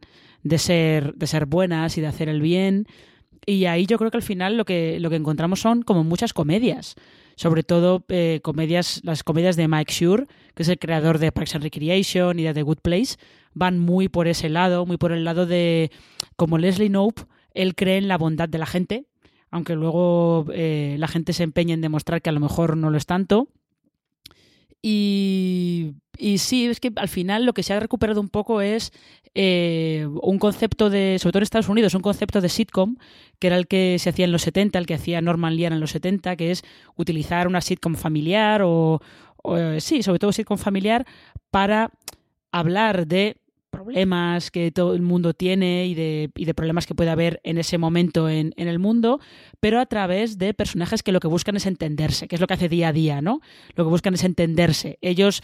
de 0.43 0.59
ser, 0.59 1.15
de 1.15 1.27
ser 1.27 1.47
buenas 1.47 1.99
y 1.99 2.01
de 2.01 2.07
hacer 2.07 2.29
el 2.29 2.41
bien. 2.41 2.87
Y 3.47 3.65
ahí 3.65 3.87
yo 3.87 3.99
creo 3.99 4.11
que 4.11 4.19
al 4.19 4.23
final 4.23 4.57
lo 4.57 4.65
que, 4.65 5.01
lo 5.01 5.11
que 5.11 5.17
encontramos 5.17 5.61
son 5.61 5.83
como 5.83 6.05
muchas 6.05 6.33
comedias. 6.33 6.97
Sobre 7.37 7.63
todo 7.63 8.05
eh, 8.09 8.41
comedias, 8.43 9.01
las 9.05 9.23
comedias 9.23 9.57
de 9.57 9.69
Mike 9.69 9.93
Shure, 9.93 10.27
que 10.55 10.65
es 10.65 10.69
el 10.69 10.79
creador 10.79 11.19
de 11.19 11.33
Parks 11.33 11.55
and 11.55 11.65
Recreation 11.65 12.39
y 12.39 12.43
de 12.43 12.53
The 12.53 12.63
Good 12.63 12.79
Place, 12.83 13.17
van 13.55 13.79
muy 13.79 14.09
por 14.09 14.29
ese 14.29 14.49
lado, 14.49 14.87
muy 14.87 14.97
por 14.97 15.13
el 15.13 15.25
lado 15.25 15.47
de, 15.47 15.91
como 16.37 16.59
Leslie 16.59 16.89
Knope, 16.89 17.23
él 17.55 17.75
cree 17.75 17.97
en 17.97 18.09
la 18.09 18.19
bondad 18.19 18.49
de 18.49 18.59
la 18.59 18.67
gente, 18.67 19.07
aunque 19.51 19.75
luego 19.75 20.47
eh, 20.53 20.97
la 20.99 21.09
gente 21.09 21.33
se 21.33 21.45
empeñe 21.45 21.73
en 21.73 21.81
demostrar 21.81 22.21
que 22.21 22.31
a 22.31 22.33
lo 22.33 22.41
mejor 22.41 22.77
no 22.77 22.91
lo 22.91 22.99
es 22.99 23.07
tanto. 23.07 23.49
Y, 24.83 25.95
y, 26.17 26.39
sí, 26.39 26.67
es 26.67 26.81
que 26.81 26.93
al 26.97 27.09
final 27.09 27.45
lo 27.45 27.53
que 27.53 27.63
se 27.63 27.73
ha 27.73 27.81
recuperado 27.81 28.21
un 28.21 28.29
poco 28.29 28.61
es 28.61 28.93
eh, 29.35 30.07
un 30.23 30.39
concepto 30.39 30.89
de, 30.89 31.19
sobre 31.19 31.33
todo 31.33 31.41
en 31.41 31.45
Estados 31.45 31.69
Unidos, 31.69 31.95
un 31.95 32.03
concepto 32.03 32.41
de 32.41 32.49
sitcom, 32.49 32.97
que 33.39 33.49
era 33.49 33.57
el 33.57 33.67
que 33.67 33.99
se 33.99 34.11
hacía 34.11 34.25
en 34.25 34.33
los 34.33 34.43
70, 34.43 34.79
el 34.79 34.87
que 34.87 34.95
hacía 34.95 35.21
Norman 35.21 35.57
Lear 35.57 35.73
en 35.73 35.81
los 35.81 35.91
70, 35.91 36.37
que 36.37 36.51
es 36.51 36.63
utilizar 36.97 37.49
una 37.49 37.61
sitcom 37.61 37.97
familiar 37.97 38.63
o, 38.63 39.01
o 39.37 39.81
sí, 39.81 40.03
sobre 40.03 40.19
todo 40.19 40.33
sitcom 40.33 40.59
familiar, 40.59 41.07
para 41.51 41.91
hablar 42.53 43.07
de 43.07 43.37
problemas 43.71 44.51
que 44.51 44.71
todo 44.71 44.95
el 44.95 45.03
mundo 45.03 45.35
tiene 45.35 45.87
y 45.87 45.95
de, 45.95 46.31
y 46.37 46.45
de 46.45 46.55
problemas 46.55 46.87
que 46.87 46.95
puede 46.95 47.11
haber 47.11 47.41
en 47.45 47.59
ese 47.59 47.79
momento 47.79 48.29
en, 48.29 48.53
el 48.57 48.79
mundo, 48.79 49.21
pero 49.61 49.81
a 49.81 49.87
través 49.87 50.39
de 50.39 50.55
personajes 50.55 51.03
que 51.03 51.13
lo 51.13 51.21
que 51.21 51.29
buscan 51.29 51.57
es 51.57 51.67
entenderse, 51.67 52.29
que 52.29 52.37
es 52.37 52.41
lo 52.41 52.47
que 52.47 52.55
hace 52.55 52.69
día 52.69 52.89
a 52.89 52.93
día, 52.93 53.21
¿no? 53.23 53.41
Lo 53.75 53.85
que 53.85 53.91
buscan 53.91 54.15
es 54.15 54.25
entenderse. 54.25 54.99
Ellos, 55.01 55.43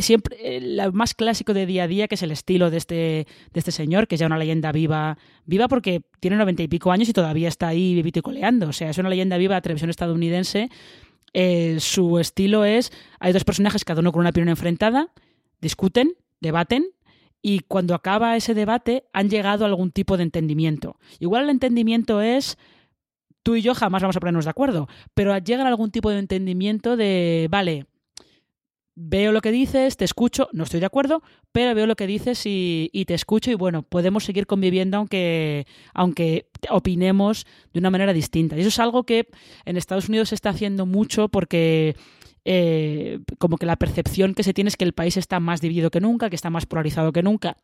siempre, 0.00 0.36
eh, 0.40 0.60
lo 0.60 0.92
más 0.92 1.14
clásico 1.14 1.54
de 1.54 1.66
día 1.66 1.84
a 1.84 1.88
día, 1.88 2.08
que 2.08 2.14
es 2.14 2.22
el 2.22 2.30
estilo 2.30 2.70
de 2.70 2.76
este, 2.76 2.94
de 2.94 3.26
este 3.58 3.72
señor, 3.72 4.06
que 4.06 4.14
es 4.16 4.20
ya 4.20 4.26
una 4.26 4.38
leyenda 4.38 4.72
viva, 4.72 5.18
viva 5.46 5.68
porque 5.68 6.02
tiene 6.20 6.36
noventa 6.36 6.62
y 6.62 6.68
pico 6.68 6.92
años 6.92 7.08
y 7.08 7.12
todavía 7.12 7.48
está 7.48 7.68
ahí 7.68 7.94
vivito 7.94 8.20
y 8.20 8.22
coleando. 8.22 8.68
O 8.68 8.72
sea, 8.72 8.90
es 8.90 8.98
una 8.98 9.08
leyenda 9.08 9.36
viva 9.36 9.56
de 9.56 9.62
televisión 9.62 9.90
estadounidense. 9.90 10.70
Eh, 11.32 11.78
su 11.80 12.18
estilo 12.18 12.64
es, 12.64 12.92
hay 13.18 13.32
dos 13.32 13.44
personajes, 13.44 13.84
cada 13.84 14.00
uno 14.00 14.12
con 14.12 14.20
una 14.20 14.30
opinión 14.30 14.48
enfrentada, 14.48 15.08
discuten, 15.60 16.14
debaten, 16.40 16.93
y 17.46 17.58
cuando 17.58 17.94
acaba 17.94 18.36
ese 18.36 18.54
debate 18.54 19.04
han 19.12 19.28
llegado 19.28 19.66
a 19.66 19.68
algún 19.68 19.92
tipo 19.92 20.16
de 20.16 20.22
entendimiento. 20.22 20.96
Igual 21.18 21.44
el 21.44 21.50
entendimiento 21.50 22.22
es 22.22 22.56
tú 23.42 23.54
y 23.54 23.60
yo 23.60 23.74
jamás 23.74 24.00
vamos 24.00 24.16
a 24.16 24.20
ponernos 24.20 24.46
de 24.46 24.50
acuerdo, 24.50 24.88
pero 25.12 25.36
llegan 25.36 25.66
a 25.66 25.68
algún 25.68 25.90
tipo 25.90 26.08
de 26.08 26.20
entendimiento 26.20 26.96
de, 26.96 27.48
vale, 27.50 27.84
veo 28.94 29.30
lo 29.30 29.42
que 29.42 29.52
dices, 29.52 29.98
te 29.98 30.06
escucho, 30.06 30.48
no 30.52 30.64
estoy 30.64 30.80
de 30.80 30.86
acuerdo, 30.86 31.22
pero 31.52 31.74
veo 31.74 31.86
lo 31.86 31.96
que 31.96 32.06
dices 32.06 32.46
y, 32.46 32.88
y, 32.94 33.04
te 33.04 33.12
escucho 33.12 33.50
y 33.50 33.56
bueno, 33.56 33.82
podemos 33.82 34.24
seguir 34.24 34.46
conviviendo 34.46 34.96
aunque, 34.96 35.66
aunque 35.92 36.48
opinemos 36.70 37.46
de 37.74 37.80
una 37.80 37.90
manera 37.90 38.14
distinta. 38.14 38.56
Y 38.56 38.60
eso 38.60 38.70
es 38.70 38.78
algo 38.78 39.04
que 39.04 39.28
en 39.66 39.76
Estados 39.76 40.08
Unidos 40.08 40.30
se 40.30 40.34
está 40.34 40.48
haciendo 40.48 40.86
mucho 40.86 41.28
porque 41.28 41.94
eh, 42.44 43.20
como 43.38 43.56
que 43.56 43.66
la 43.66 43.76
percepción 43.76 44.34
que 44.34 44.42
se 44.42 44.54
tiene 44.54 44.68
es 44.68 44.76
que 44.76 44.84
el 44.84 44.92
país 44.92 45.16
está 45.16 45.40
más 45.40 45.60
dividido 45.60 45.90
que 45.90 46.00
nunca, 46.00 46.30
que 46.30 46.36
está 46.36 46.50
más 46.50 46.66
polarizado 46.66 47.12
que 47.12 47.22
nunca. 47.22 47.56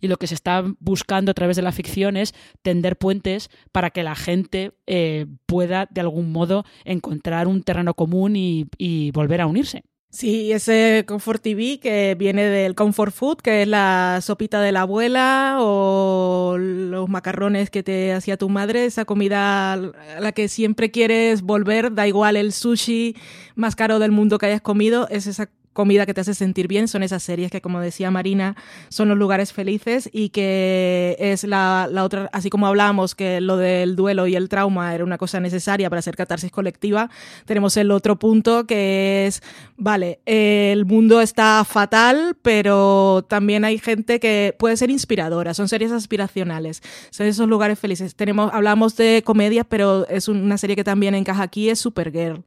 Y 0.00 0.08
lo 0.08 0.18
que 0.18 0.26
se 0.26 0.34
está 0.34 0.64
buscando 0.78 1.30
a 1.30 1.34
través 1.34 1.56
de 1.56 1.62
la 1.62 1.72
ficción 1.72 2.16
es 2.16 2.32
tender 2.62 2.96
puentes 2.96 3.50
para 3.72 3.90
que 3.90 4.04
la 4.04 4.14
gente 4.14 4.72
eh, 4.86 5.26
pueda 5.46 5.88
de 5.90 6.00
algún 6.00 6.30
modo 6.30 6.64
encontrar 6.84 7.48
un 7.48 7.62
terreno 7.62 7.94
común 7.94 8.36
y, 8.36 8.66
y 8.78 9.10
volver 9.10 9.40
a 9.40 9.46
unirse. 9.46 9.82
Sí, 10.14 10.52
ese 10.52 11.04
Comfort 11.08 11.42
TV 11.42 11.80
que 11.80 12.14
viene 12.16 12.44
del 12.44 12.76
Comfort 12.76 13.12
Food, 13.12 13.38
que 13.38 13.62
es 13.62 13.68
la 13.68 14.20
sopita 14.22 14.60
de 14.60 14.70
la 14.70 14.82
abuela 14.82 15.56
o 15.58 16.56
los 16.56 17.08
macarrones 17.08 17.68
que 17.68 17.82
te 17.82 18.12
hacía 18.12 18.36
tu 18.36 18.48
madre, 18.48 18.84
esa 18.84 19.04
comida 19.06 19.72
a 19.72 19.76
la 20.20 20.30
que 20.30 20.46
siempre 20.46 20.92
quieres 20.92 21.42
volver, 21.42 21.92
da 21.94 22.06
igual 22.06 22.36
el 22.36 22.52
sushi 22.52 23.16
más 23.56 23.74
caro 23.74 23.98
del 23.98 24.12
mundo 24.12 24.38
que 24.38 24.46
hayas 24.46 24.60
comido, 24.60 25.08
es 25.10 25.26
esa 25.26 25.50
comida 25.74 26.06
que 26.06 26.14
te 26.14 26.22
hace 26.22 26.32
sentir 26.32 26.66
bien, 26.66 26.88
son 26.88 27.02
esas 27.02 27.22
series 27.22 27.50
que, 27.50 27.60
como 27.60 27.80
decía 27.80 28.10
Marina, 28.10 28.56
son 28.88 29.10
los 29.10 29.18
lugares 29.18 29.52
felices 29.52 30.08
y 30.10 30.30
que 30.30 31.16
es 31.18 31.44
la, 31.44 31.86
la, 31.90 32.04
otra, 32.04 32.30
así 32.32 32.48
como 32.48 32.66
hablábamos 32.66 33.14
que 33.14 33.42
lo 33.42 33.58
del 33.58 33.96
duelo 33.96 34.26
y 34.26 34.36
el 34.36 34.48
trauma 34.48 34.94
era 34.94 35.04
una 35.04 35.18
cosa 35.18 35.40
necesaria 35.40 35.90
para 35.90 35.98
hacer 35.98 36.16
catarsis 36.16 36.50
colectiva, 36.50 37.10
tenemos 37.44 37.76
el 37.76 37.90
otro 37.90 38.18
punto 38.18 38.66
que 38.66 39.26
es, 39.26 39.42
vale, 39.76 40.20
el 40.24 40.86
mundo 40.86 41.20
está 41.20 41.64
fatal, 41.64 42.36
pero 42.40 43.26
también 43.28 43.64
hay 43.64 43.78
gente 43.78 44.20
que 44.20 44.54
puede 44.58 44.76
ser 44.76 44.90
inspiradora, 44.90 45.54
son 45.54 45.68
series 45.68 45.92
aspiracionales, 45.92 46.82
son 47.10 47.26
esos 47.26 47.48
lugares 47.48 47.78
felices. 47.78 48.14
Tenemos, 48.14 48.50
hablamos 48.52 48.96
de 48.96 49.22
comedias, 49.24 49.66
pero 49.68 50.06
es 50.08 50.28
una 50.28 50.56
serie 50.58 50.76
que 50.76 50.84
también 50.84 51.14
encaja 51.14 51.42
aquí, 51.42 51.68
es 51.68 51.80
Supergirl. 51.80 52.42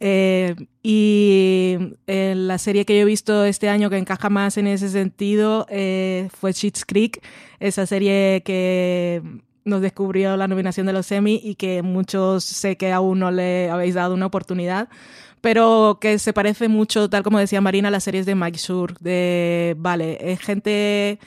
Eh, 0.00 0.54
y 0.82 1.76
eh, 2.06 2.34
la 2.36 2.56
serie 2.56 2.67
que 2.72 2.96
yo 2.96 3.02
he 3.02 3.04
visto 3.04 3.44
este 3.44 3.68
año 3.68 3.90
que 3.90 3.96
encaja 3.96 4.28
más 4.30 4.56
en 4.56 4.66
ese 4.66 4.88
sentido 4.88 5.66
eh, 5.70 6.28
fue 6.38 6.52
Schitt's 6.52 6.84
Creek, 6.84 7.22
esa 7.60 7.86
serie 7.86 8.42
que 8.44 9.22
nos 9.64 9.80
descubrió 9.80 10.36
la 10.36 10.48
nominación 10.48 10.86
de 10.86 10.92
los 10.92 11.10
Emmy 11.12 11.40
y 11.42 11.54
que 11.54 11.82
muchos 11.82 12.44
sé 12.44 12.76
que 12.76 12.92
aún 12.92 13.18
no 13.20 13.30
le 13.30 13.70
habéis 13.70 13.94
dado 13.94 14.14
una 14.14 14.26
oportunidad, 14.26 14.88
pero 15.40 15.98
que 16.00 16.18
se 16.18 16.32
parece 16.32 16.68
mucho, 16.68 17.08
tal 17.08 17.22
como 17.22 17.38
decía 17.38 17.60
Marina, 17.60 17.88
a 17.88 17.90
las 17.90 18.04
series 18.04 18.26
de 18.26 18.34
Mike 18.34 18.58
Schur, 18.58 18.98
de, 18.98 19.74
vale, 19.78 20.32
es 20.32 20.40
gente 20.40 21.18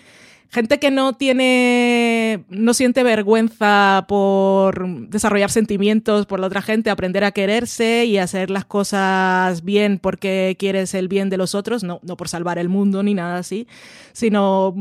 gente 0.52 0.80
que 0.80 0.92
no 0.92 1.14
tiene, 1.14 2.44
no 2.50 2.74
siente 2.74 3.04
vergüenza 3.04 4.06
por 4.08 5.08
desarrollar 5.08 5.50
sentimientos 5.50 6.26
por 6.26 6.40
la 6.40 6.48
otra 6.48 6.62
gente, 6.62 6.90
aprender 6.90 7.24
a 7.24 7.32
quererse 7.32 8.06
y 8.06 8.18
hacer 8.18 8.50
las 8.50 8.66
cosas 8.66 9.64
bien 9.64 9.98
porque 9.98 10.58
quieres 10.60 10.94
el 10.94 11.08
bien 11.08 11.30
de 11.30 11.38
los 11.38 11.56
otros, 11.56 11.84
no, 11.84 12.00
no 12.04 12.18
por 12.18 12.28
salvar 12.28 12.58
el 12.58 12.68
mundo 12.68 13.02
ni 13.02 13.14
nada 13.14 13.38
así, 13.38 13.68
sino 14.12 14.76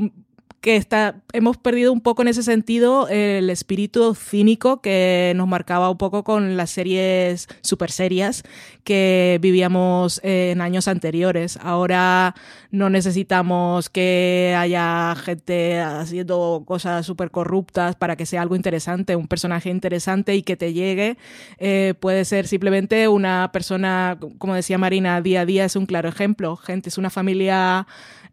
que 0.61 0.77
está, 0.77 1.23
hemos 1.33 1.57
perdido 1.57 1.91
un 1.93 2.03
poco 2.03 2.21
en 2.21 2.29
ese 2.29 2.43
sentido 2.43 3.09
el 3.09 3.49
espíritu 3.49 4.15
cínico 4.15 4.83
que 4.83 5.33
nos 5.35 5.49
marcaba 5.49 5.89
un 5.89 5.97
poco 5.97 6.23
con 6.23 6.57
las 6.59 6.71
series 6.71 7.49
super 7.63 7.91
serias 7.91 8.43
que 8.85 9.39
vivíamos 9.41 10.21
en 10.23 10.61
años 10.61 10.87
anteriores. 10.87 11.59
Ahora 11.63 12.35
no 12.71 12.91
necesitamos 12.91 13.89
que 13.89 14.55
haya 14.59 15.15
gente 15.17 15.81
haciendo 15.81 16.65
cosas 16.67 17.07
súper 17.07 17.31
corruptas 17.31 17.97
para 17.97 18.17
que 18.17 18.27
sea 18.27 18.43
algo 18.43 18.55
interesante, 18.55 19.17
un 19.17 19.29
personaje 19.29 19.71
interesante 19.71 20.35
y 20.35 20.43
que 20.43 20.57
te 20.57 20.75
llegue. 20.75 21.17
Eh, 21.59 21.95
puede 22.01 22.27
ser 22.27 22.47
simplemente 22.47 23.09
una 23.09 23.51
persona, 23.51 24.19
como 24.39 24.55
decía 24.55 24.77
Marina, 24.77 25.23
día 25.23 25.43
a 25.43 25.47
día 25.47 25.65
es 25.65 25.77
un 25.77 25.87
claro 25.87 26.09
ejemplo. 26.11 26.57
Gente, 26.57 26.91
es 26.91 26.99
una 26.99 27.11
familia 27.11 27.87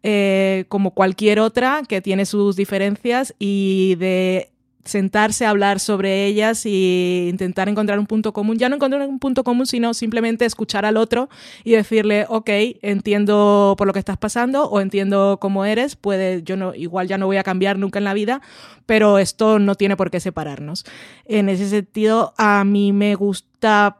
eh, 0.04 0.64
como 0.68 0.92
cualquier 0.92 1.40
otra 1.40 1.82
que 1.88 2.00
tiene 2.00 2.17
sus 2.26 2.56
diferencias 2.56 3.34
y 3.38 3.94
de 3.96 4.50
sentarse 4.88 5.44
a 5.44 5.50
hablar 5.50 5.80
sobre 5.80 6.24
ellas 6.24 6.64
e 6.64 7.28
intentar 7.28 7.68
encontrar 7.68 7.98
un 7.98 8.06
punto 8.06 8.32
común. 8.32 8.56
Ya 8.58 8.68
no 8.68 8.76
encontrar 8.76 9.06
un 9.06 9.18
punto 9.18 9.44
común, 9.44 9.66
sino 9.66 9.94
simplemente 9.94 10.44
escuchar 10.44 10.84
al 10.84 10.96
otro 10.96 11.28
y 11.62 11.72
decirle, 11.72 12.24
ok, 12.28 12.48
entiendo 12.82 13.74
por 13.76 13.86
lo 13.86 13.92
que 13.92 13.98
estás 13.98 14.16
pasando 14.16 14.64
o 14.64 14.80
entiendo 14.80 15.38
cómo 15.40 15.64
eres, 15.64 15.94
puede, 15.94 16.42
yo 16.42 16.56
no, 16.56 16.74
igual 16.74 17.06
ya 17.06 17.18
no 17.18 17.26
voy 17.26 17.36
a 17.36 17.42
cambiar 17.42 17.78
nunca 17.78 17.98
en 17.98 18.04
la 18.04 18.14
vida, 18.14 18.40
pero 18.86 19.18
esto 19.18 19.58
no 19.58 19.74
tiene 19.74 19.96
por 19.96 20.10
qué 20.10 20.20
separarnos. 20.20 20.84
En 21.26 21.48
ese 21.48 21.68
sentido, 21.68 22.32
a 22.38 22.64
mí 22.64 22.92
me 22.92 23.14
gusta 23.14 23.47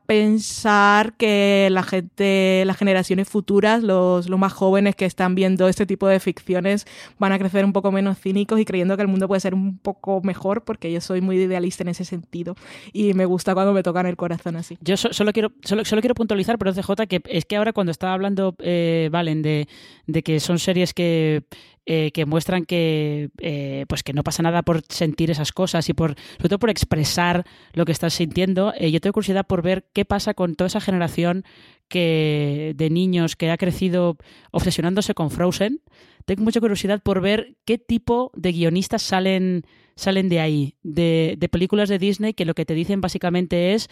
pensar 0.06 1.14
que 1.16 1.68
la 1.70 1.82
gente, 1.82 2.62
las 2.66 2.76
generaciones 2.76 3.28
futuras, 3.28 3.82
los, 3.82 4.28
los 4.28 4.38
más 4.38 4.52
jóvenes 4.52 4.94
que 4.96 5.04
están 5.04 5.34
viendo 5.34 5.68
este 5.68 5.86
tipo 5.86 6.06
de 6.06 6.20
ficciones, 6.20 6.86
van 7.18 7.32
a 7.32 7.38
crecer 7.38 7.64
un 7.64 7.72
poco 7.72 7.90
menos 7.92 8.18
cínicos 8.18 8.60
y 8.60 8.64
creyendo 8.64 8.96
que 8.96 9.02
el 9.02 9.08
mundo 9.08 9.28
puede 9.28 9.40
ser 9.40 9.54
un 9.54 9.78
poco 9.78 10.20
mejor, 10.22 10.64
porque 10.64 10.92
yo 10.92 11.00
soy 11.00 11.20
muy 11.20 11.36
idealista 11.36 11.82
en 11.82 11.88
ese 11.88 12.04
sentido 12.04 12.54
y 12.92 13.14
me 13.14 13.24
gusta 13.24 13.54
cuando 13.54 13.72
me 13.72 13.82
tocan 13.82 14.06
el 14.06 14.16
corazón 14.16 14.56
así. 14.56 14.78
Yo 14.80 14.96
so, 14.96 15.12
solo 15.12 15.32
quiero 15.32 15.52
solo, 15.62 15.84
solo, 15.84 16.02
quiero 16.02 16.14
puntualizar, 16.14 16.58
pero 16.58 16.72
CJ, 16.72 17.06
que 17.08 17.22
es 17.26 17.44
que 17.44 17.56
ahora 17.56 17.72
cuando 17.72 17.90
estaba 17.92 18.12
hablando, 18.12 18.54
eh, 18.60 19.08
Valen, 19.10 19.42
de, 19.42 19.68
de 20.06 20.22
que 20.22 20.40
son 20.40 20.58
series 20.58 20.94
que 20.94 21.44
eh, 21.90 22.10
que 22.12 22.26
muestran 22.26 22.66
que, 22.66 23.30
eh, 23.38 23.86
pues 23.88 24.02
que 24.02 24.12
no 24.12 24.22
pasa 24.22 24.42
nada 24.42 24.62
por 24.62 24.82
sentir 24.90 25.30
esas 25.30 25.52
cosas 25.52 25.88
y 25.88 25.94
por, 25.94 26.16
sobre 26.36 26.50
todo 26.50 26.58
por 26.58 26.68
expresar 26.68 27.46
lo 27.72 27.86
que 27.86 27.92
estás 27.92 28.12
sintiendo. 28.12 28.74
Eh, 28.76 28.90
yo 28.90 29.00
tengo 29.00 29.14
curiosidad 29.14 29.46
por 29.46 29.62
ver 29.62 29.86
qué 29.94 30.04
pasa 30.04 30.34
con 30.34 30.54
toda 30.54 30.66
esa 30.66 30.82
generación 30.82 31.44
que, 31.88 32.74
de 32.76 32.90
niños 32.90 33.36
que 33.36 33.50
ha 33.50 33.56
crecido 33.56 34.18
obsesionándose 34.50 35.14
con 35.14 35.30
Frozen. 35.30 35.80
Tengo 36.28 36.44
mucha 36.44 36.60
curiosidad 36.60 37.00
por 37.02 37.22
ver 37.22 37.56
qué 37.64 37.78
tipo 37.78 38.30
de 38.36 38.52
guionistas 38.52 39.00
salen, 39.00 39.62
salen 39.96 40.28
de 40.28 40.40
ahí, 40.40 40.74
de, 40.82 41.36
de 41.38 41.48
películas 41.48 41.88
de 41.88 41.98
Disney 41.98 42.34
que 42.34 42.44
lo 42.44 42.52
que 42.52 42.66
te 42.66 42.74
dicen 42.74 43.00
básicamente 43.00 43.72
es 43.72 43.88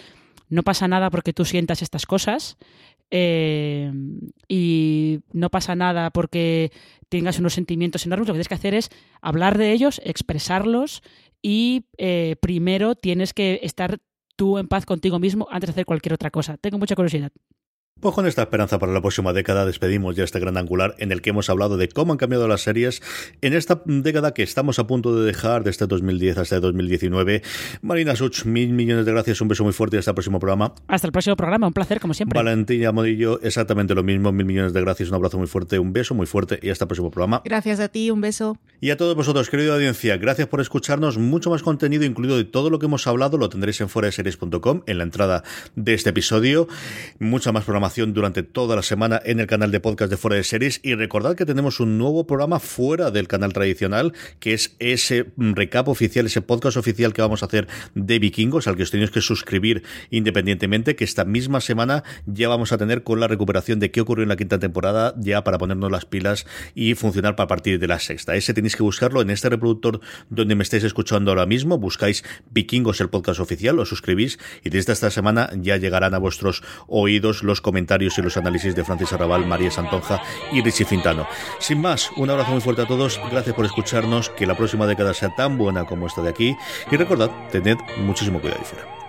no 0.50 0.62
pasa 0.62 0.86
nada 0.86 1.08
porque 1.08 1.32
tú 1.32 1.46
sientas 1.46 1.80
estas 1.80 2.04
cosas. 2.04 2.58
Eh, 3.10 3.90
y 4.48 5.20
no 5.32 5.48
pasa 5.48 5.74
nada 5.76 6.10
porque 6.10 6.72
tengas 7.08 7.38
unos 7.38 7.54
sentimientos 7.54 8.04
enormes, 8.04 8.28
lo 8.28 8.34
que 8.34 8.36
tienes 8.36 8.48
que 8.48 8.54
hacer 8.54 8.74
es 8.74 8.90
hablar 9.22 9.56
de 9.56 9.72
ellos, 9.72 10.02
expresarlos 10.04 11.02
y 11.40 11.86
eh, 11.96 12.36
primero 12.42 12.96
tienes 12.96 13.32
que 13.32 13.60
estar 13.62 13.96
tú 14.36 14.58
en 14.58 14.68
paz 14.68 14.84
contigo 14.84 15.18
mismo 15.18 15.48
antes 15.50 15.68
de 15.68 15.72
hacer 15.72 15.86
cualquier 15.86 16.12
otra 16.12 16.30
cosa. 16.30 16.58
Tengo 16.58 16.76
mucha 16.78 16.96
curiosidad. 16.96 17.32
Pues 17.98 18.14
con 18.14 18.26
esta 18.26 18.42
esperanza 18.42 18.78
para 18.78 18.92
la 18.92 19.00
próxima 19.00 19.32
década 19.32 19.64
despedimos 19.64 20.14
ya 20.14 20.22
este 20.22 20.38
gran 20.38 20.58
angular 20.58 20.94
en 20.98 21.12
el 21.12 21.22
que 21.22 21.30
hemos 21.30 21.48
hablado 21.48 21.78
de 21.78 21.88
cómo 21.88 22.12
han 22.12 22.18
cambiado 22.18 22.46
las 22.46 22.60
series 22.60 23.00
en 23.40 23.54
esta 23.54 23.80
década 23.86 24.34
que 24.34 24.42
estamos 24.42 24.78
a 24.78 24.86
punto 24.86 25.18
de 25.18 25.24
dejar 25.24 25.64
de 25.64 25.70
este 25.70 25.86
2010 25.86 26.36
hasta 26.36 26.56
el 26.56 26.60
2019. 26.60 27.40
Marina 27.80 28.14
Such, 28.14 28.44
mil 28.44 28.74
millones 28.74 29.06
de 29.06 29.12
gracias, 29.12 29.40
un 29.40 29.48
beso 29.48 29.64
muy 29.64 29.72
fuerte 29.72 29.96
y 29.96 29.98
hasta 30.00 30.10
el 30.10 30.14
próximo 30.14 30.38
programa. 30.38 30.74
Hasta 30.88 31.06
el 31.06 31.12
próximo 31.12 31.36
programa, 31.36 31.68
un 31.68 31.72
placer 31.72 31.98
como 31.98 32.12
siempre. 32.12 32.38
Valentina 32.38 32.92
Modillo, 32.92 33.40
exactamente 33.40 33.94
lo 33.94 34.02
mismo, 34.02 34.30
mil 34.30 34.44
millones 34.44 34.74
de 34.74 34.82
gracias, 34.82 35.08
un 35.08 35.14
abrazo 35.14 35.38
muy 35.38 35.46
fuerte, 35.46 35.78
un 35.78 35.94
beso 35.94 36.14
muy 36.14 36.26
fuerte 36.26 36.58
y 36.60 36.68
hasta 36.68 36.84
el 36.84 36.88
próximo 36.88 37.10
programa. 37.10 37.40
Gracias 37.46 37.80
a 37.80 37.88
ti, 37.88 38.10
un 38.10 38.20
beso. 38.20 38.58
Y 38.78 38.90
a 38.90 38.98
todos 38.98 39.16
vosotros, 39.16 39.48
querida 39.48 39.72
audiencia, 39.72 40.18
gracias 40.18 40.48
por 40.48 40.60
escucharnos. 40.60 41.16
Mucho 41.16 41.48
más 41.48 41.62
contenido, 41.62 42.04
incluido 42.04 42.36
de 42.36 42.44
todo 42.44 42.68
lo 42.68 42.78
que 42.78 42.84
hemos 42.84 43.06
hablado, 43.06 43.38
lo 43.38 43.48
tendréis 43.48 43.80
en 43.80 43.88
fuera 43.88 44.10
en 44.86 44.98
la 44.98 45.02
entrada 45.02 45.44
de 45.76 45.94
este 45.94 46.10
episodio. 46.10 46.68
Mucha 47.18 47.52
más 47.52 47.64
programación 47.64 47.85
durante 47.94 48.42
toda 48.42 48.74
la 48.74 48.82
semana 48.82 49.22
en 49.24 49.38
el 49.38 49.46
canal 49.46 49.70
de 49.70 49.78
podcast 49.78 50.10
de 50.10 50.16
Fuera 50.16 50.36
de 50.36 50.42
Series 50.42 50.80
y 50.82 50.94
recordad 50.94 51.36
que 51.36 51.46
tenemos 51.46 51.78
un 51.78 51.98
nuevo 51.98 52.26
programa 52.26 52.58
fuera 52.58 53.12
del 53.12 53.28
canal 53.28 53.52
tradicional 53.52 54.12
que 54.40 54.54
es 54.54 54.74
ese 54.80 55.26
recap 55.36 55.86
oficial, 55.88 56.26
ese 56.26 56.42
podcast 56.42 56.76
oficial 56.76 57.14
que 57.14 57.22
vamos 57.22 57.42
a 57.42 57.46
hacer 57.46 57.68
de 57.94 58.18
vikingos 58.18 58.66
al 58.66 58.76
que 58.76 58.82
os 58.82 58.90
tenéis 58.90 59.12
que 59.12 59.20
suscribir 59.20 59.84
independientemente 60.10 60.96
que 60.96 61.04
esta 61.04 61.24
misma 61.24 61.60
semana 61.60 62.02
ya 62.26 62.48
vamos 62.48 62.72
a 62.72 62.78
tener 62.78 63.04
con 63.04 63.20
la 63.20 63.28
recuperación 63.28 63.78
de 63.78 63.92
qué 63.92 64.00
ocurrió 64.00 64.24
en 64.24 64.30
la 64.30 64.36
quinta 64.36 64.58
temporada 64.58 65.14
ya 65.18 65.44
para 65.44 65.58
ponernos 65.58 65.90
las 65.90 66.06
pilas 66.06 66.44
y 66.74 66.94
funcionar 66.94 67.36
para 67.36 67.46
partir 67.46 67.78
de 67.78 67.86
la 67.86 68.00
sexta. 68.00 68.34
Ese 68.34 68.52
tenéis 68.52 68.74
que 68.74 68.82
buscarlo 68.82 69.22
en 69.22 69.30
este 69.30 69.48
reproductor 69.48 70.00
donde 70.28 70.56
me 70.56 70.64
estáis 70.64 70.82
escuchando 70.82 71.30
ahora 71.30 71.46
mismo, 71.46 71.78
buscáis 71.78 72.24
vikingos 72.50 73.00
el 73.00 73.10
podcast 73.10 73.38
oficial, 73.38 73.78
os 73.78 73.88
suscribís 73.88 74.38
y 74.64 74.70
desde 74.70 74.92
esta 74.92 75.10
semana 75.10 75.50
ya 75.54 75.76
llegarán 75.76 76.14
a 76.14 76.18
vuestros 76.18 76.64
oídos 76.88 77.44
los 77.44 77.60
comentarios 77.76 78.16
y 78.16 78.22
los 78.22 78.38
análisis 78.38 78.74
de 78.74 78.84
Francis 78.84 79.12
Arrabal, 79.12 79.44
María 79.44 79.70
Santonja 79.70 80.22
y 80.50 80.62
Richie 80.62 80.86
Fintano. 80.86 81.26
Sin 81.58 81.78
más, 81.78 82.10
un 82.16 82.30
abrazo 82.30 82.52
muy 82.52 82.62
fuerte 82.62 82.80
a 82.80 82.86
todos, 82.86 83.20
gracias 83.30 83.54
por 83.54 83.66
escucharnos, 83.66 84.30
que 84.30 84.46
la 84.46 84.56
próxima 84.56 84.86
década 84.86 85.12
sea 85.12 85.34
tan 85.34 85.58
buena 85.58 85.84
como 85.84 86.06
esta 86.06 86.22
de 86.22 86.30
aquí 86.30 86.56
y 86.90 86.96
recordad, 86.96 87.30
tened 87.52 87.76
muchísimo 87.98 88.40
cuidado 88.40 88.62
y 88.62 88.64
fuera. 88.64 89.05